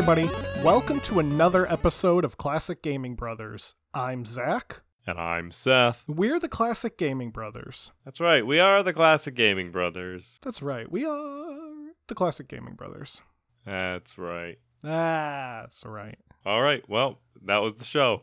Everybody. 0.00 0.30
Welcome 0.64 0.98
to 1.00 1.18
another 1.18 1.70
episode 1.70 2.24
of 2.24 2.38
Classic 2.38 2.82
Gaming 2.82 3.16
Brothers. 3.16 3.74
I'm 3.92 4.24
Zach. 4.24 4.80
And 5.06 5.18
I'm 5.18 5.52
Seth. 5.52 6.04
We're 6.08 6.40
the 6.40 6.48
Classic 6.48 6.96
Gaming 6.96 7.28
Brothers. 7.30 7.92
That's 8.06 8.18
right. 8.18 8.46
We 8.46 8.58
are 8.60 8.82
the 8.82 8.94
Classic 8.94 9.34
Gaming 9.34 9.70
Brothers. 9.70 10.38
That's 10.40 10.62
right. 10.62 10.90
We 10.90 11.04
are 11.04 11.92
the 12.06 12.14
Classic 12.14 12.48
Gaming 12.48 12.76
Brothers. 12.76 13.20
That's 13.66 14.16
right. 14.16 14.56
That's 14.82 15.84
right. 15.84 16.18
All 16.46 16.62
right. 16.62 16.82
Well, 16.88 17.18
that 17.44 17.58
was 17.58 17.74
the 17.74 17.84
show. 17.84 18.22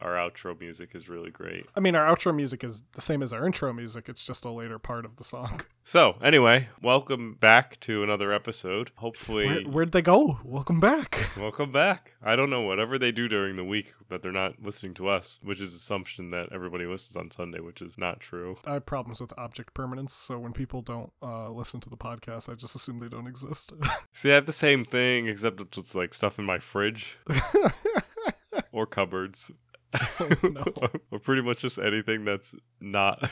Our 0.00 0.12
outro 0.12 0.58
music 0.58 0.90
is 0.94 1.08
really 1.08 1.30
great. 1.30 1.66
I 1.74 1.80
mean, 1.80 1.96
our 1.96 2.06
outro 2.06 2.34
music 2.34 2.62
is 2.62 2.84
the 2.92 3.00
same 3.00 3.22
as 3.22 3.32
our 3.32 3.44
intro 3.44 3.72
music. 3.72 4.08
It's 4.08 4.24
just 4.24 4.44
a 4.44 4.50
later 4.50 4.78
part 4.78 5.04
of 5.04 5.16
the 5.16 5.24
song. 5.24 5.60
So, 5.88 6.16
anyway, 6.22 6.68
welcome 6.82 7.38
back 7.40 7.80
to 7.80 8.02
another 8.02 8.30
episode. 8.30 8.90
Hopefully, 8.96 9.46
Where, 9.46 9.62
where'd 9.62 9.92
they 9.92 10.02
go? 10.02 10.38
Welcome 10.44 10.80
back. 10.80 11.30
welcome 11.40 11.72
back. 11.72 12.12
I 12.22 12.36
don't 12.36 12.50
know, 12.50 12.60
whatever 12.60 12.98
they 12.98 13.10
do 13.10 13.26
during 13.26 13.56
the 13.56 13.64
week, 13.64 13.94
but 14.06 14.20
they're 14.20 14.30
not 14.30 14.60
listening 14.62 14.92
to 14.96 15.08
us, 15.08 15.38
which 15.42 15.62
is 15.62 15.72
assumption 15.72 16.28
that 16.32 16.50
everybody 16.52 16.84
listens 16.84 17.16
on 17.16 17.30
Sunday, 17.30 17.60
which 17.60 17.80
is 17.80 17.96
not 17.96 18.20
true. 18.20 18.58
I 18.66 18.74
have 18.74 18.84
problems 18.84 19.18
with 19.18 19.32
object 19.38 19.72
permanence, 19.72 20.12
so 20.12 20.38
when 20.38 20.52
people 20.52 20.82
don't 20.82 21.10
uh, 21.22 21.48
listen 21.48 21.80
to 21.80 21.88
the 21.88 21.96
podcast, 21.96 22.50
I 22.50 22.54
just 22.54 22.74
assume 22.74 22.98
they 22.98 23.08
don't 23.08 23.26
exist. 23.26 23.72
See, 24.12 24.30
I 24.30 24.34
have 24.34 24.44
the 24.44 24.52
same 24.52 24.84
thing, 24.84 25.26
except 25.26 25.58
it's 25.78 25.94
like 25.94 26.12
stuff 26.12 26.38
in 26.38 26.44
my 26.44 26.58
fridge 26.58 27.16
or 28.72 28.84
cupboards. 28.84 29.50
no. 30.42 30.64
or 31.10 31.18
pretty 31.18 31.42
much 31.42 31.60
just 31.60 31.78
anything 31.78 32.24
that's 32.24 32.54
not 32.80 33.30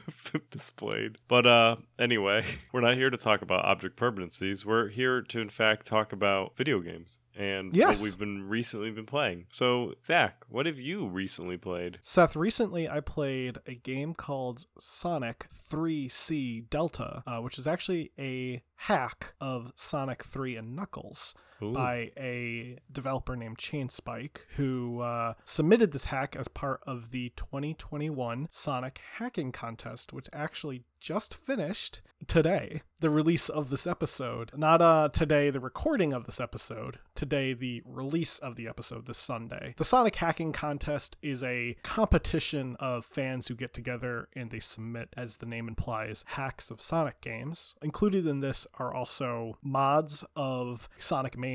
displayed. 0.50 1.16
But 1.28 1.46
uh 1.46 1.76
anyway, 1.98 2.44
we're 2.72 2.80
not 2.80 2.94
here 2.96 3.10
to 3.10 3.16
talk 3.16 3.42
about 3.42 3.64
object 3.64 3.98
permanencies. 3.98 4.64
We're 4.64 4.88
here 4.88 5.22
to 5.22 5.40
in 5.40 5.50
fact 5.50 5.86
talk 5.86 6.12
about 6.12 6.56
video 6.56 6.80
games 6.80 7.18
and 7.36 7.74
Yes. 7.74 7.98
what 8.00 8.04
we've 8.04 8.18
been 8.18 8.48
recently 8.48 8.90
been 8.90 9.06
playing. 9.06 9.46
So, 9.52 9.94
Zach, 10.04 10.44
what 10.48 10.66
have 10.66 10.78
you 10.78 11.06
recently 11.08 11.56
played? 11.56 11.98
Seth, 12.02 12.34
recently 12.34 12.88
I 12.88 13.00
played 13.00 13.58
a 13.66 13.74
game 13.74 14.14
called 14.14 14.66
Sonic 14.80 15.46
3C 15.54 16.68
Delta, 16.68 17.22
uh, 17.26 17.38
which 17.38 17.58
is 17.58 17.66
actually 17.66 18.10
a 18.18 18.62
hack 18.76 19.34
of 19.40 19.72
Sonic 19.76 20.24
3 20.24 20.56
and 20.56 20.74
Knuckles 20.74 21.34
Ooh. 21.62 21.72
by 21.72 22.12
a 22.16 22.78
developer 22.90 23.36
named 23.36 23.58
Chainspike, 23.58 24.38
who 24.56 25.00
uh, 25.00 25.34
submitted 25.44 25.92
this 25.92 26.06
hack 26.06 26.36
as 26.36 26.48
part 26.48 26.80
of 26.86 27.10
the 27.10 27.32
2021 27.36 28.48
Sonic 28.50 29.00
Hacking 29.16 29.52
Contest, 29.52 30.12
which 30.12 30.28
actually 30.32 30.84
just 31.00 31.34
finished 31.34 32.00
today, 32.26 32.82
the 33.00 33.10
release 33.10 33.48
of 33.48 33.70
this 33.70 33.86
episode. 33.86 34.50
Not 34.56 34.82
uh, 34.82 35.08
today, 35.12 35.50
the 35.50 35.60
recording 35.60 36.12
of 36.12 36.24
this 36.24 36.40
episode, 36.40 36.98
today, 37.14 37.52
the 37.52 37.82
release 37.84 38.38
of 38.38 38.56
the 38.56 38.66
episode 38.66 39.06
this 39.06 39.18
Sunday. 39.18 39.74
The 39.76 39.84
Sonic 39.84 40.16
Hacking 40.16 40.52
Contest 40.52 41.16
is 41.22 41.44
a 41.44 41.76
competition 41.82 42.76
of 42.80 43.04
fans 43.04 43.46
who 43.48 43.54
get 43.54 43.72
together 43.72 44.28
and 44.34 44.50
they 44.50 44.60
submit, 44.60 45.10
as 45.16 45.36
the 45.36 45.46
name 45.46 45.68
implies, 45.68 46.24
hacks 46.28 46.70
of 46.70 46.82
Sonic 46.82 47.20
games. 47.20 47.76
Included 47.82 48.26
in 48.26 48.40
this 48.40 48.66
are 48.78 48.92
also 48.92 49.58
mods 49.62 50.24
of 50.34 50.88
Sonic 50.98 51.38
Mania 51.38 51.47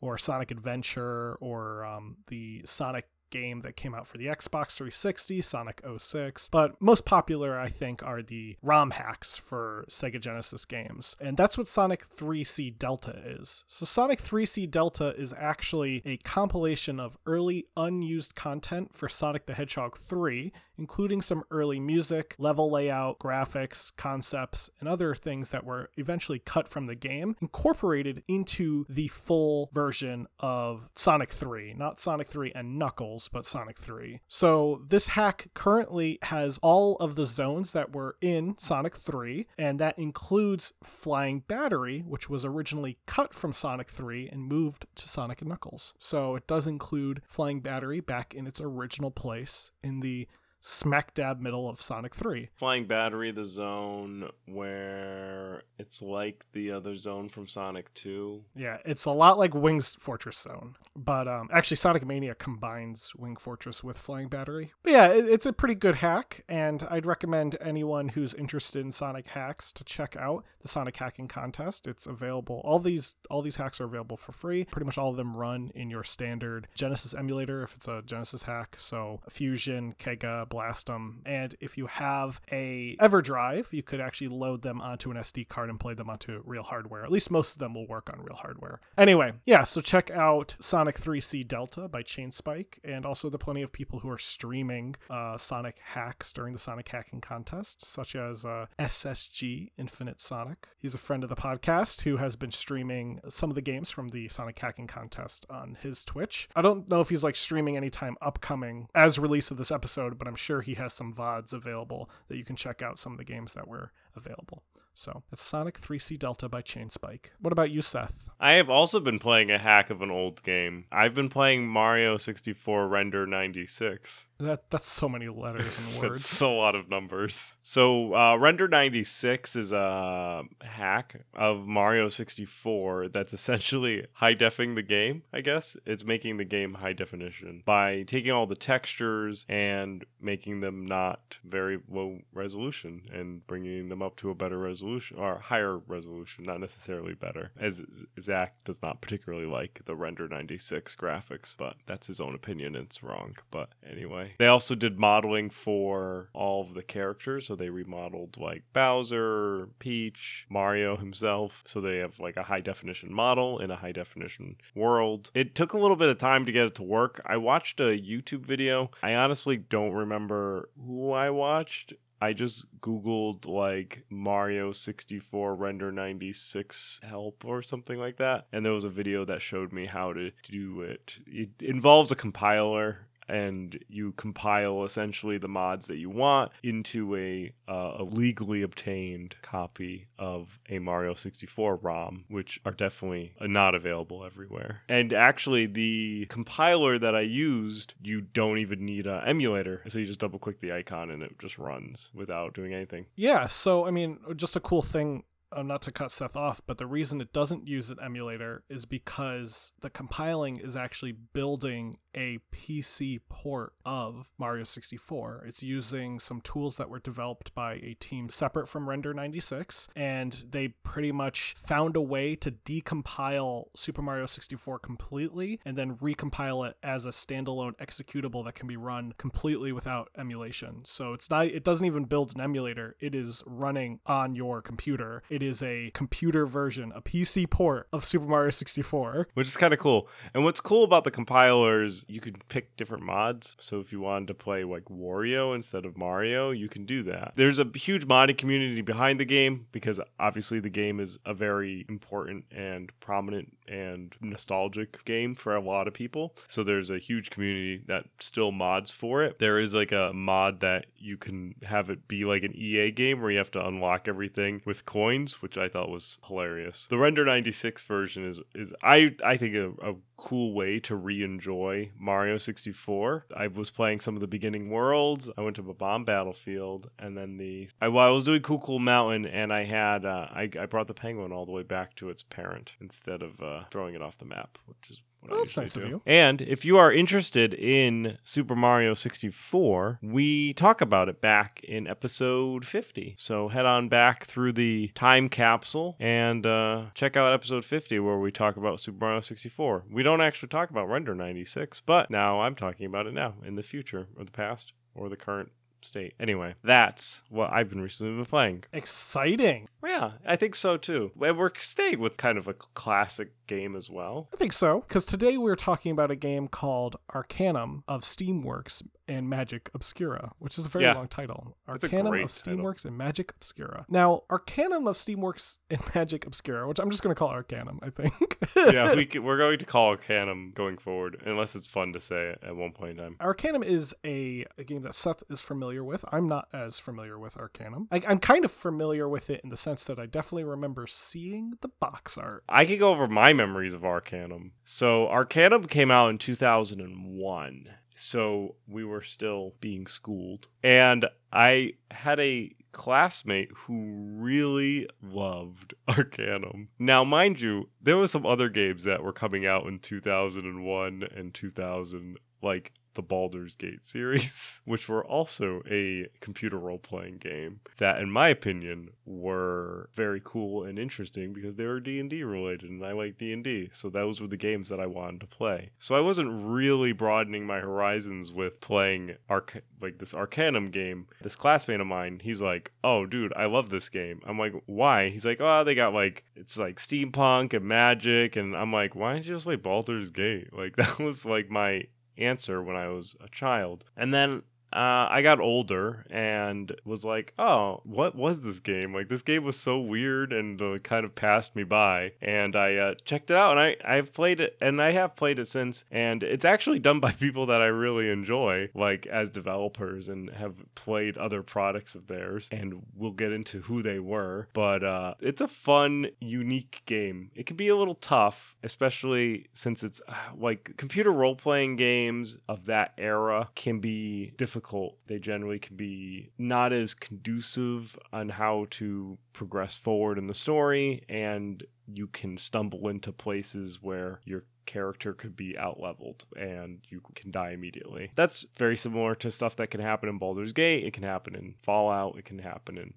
or 0.00 0.18
Sonic 0.18 0.50
Adventure 0.50 1.36
or 1.40 1.84
um, 1.84 2.16
the 2.28 2.62
Sonic 2.64 3.06
game 3.30 3.60
that 3.60 3.76
came 3.76 3.94
out 3.94 4.06
for 4.06 4.18
the 4.18 4.26
Xbox 4.26 4.76
360, 4.76 5.40
Sonic 5.40 5.82
06. 5.96 6.48
But 6.50 6.80
most 6.80 7.04
popular, 7.04 7.58
I 7.58 7.68
think, 7.68 8.02
are 8.02 8.22
the 8.22 8.56
ROM 8.62 8.92
hacks 8.92 9.36
for 9.36 9.84
Sega 9.88 10.20
Genesis 10.20 10.64
games. 10.64 11.16
And 11.20 11.36
that's 11.36 11.58
what 11.58 11.66
Sonic 11.66 12.06
3C 12.06 12.78
Delta 12.78 13.14
is. 13.24 13.64
So, 13.66 13.84
Sonic 13.84 14.20
3C 14.20 14.70
Delta 14.70 15.14
is 15.16 15.34
actually 15.36 16.02
a 16.04 16.16
compilation 16.18 17.00
of 17.00 17.18
early 17.26 17.66
unused 17.76 18.34
content 18.34 18.94
for 18.94 19.08
Sonic 19.08 19.46
the 19.46 19.54
Hedgehog 19.54 19.96
3, 19.96 20.52
including 20.76 21.20
some 21.20 21.42
early 21.50 21.80
music, 21.80 22.36
level 22.38 22.70
layout, 22.70 23.18
graphics, 23.18 23.92
concepts, 23.96 24.70
and 24.78 24.88
other 24.88 25.14
things 25.14 25.50
that 25.50 25.64
were 25.64 25.90
eventually 25.96 26.38
cut 26.38 26.68
from 26.68 26.86
the 26.86 26.94
game, 26.94 27.34
incorporated 27.40 28.22
into 28.28 28.84
the 28.88 29.08
full 29.08 29.70
version 29.72 30.26
of 30.38 30.88
Sonic 30.94 31.30
3, 31.30 31.74
not 31.74 31.98
Sonic 31.98 32.28
3 32.28 32.52
and 32.54 32.78
Knuckles, 32.78 33.17
but 33.26 33.44
Sonic 33.44 33.76
3. 33.76 34.20
So 34.28 34.82
this 34.86 35.08
hack 35.08 35.48
currently 35.54 36.18
has 36.22 36.58
all 36.62 36.96
of 36.96 37.16
the 37.16 37.24
zones 37.24 37.72
that 37.72 37.92
were 37.92 38.16
in 38.20 38.54
Sonic 38.58 38.94
3, 38.94 39.46
and 39.58 39.80
that 39.80 39.98
includes 39.98 40.74
Flying 40.84 41.40
Battery, 41.40 42.04
which 42.06 42.30
was 42.30 42.44
originally 42.44 42.98
cut 43.06 43.34
from 43.34 43.52
Sonic 43.52 43.88
3 43.88 44.28
and 44.28 44.42
moved 44.42 44.86
to 44.94 45.08
Sonic 45.08 45.40
and 45.40 45.48
Knuckles. 45.48 45.94
So 45.98 46.36
it 46.36 46.46
does 46.46 46.66
include 46.66 47.22
Flying 47.26 47.60
Battery 47.60 48.00
back 48.00 48.34
in 48.34 48.46
its 48.46 48.60
original 48.60 49.10
place 49.10 49.72
in 49.82 50.00
the 50.00 50.28
smack 50.60 51.14
dab 51.14 51.40
middle 51.40 51.68
of 51.68 51.80
Sonic 51.80 52.14
3. 52.14 52.50
Flying 52.56 52.86
Battery, 52.86 53.30
the 53.30 53.44
zone 53.44 54.30
where 54.46 55.62
it's 55.78 56.02
like 56.02 56.44
the 56.52 56.72
other 56.72 56.96
zone 56.96 57.28
from 57.28 57.46
Sonic 57.46 57.92
2. 57.94 58.42
Yeah, 58.56 58.78
it's 58.84 59.04
a 59.04 59.10
lot 59.10 59.38
like 59.38 59.54
Wings 59.54 59.96
Fortress 59.98 60.38
Zone, 60.38 60.74
but 60.96 61.28
um, 61.28 61.48
actually 61.52 61.76
Sonic 61.76 62.04
Mania 62.04 62.34
combines 62.34 63.12
Wing 63.16 63.36
Fortress 63.36 63.84
with 63.84 63.98
Flying 63.98 64.28
Battery. 64.28 64.72
But 64.82 64.92
yeah, 64.92 65.06
it, 65.08 65.28
it's 65.28 65.46
a 65.46 65.52
pretty 65.52 65.74
good 65.74 65.96
hack, 65.96 66.44
and 66.48 66.86
I'd 66.90 67.06
recommend 67.06 67.56
anyone 67.60 68.10
who's 68.10 68.34
interested 68.34 68.84
in 68.84 68.92
Sonic 68.92 69.28
hacks 69.28 69.72
to 69.72 69.84
check 69.84 70.16
out 70.16 70.44
the 70.60 70.68
Sonic 70.68 70.96
Hacking 70.96 71.28
Contest. 71.28 71.86
It's 71.86 72.06
available. 72.06 72.60
All 72.64 72.78
these 72.78 73.16
all 73.30 73.42
these 73.42 73.56
hacks 73.56 73.80
are 73.80 73.84
available 73.84 74.16
for 74.16 74.32
free. 74.32 74.64
Pretty 74.64 74.86
much 74.86 74.98
all 74.98 75.10
of 75.10 75.16
them 75.16 75.36
run 75.36 75.70
in 75.74 75.90
your 75.90 76.04
standard 76.04 76.68
Genesis 76.74 77.14
emulator 77.14 77.62
if 77.62 77.74
it's 77.74 77.86
a 77.88 78.02
Genesis 78.04 78.44
hack. 78.44 78.76
So 78.78 79.20
Fusion, 79.28 79.94
Kega, 79.98 80.46
BlastEm, 80.48 81.18
and 81.26 81.54
if 81.60 81.76
you 81.76 81.86
have 81.86 82.40
a 82.50 82.96
EverDrive, 83.00 83.72
you 83.72 83.82
could 83.82 84.00
actually 84.00 84.28
load 84.28 84.62
them 84.62 84.80
onto 84.80 85.10
an 85.10 85.16
SD 85.16 85.48
card 85.48 85.70
and 85.70 85.78
play 85.78 85.94
them 85.94 86.10
onto 86.10 86.42
real 86.44 86.62
hardware. 86.62 87.04
At 87.04 87.10
least 87.10 87.30
most 87.30 87.54
of 87.54 87.58
them 87.58 87.74
will 87.74 87.86
work 87.86 88.10
on 88.12 88.20
real 88.20 88.36
hardware. 88.36 88.80
Anyway, 88.96 89.32
yeah, 89.46 89.64
so 89.64 89.80
check 89.80 90.10
out 90.10 90.56
Sonic 90.60 90.96
3C 90.96 91.46
Delta 91.46 91.88
by 91.88 92.02
Chainspike, 92.02 92.78
and 92.84 93.04
also 93.04 93.30
the 93.30 93.38
plenty 93.38 93.62
of 93.62 93.72
people 93.72 94.00
who 94.00 94.10
are 94.10 94.18
streaming 94.18 94.96
uh, 95.10 95.36
Sonic 95.36 95.78
hacks 95.82 96.32
during 96.32 96.52
the 96.52 96.58
Sonic 96.58 96.88
Hacking 96.88 97.20
Contest, 97.20 97.84
such 97.84 98.14
as 98.14 98.44
uh, 98.44 98.66
SSG 98.78 99.70
Infinite 99.78 100.20
Sonic. 100.20 100.68
He's 100.78 100.94
a 100.94 100.98
friend 100.98 101.22
of 101.22 101.30
the 101.30 101.36
podcast 101.36 102.02
who 102.02 102.16
has 102.16 102.36
been 102.36 102.50
streaming 102.50 103.20
some 103.28 103.50
of 103.50 103.54
the 103.54 103.62
games 103.62 103.90
from 103.90 104.08
the 104.08 104.28
Sonic 104.28 104.58
Hacking 104.58 104.86
Contest 104.86 105.46
on 105.50 105.76
his 105.80 106.04
Twitch. 106.04 106.48
I 106.54 106.62
don't 106.62 106.88
know 106.88 107.00
if 107.00 107.08
he's 107.08 107.24
like 107.24 107.36
streaming 107.36 107.76
anytime 107.76 108.16
upcoming 108.20 108.88
as 108.94 109.18
release 109.18 109.50
of 109.50 109.56
this 109.56 109.70
episode, 109.70 110.18
but 110.18 110.28
I'm 110.28 110.36
sure 110.38 110.60
he 110.60 110.74
has 110.74 110.92
some 110.92 111.12
VODs 111.12 111.52
available 111.52 112.08
that 112.28 112.36
you 112.36 112.44
can 112.44 112.56
check 112.56 112.82
out 112.82 112.98
some 112.98 113.12
of 113.12 113.18
the 113.18 113.24
games 113.24 113.54
that 113.54 113.68
were 113.68 113.92
available. 114.16 114.62
So 114.98 115.22
that's 115.30 115.44
Sonic 115.44 115.80
3C 115.80 116.18
Delta 116.18 116.48
by 116.48 116.60
Chainspike. 116.60 117.26
What 117.40 117.52
about 117.52 117.70
you, 117.70 117.82
Seth? 117.82 118.28
I 118.40 118.54
have 118.54 118.68
also 118.68 118.98
been 118.98 119.20
playing 119.20 119.48
a 119.48 119.58
hack 119.58 119.90
of 119.90 120.02
an 120.02 120.10
old 120.10 120.42
game. 120.42 120.86
I've 120.90 121.14
been 121.14 121.28
playing 121.28 121.68
Mario 121.68 122.18
64 122.18 122.88
Render 122.88 123.24
96. 123.24 124.24
That 124.40 124.70
that's 124.70 124.88
so 124.88 125.08
many 125.08 125.28
letters 125.28 125.78
and 125.78 125.96
words. 126.00 126.22
That's 126.22 126.40
a 126.40 126.46
lot 126.48 126.74
of 126.76 126.88
numbers. 126.88 127.56
So, 127.62 128.14
uh, 128.14 128.36
Render 128.36 128.68
96 128.68 129.56
is 129.56 129.72
a 129.72 130.42
hack 130.62 131.24
of 131.34 131.66
Mario 131.66 132.08
64 132.08 133.08
that's 133.08 133.32
essentially 133.32 134.06
high 134.14 134.34
defing 134.34 134.74
the 134.76 134.82
game, 134.82 135.22
I 135.32 135.40
guess. 135.40 135.76
It's 135.86 136.04
making 136.04 136.36
the 136.36 136.44
game 136.44 136.74
high 136.74 136.92
definition 136.92 137.62
by 137.64 138.02
taking 138.02 138.30
all 138.30 138.46
the 138.46 138.54
textures 138.54 139.44
and 139.48 140.04
making 140.20 140.60
them 140.60 140.86
not 140.86 141.38
very 141.44 141.80
low 141.88 142.18
resolution 142.32 143.02
and 143.12 143.44
bringing 143.46 143.88
them 143.88 143.97
up 144.02 144.16
to 144.16 144.30
a 144.30 144.34
better 144.34 144.58
resolution 144.58 145.18
or 145.18 145.38
higher 145.38 145.78
resolution, 145.78 146.44
not 146.44 146.60
necessarily 146.60 147.14
better. 147.14 147.50
As 147.58 147.82
Zach 148.20 148.54
does 148.64 148.82
not 148.82 149.00
particularly 149.00 149.46
like 149.46 149.80
the 149.84 149.96
Render 149.96 150.28
96 150.28 150.94
graphics, 150.94 151.54
but 151.56 151.76
that's 151.86 152.06
his 152.06 152.20
own 152.20 152.34
opinion. 152.34 152.74
It's 152.74 153.02
wrong. 153.02 153.36
But 153.50 153.70
anyway. 153.88 154.34
They 154.38 154.46
also 154.46 154.74
did 154.74 154.98
modeling 154.98 155.50
for 155.50 156.28
all 156.32 156.62
of 156.62 156.74
the 156.74 156.82
characters. 156.82 157.46
So 157.46 157.56
they 157.56 157.70
remodeled 157.70 158.36
like 158.36 158.62
Bowser, 158.72 159.68
Peach, 159.78 160.46
Mario 160.48 160.96
himself. 160.96 161.64
So 161.66 161.80
they 161.80 161.98
have 161.98 162.18
like 162.18 162.36
a 162.36 162.42
high 162.44 162.60
definition 162.60 163.12
model 163.12 163.58
in 163.58 163.70
a 163.70 163.76
high 163.76 163.92
definition 163.92 164.56
world. 164.74 165.30
It 165.34 165.54
took 165.54 165.72
a 165.72 165.78
little 165.78 165.96
bit 165.96 166.08
of 166.08 166.18
time 166.18 166.46
to 166.46 166.52
get 166.52 166.66
it 166.66 166.74
to 166.76 166.82
work. 166.82 167.20
I 167.26 167.36
watched 167.36 167.80
a 167.80 167.98
YouTube 167.98 168.44
video. 168.44 168.90
I 169.02 169.14
honestly 169.14 169.56
don't 169.56 169.92
remember 169.92 170.68
who 170.86 171.12
I 171.12 171.30
watched. 171.30 171.92
I 172.20 172.32
just 172.32 172.66
Googled 172.80 173.46
like 173.46 174.04
Mario 174.10 174.72
64 174.72 175.54
render 175.54 175.92
96 175.92 177.00
help 177.02 177.44
or 177.44 177.62
something 177.62 177.98
like 177.98 178.16
that. 178.18 178.46
And 178.52 178.64
there 178.64 178.72
was 178.72 178.84
a 178.84 178.90
video 178.90 179.24
that 179.24 179.42
showed 179.42 179.72
me 179.72 179.86
how 179.86 180.12
to 180.12 180.30
do 180.44 180.80
it. 180.82 181.16
It 181.26 181.50
involves 181.60 182.10
a 182.10 182.16
compiler 182.16 183.07
and 183.28 183.78
you 183.88 184.12
compile 184.12 184.84
essentially 184.84 185.38
the 185.38 185.48
mods 185.48 185.86
that 185.86 185.96
you 185.96 186.10
want 186.10 186.52
into 186.62 187.16
a, 187.16 187.52
uh, 187.68 187.96
a 187.98 188.04
legally 188.04 188.62
obtained 188.62 189.36
copy 189.42 190.08
of 190.18 190.58
a 190.68 190.78
Mario 190.78 191.14
64 191.14 191.76
ROM, 191.76 192.24
which 192.28 192.60
are 192.64 192.72
definitely 192.72 193.32
not 193.40 193.74
available 193.74 194.24
everywhere. 194.24 194.82
And 194.88 195.12
actually, 195.12 195.66
the 195.66 196.26
compiler 196.28 196.98
that 196.98 197.14
I 197.14 197.20
used, 197.20 197.94
you 198.02 198.20
don't 198.20 198.58
even 198.58 198.84
need 198.84 199.06
an 199.06 199.22
emulator. 199.26 199.82
So 199.88 199.98
you 199.98 200.06
just 200.06 200.20
double 200.20 200.38
click 200.38 200.60
the 200.60 200.72
icon 200.72 201.10
and 201.10 201.22
it 201.22 201.38
just 201.38 201.58
runs 201.58 202.10
without 202.14 202.54
doing 202.54 202.72
anything. 202.72 203.06
Yeah, 203.16 203.48
so 203.48 203.86
I 203.86 203.90
mean, 203.90 204.18
just 204.36 204.56
a 204.56 204.60
cool 204.60 204.82
thing 204.82 205.24
uh, 205.52 205.62
not 205.62 205.82
to 205.82 205.92
cut 205.92 206.12
Seth 206.12 206.36
off, 206.36 206.60
but 206.66 206.78
the 206.78 206.86
reason 206.86 207.20
it 207.20 207.32
doesn't 207.32 207.66
use 207.66 207.90
an 207.90 207.98
emulator 208.02 208.64
is 208.68 208.84
because 208.84 209.72
the 209.80 209.90
compiling 209.90 210.58
is 210.58 210.76
actually 210.76 211.12
building 211.12 211.96
a 212.14 212.38
PC 212.52 213.20
port 213.28 213.74
of 213.84 214.30
Mario 214.38 214.64
64. 214.64 215.44
It's 215.46 215.62
using 215.62 216.18
some 216.18 216.40
tools 216.40 216.76
that 216.76 216.90
were 216.90 216.98
developed 216.98 217.54
by 217.54 217.74
a 217.74 217.96
team 218.00 218.28
separate 218.28 218.68
from 218.68 218.88
Render 218.88 219.14
96, 219.14 219.88
and 219.94 220.44
they 220.50 220.68
pretty 220.68 221.12
much 221.12 221.54
found 221.56 221.96
a 221.96 222.00
way 222.00 222.34
to 222.36 222.50
decompile 222.50 223.66
Super 223.76 224.02
Mario 224.02 224.26
64 224.26 224.78
completely 224.80 225.60
and 225.64 225.76
then 225.76 225.96
recompile 225.96 226.68
it 226.68 226.76
as 226.82 227.06
a 227.06 227.10
standalone 227.10 227.76
executable 227.76 228.44
that 228.44 228.54
can 228.54 228.66
be 228.66 228.76
run 228.76 229.12
completely 229.16 229.72
without 229.72 230.08
emulation. 230.16 230.84
So 230.84 231.12
it's 231.12 231.30
not 231.30 231.46
it 231.46 231.64
doesn't 231.64 231.86
even 231.86 232.04
build 232.04 232.34
an 232.34 232.40
emulator. 232.40 232.96
It 233.00 233.14
is 233.14 233.42
running 233.46 234.00
on 234.06 234.34
your 234.34 234.60
computer. 234.60 235.22
It 235.30 235.37
is 235.42 235.62
a 235.62 235.90
computer 235.94 236.46
version, 236.46 236.92
a 236.94 237.00
PC 237.00 237.48
port 237.48 237.88
of 237.92 238.04
Super 238.04 238.26
Mario 238.26 238.50
64, 238.50 239.28
which 239.34 239.48
is 239.48 239.56
kind 239.56 239.72
of 239.72 239.78
cool. 239.78 240.08
And 240.34 240.44
what's 240.44 240.60
cool 240.60 240.84
about 240.84 241.04
the 241.04 241.10
compilers 241.10 242.04
you 242.08 242.20
can 242.20 242.36
pick 242.48 242.76
different 242.76 243.04
mods. 243.04 243.56
So 243.60 243.80
if 243.80 243.92
you 243.92 244.00
wanted 244.00 244.28
to 244.28 244.34
play 244.34 244.64
like 244.64 244.84
Wario 244.84 245.54
instead 245.54 245.84
of 245.84 245.96
Mario, 245.96 246.50
you 246.50 246.68
can 246.68 246.84
do 246.84 247.02
that. 247.04 247.32
There's 247.36 247.58
a 247.58 247.66
huge 247.74 248.06
modding 248.06 248.38
community 248.38 248.82
behind 248.82 249.20
the 249.20 249.24
game 249.24 249.66
because 249.72 250.00
obviously 250.18 250.60
the 250.60 250.70
game 250.70 251.00
is 251.00 251.18
a 251.24 251.34
very 251.34 251.86
important 251.88 252.44
and 252.50 252.92
prominent 253.00 253.56
and 253.68 254.14
nostalgic 254.20 255.04
game 255.04 255.34
for 255.34 255.54
a 255.54 255.60
lot 255.60 255.86
of 255.86 255.94
people. 255.94 256.34
So 256.48 256.64
there's 256.64 256.90
a 256.90 256.98
huge 256.98 257.30
community 257.30 257.82
that 257.86 258.04
still 258.20 258.52
mods 258.52 258.90
for 258.90 259.22
it. 259.22 259.38
There 259.38 259.58
is 259.58 259.74
like 259.74 259.92
a 259.92 260.12
mod 260.14 260.60
that 260.60 260.86
you 260.96 261.16
can 261.16 261.54
have 261.62 261.90
it 261.90 262.08
be 262.08 262.24
like 262.24 262.42
an 262.42 262.54
EA 262.56 262.90
game 262.90 263.20
where 263.20 263.30
you 263.30 263.38
have 263.38 263.50
to 263.52 263.66
unlock 263.66 264.08
everything 264.08 264.62
with 264.64 264.84
coins, 264.84 265.27
which 265.34 265.56
I 265.56 265.68
thought 265.68 265.90
was 265.90 266.16
hilarious. 266.26 266.86
The 266.90 266.98
Render 266.98 267.24
96 267.24 267.82
version 267.84 268.28
is 268.28 268.40
is 268.54 268.72
I 268.82 269.14
I 269.24 269.36
think 269.36 269.54
a, 269.54 269.70
a 269.82 269.94
cool 270.16 270.52
way 270.52 270.80
to 270.80 270.96
re-enjoy 270.96 271.90
Mario 271.98 272.38
64. 272.38 273.26
I 273.36 273.46
was 273.46 273.70
playing 273.70 274.00
some 274.00 274.14
of 274.14 274.20
the 274.20 274.26
beginning 274.26 274.70
worlds. 274.70 275.28
I 275.36 275.42
went 275.42 275.56
to 275.56 275.62
Bob-omb 275.62 276.04
Battlefield, 276.04 276.90
and 276.98 277.16
then 277.16 277.36
the 277.36 277.68
I, 277.80 277.88
well, 277.88 278.06
I 278.06 278.10
was 278.10 278.24
doing 278.24 278.42
Cool 278.42 278.60
Cool 278.60 278.78
Mountain, 278.78 279.26
and 279.26 279.52
I 279.52 279.64
had 279.64 280.04
uh, 280.04 280.28
I 280.30 280.50
I 280.58 280.66
brought 280.66 280.88
the 280.88 280.94
penguin 280.94 281.32
all 281.32 281.46
the 281.46 281.52
way 281.52 281.62
back 281.62 281.94
to 281.96 282.10
its 282.10 282.22
parent 282.22 282.72
instead 282.80 283.22
of 283.22 283.40
uh, 283.42 283.64
throwing 283.70 283.94
it 283.94 284.02
off 284.02 284.18
the 284.18 284.24
map, 284.24 284.58
which 284.66 284.90
is 284.90 285.00
well, 285.26 285.38
that's 285.38 285.56
nice 285.56 285.74
do. 285.74 285.80
of 285.80 285.88
you. 285.88 286.02
And 286.06 286.40
if 286.40 286.64
you 286.64 286.76
are 286.78 286.92
interested 286.92 287.54
in 287.54 288.18
Super 288.24 288.54
Mario 288.54 288.94
64, 288.94 289.98
we 290.02 290.52
talk 290.54 290.80
about 290.80 291.08
it 291.08 291.20
back 291.20 291.60
in 291.64 291.86
episode 291.86 292.64
50. 292.64 293.16
So 293.18 293.48
head 293.48 293.66
on 293.66 293.88
back 293.88 294.26
through 294.26 294.52
the 294.52 294.88
time 294.94 295.28
capsule 295.28 295.96
and 295.98 296.46
uh, 296.46 296.86
check 296.94 297.16
out 297.16 297.32
episode 297.32 297.64
50 297.64 297.98
where 297.98 298.18
we 298.18 298.30
talk 298.30 298.56
about 298.56 298.80
Super 298.80 299.04
Mario 299.04 299.20
64. 299.20 299.84
We 299.90 300.02
don't 300.02 300.20
actually 300.20 300.48
talk 300.48 300.70
about 300.70 300.88
Render 300.88 301.14
96, 301.14 301.82
but 301.84 302.10
now 302.10 302.40
I'm 302.40 302.54
talking 302.54 302.86
about 302.86 303.06
it 303.06 303.14
now 303.14 303.34
in 303.44 303.56
the 303.56 303.62
future 303.62 304.08
or 304.16 304.24
the 304.24 304.30
past 304.30 304.72
or 304.94 305.08
the 305.08 305.16
current 305.16 305.50
state. 305.82 306.14
Anyway, 306.20 306.54
that's 306.62 307.22
what 307.28 307.52
I've 307.52 307.68
been 307.68 307.80
recently 307.80 308.14
been 308.14 308.26
playing. 308.26 308.64
Exciting. 308.72 309.68
Yeah, 309.84 310.12
I 310.26 310.36
think 310.36 310.54
so 310.54 310.76
too. 310.76 311.12
And 311.20 311.38
we're 311.38 311.50
staying 311.60 312.00
with 312.00 312.16
kind 312.16 312.38
of 312.38 312.48
a 312.48 312.54
classic 312.54 313.32
game 313.46 313.74
as 313.76 313.88
well. 313.88 314.28
I 314.32 314.36
think 314.36 314.52
so, 314.52 314.80
because 314.86 315.06
today 315.06 315.36
we're 315.36 315.56
talking 315.56 315.92
about 315.92 316.10
a 316.10 316.16
game 316.16 316.48
called 316.48 316.96
Arcanum 317.10 317.84
of 317.88 318.02
Steamworks 318.02 318.82
and 319.08 319.28
Magic 319.28 319.70
Obscura, 319.74 320.32
which 320.38 320.58
is 320.58 320.66
a 320.66 320.68
very 320.68 320.84
yeah. 320.84 320.94
long 320.94 321.08
title. 321.08 321.56
Arcanum 321.66 322.12
of 322.12 322.28
Steamworks 322.28 322.82
title. 322.82 322.88
and 322.88 322.98
Magic 322.98 323.32
Obscura. 323.32 323.86
Now, 323.88 324.24
Arcanum 324.28 324.86
of 324.86 324.96
Steamworks 324.96 325.58
and 325.70 325.80
Magic 325.94 326.26
Obscura, 326.26 326.68
which 326.68 326.78
I'm 326.78 326.90
just 326.90 327.02
going 327.02 327.14
to 327.14 327.18
call 327.18 327.28
Arcanum, 327.28 327.80
I 327.82 327.90
think. 327.90 328.36
yeah, 328.56 328.94
we, 328.94 329.08
we're 329.18 329.38
going 329.38 329.58
to 329.58 329.64
call 329.64 329.86
Arcanum 329.88 330.52
going 330.54 330.76
forward, 330.76 331.22
unless 331.24 331.54
it's 331.54 331.66
fun 331.66 331.94
to 331.94 332.00
say 332.00 332.36
at 332.42 332.54
one 332.54 332.72
point 332.72 332.92
in 332.92 332.96
time. 332.98 333.16
Arcanum 333.20 333.62
is 333.62 333.94
a, 334.04 334.44
a 334.58 334.64
game 334.64 334.82
that 334.82 334.94
Seth 334.94 335.22
is 335.30 335.40
familiar 335.40 335.67
with. 335.76 336.04
I'm 336.10 336.28
not 336.28 336.48
as 336.52 336.78
familiar 336.78 337.18
with 337.18 337.36
Arcanum. 337.36 337.88
I, 337.90 338.02
I'm 338.06 338.18
kind 338.18 338.44
of 338.44 338.50
familiar 338.50 339.08
with 339.08 339.30
it 339.30 339.40
in 339.44 339.50
the 339.50 339.56
sense 339.56 339.84
that 339.84 339.98
I 339.98 340.06
definitely 340.06 340.44
remember 340.44 340.86
seeing 340.86 341.54
the 341.60 341.68
box 341.68 342.16
art. 342.18 342.44
I 342.48 342.64
could 342.64 342.78
go 342.78 342.90
over 342.90 343.06
my 343.06 343.32
memories 343.32 343.74
of 343.74 343.84
Arcanum. 343.84 344.52
So, 344.64 345.08
Arcanum 345.08 345.66
came 345.66 345.90
out 345.90 346.10
in 346.10 346.18
2001 346.18 347.68
so 348.00 348.54
we 348.68 348.84
were 348.84 349.02
still 349.02 349.54
being 349.60 349.86
schooled. 349.86 350.46
And 350.62 351.06
I 351.32 351.72
had 351.90 352.20
a 352.20 352.54
classmate 352.72 353.50
who 353.66 353.92
really 354.16 354.88
loved 355.02 355.74
Arcanum. 355.88 356.68
Now, 356.78 357.04
mind 357.04 357.40
you, 357.40 357.68
there 357.82 357.96
were 357.96 358.06
some 358.06 358.24
other 358.24 358.48
games 358.48 358.84
that 358.84 359.02
were 359.02 359.12
coming 359.12 359.46
out 359.46 359.66
in 359.66 359.80
2001 359.80 361.08
and 361.14 361.34
2000, 361.34 362.18
like 362.40 362.72
the 362.98 363.02
Baldur's 363.02 363.54
Gate 363.54 363.84
series, 363.84 364.60
which 364.64 364.88
were 364.88 365.04
also 365.04 365.62
a 365.70 366.08
computer 366.20 366.58
role 366.58 366.80
playing 366.80 367.18
game 367.18 367.60
that, 367.78 368.00
in 368.00 368.10
my 368.10 368.28
opinion, 368.28 368.90
were 369.06 369.88
very 369.94 370.20
cool 370.24 370.64
and 370.64 370.80
interesting 370.80 371.32
because 371.32 371.54
they 371.54 371.64
were 371.64 371.78
D 371.78 372.00
and 372.00 372.10
D 372.10 372.24
related, 372.24 372.68
and 372.68 372.84
I 372.84 372.90
like 372.90 373.16
D 373.16 373.32
and 373.32 373.44
D. 373.44 373.70
So 373.72 373.88
those 373.88 374.20
were 374.20 374.26
the 374.26 374.36
games 374.36 374.68
that 374.68 374.80
I 374.80 374.86
wanted 374.86 375.20
to 375.20 375.28
play. 375.28 375.70
So 375.78 375.94
I 375.94 376.00
wasn't 376.00 376.44
really 376.44 376.90
broadening 376.90 377.46
my 377.46 377.60
horizons 377.60 378.32
with 378.32 378.60
playing 378.60 379.14
arc 379.28 379.62
like 379.80 379.98
this 379.98 380.12
Arcanum 380.12 380.72
game. 380.72 381.06
This 381.22 381.36
classmate 381.36 381.80
of 381.80 381.86
mine, 381.86 382.20
he's 382.24 382.40
like, 382.40 382.72
"Oh, 382.82 383.06
dude, 383.06 383.32
I 383.36 383.46
love 383.46 383.70
this 383.70 383.88
game." 383.88 384.22
I'm 384.26 384.40
like, 384.40 384.54
"Why?" 384.66 385.10
He's 385.10 385.24
like, 385.24 385.40
"Oh, 385.40 385.62
they 385.62 385.76
got 385.76 385.94
like 385.94 386.24
it's 386.34 386.56
like 386.56 386.80
steampunk 386.80 387.54
and 387.54 387.64
magic," 387.64 388.34
and 388.34 388.56
I'm 388.56 388.72
like, 388.72 388.96
"Why 388.96 389.14
didn't 389.14 389.26
you 389.26 389.34
just 389.34 389.44
play 389.44 389.54
Baldur's 389.54 390.10
Gate?" 390.10 390.52
Like 390.52 390.74
that 390.76 390.98
was 390.98 391.24
like 391.24 391.48
my 391.48 391.84
answer 392.18 392.62
when 392.62 392.76
I 392.76 392.88
was 392.88 393.16
a 393.22 393.28
child. 393.28 393.84
And 393.96 394.12
then 394.12 394.42
uh, 394.72 395.08
I 395.10 395.22
got 395.22 395.40
older 395.40 396.04
and 396.10 396.74
was 396.84 397.04
like, 397.04 397.32
oh, 397.38 397.80
what 397.84 398.14
was 398.14 398.42
this 398.42 398.60
game? 398.60 398.92
Like, 398.92 399.08
this 399.08 399.22
game 399.22 399.44
was 399.44 399.58
so 399.58 399.78
weird 399.78 400.32
and 400.32 400.60
uh, 400.60 400.78
kind 400.78 401.06
of 401.06 401.14
passed 401.14 401.56
me 401.56 401.64
by. 401.64 402.12
And 402.20 402.54
I 402.54 402.76
uh, 402.76 402.94
checked 403.04 403.30
it 403.30 403.36
out 403.36 403.56
and 403.56 403.60
I, 403.60 403.76
I've 403.84 404.12
played 404.12 404.40
it 404.40 404.58
and 404.60 404.82
I 404.82 404.92
have 404.92 405.16
played 405.16 405.38
it 405.38 405.48
since. 405.48 405.84
And 405.90 406.22
it's 406.22 406.44
actually 406.44 406.80
done 406.80 407.00
by 407.00 407.12
people 407.18 407.46
that 407.46 407.62
I 407.62 407.66
really 407.66 408.10
enjoy, 408.10 408.68
like 408.74 409.06
as 409.06 409.30
developers, 409.30 410.08
and 410.08 410.30
have 410.30 410.54
played 410.74 411.16
other 411.16 411.42
products 411.42 411.94
of 411.94 412.06
theirs. 412.06 412.48
And 412.50 412.82
we'll 412.94 413.12
get 413.12 413.32
into 413.32 413.62
who 413.62 413.82
they 413.82 413.98
were. 413.98 414.48
But 414.52 414.84
uh, 414.84 415.14
it's 415.20 415.40
a 415.40 415.48
fun, 415.48 416.08
unique 416.20 416.82
game. 416.84 417.30
It 417.34 417.46
can 417.46 417.56
be 417.56 417.68
a 417.68 417.76
little 417.76 417.94
tough, 417.94 418.54
especially 418.62 419.46
since 419.54 419.82
it's 419.82 420.02
like 420.36 420.74
computer 420.76 421.10
role 421.10 421.36
playing 421.36 421.76
games 421.76 422.36
of 422.48 422.66
that 422.66 422.92
era 422.98 423.48
can 423.54 423.80
be 423.80 424.32
difficult 424.36 424.57
difficult. 424.58 424.98
They 425.06 425.18
generally 425.18 425.58
can 425.58 425.76
be 425.76 426.30
not 426.36 426.72
as 426.72 426.94
conducive 426.94 427.96
on 428.12 428.30
how 428.30 428.66
to 428.70 429.18
progress 429.32 429.74
forward 429.74 430.18
in 430.18 430.26
the 430.26 430.34
story, 430.34 431.04
and 431.08 431.62
you 431.86 432.08
can 432.08 432.36
stumble 432.36 432.88
into 432.88 433.12
places 433.12 433.78
where 433.80 434.20
your 434.24 434.44
character 434.66 435.14
could 435.14 435.34
be 435.34 435.54
outleveled 435.58 436.24
and 436.36 436.80
you 436.90 437.00
can 437.14 437.30
die 437.30 437.52
immediately. 437.52 438.10
That's 438.14 438.44
very 438.58 438.76
similar 438.76 439.14
to 439.14 439.30
stuff 439.30 439.56
that 439.56 439.70
can 439.70 439.80
happen 439.80 440.10
in 440.10 440.18
Baldur's 440.18 440.52
Gate, 440.52 440.84
it 440.84 440.92
can 440.92 441.04
happen 441.04 441.34
in 441.34 441.54
Fallout, 441.62 442.18
it 442.18 442.26
can 442.26 442.40
happen 442.40 442.76
in 442.76 442.94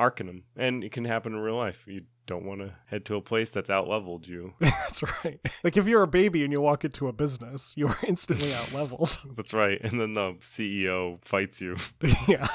Arcanum, 0.00 0.44
and 0.56 0.82
it 0.82 0.92
can 0.92 1.04
happen 1.04 1.34
in 1.34 1.38
real 1.38 1.56
life. 1.56 1.84
You 1.86 2.02
don't 2.26 2.44
want 2.44 2.60
to 2.60 2.72
head 2.86 3.04
to 3.04 3.16
a 3.16 3.20
place 3.20 3.50
that's 3.50 3.68
out 3.68 3.86
leveled 3.86 4.26
you. 4.26 4.54
that's 4.60 5.02
right. 5.24 5.40
Like 5.62 5.76
if 5.76 5.86
you're 5.86 6.02
a 6.02 6.08
baby 6.08 6.42
and 6.42 6.52
you 6.52 6.60
walk 6.60 6.84
into 6.84 7.06
a 7.08 7.12
business, 7.12 7.74
you 7.76 7.88
are 7.88 7.98
instantly 8.06 8.54
out 8.54 8.72
leveled. 8.72 9.18
that's 9.36 9.52
right. 9.52 9.78
And 9.82 10.00
then 10.00 10.14
the 10.14 10.36
CEO 10.40 11.22
fights 11.24 11.60
you. 11.60 11.76
yeah. 12.28 12.46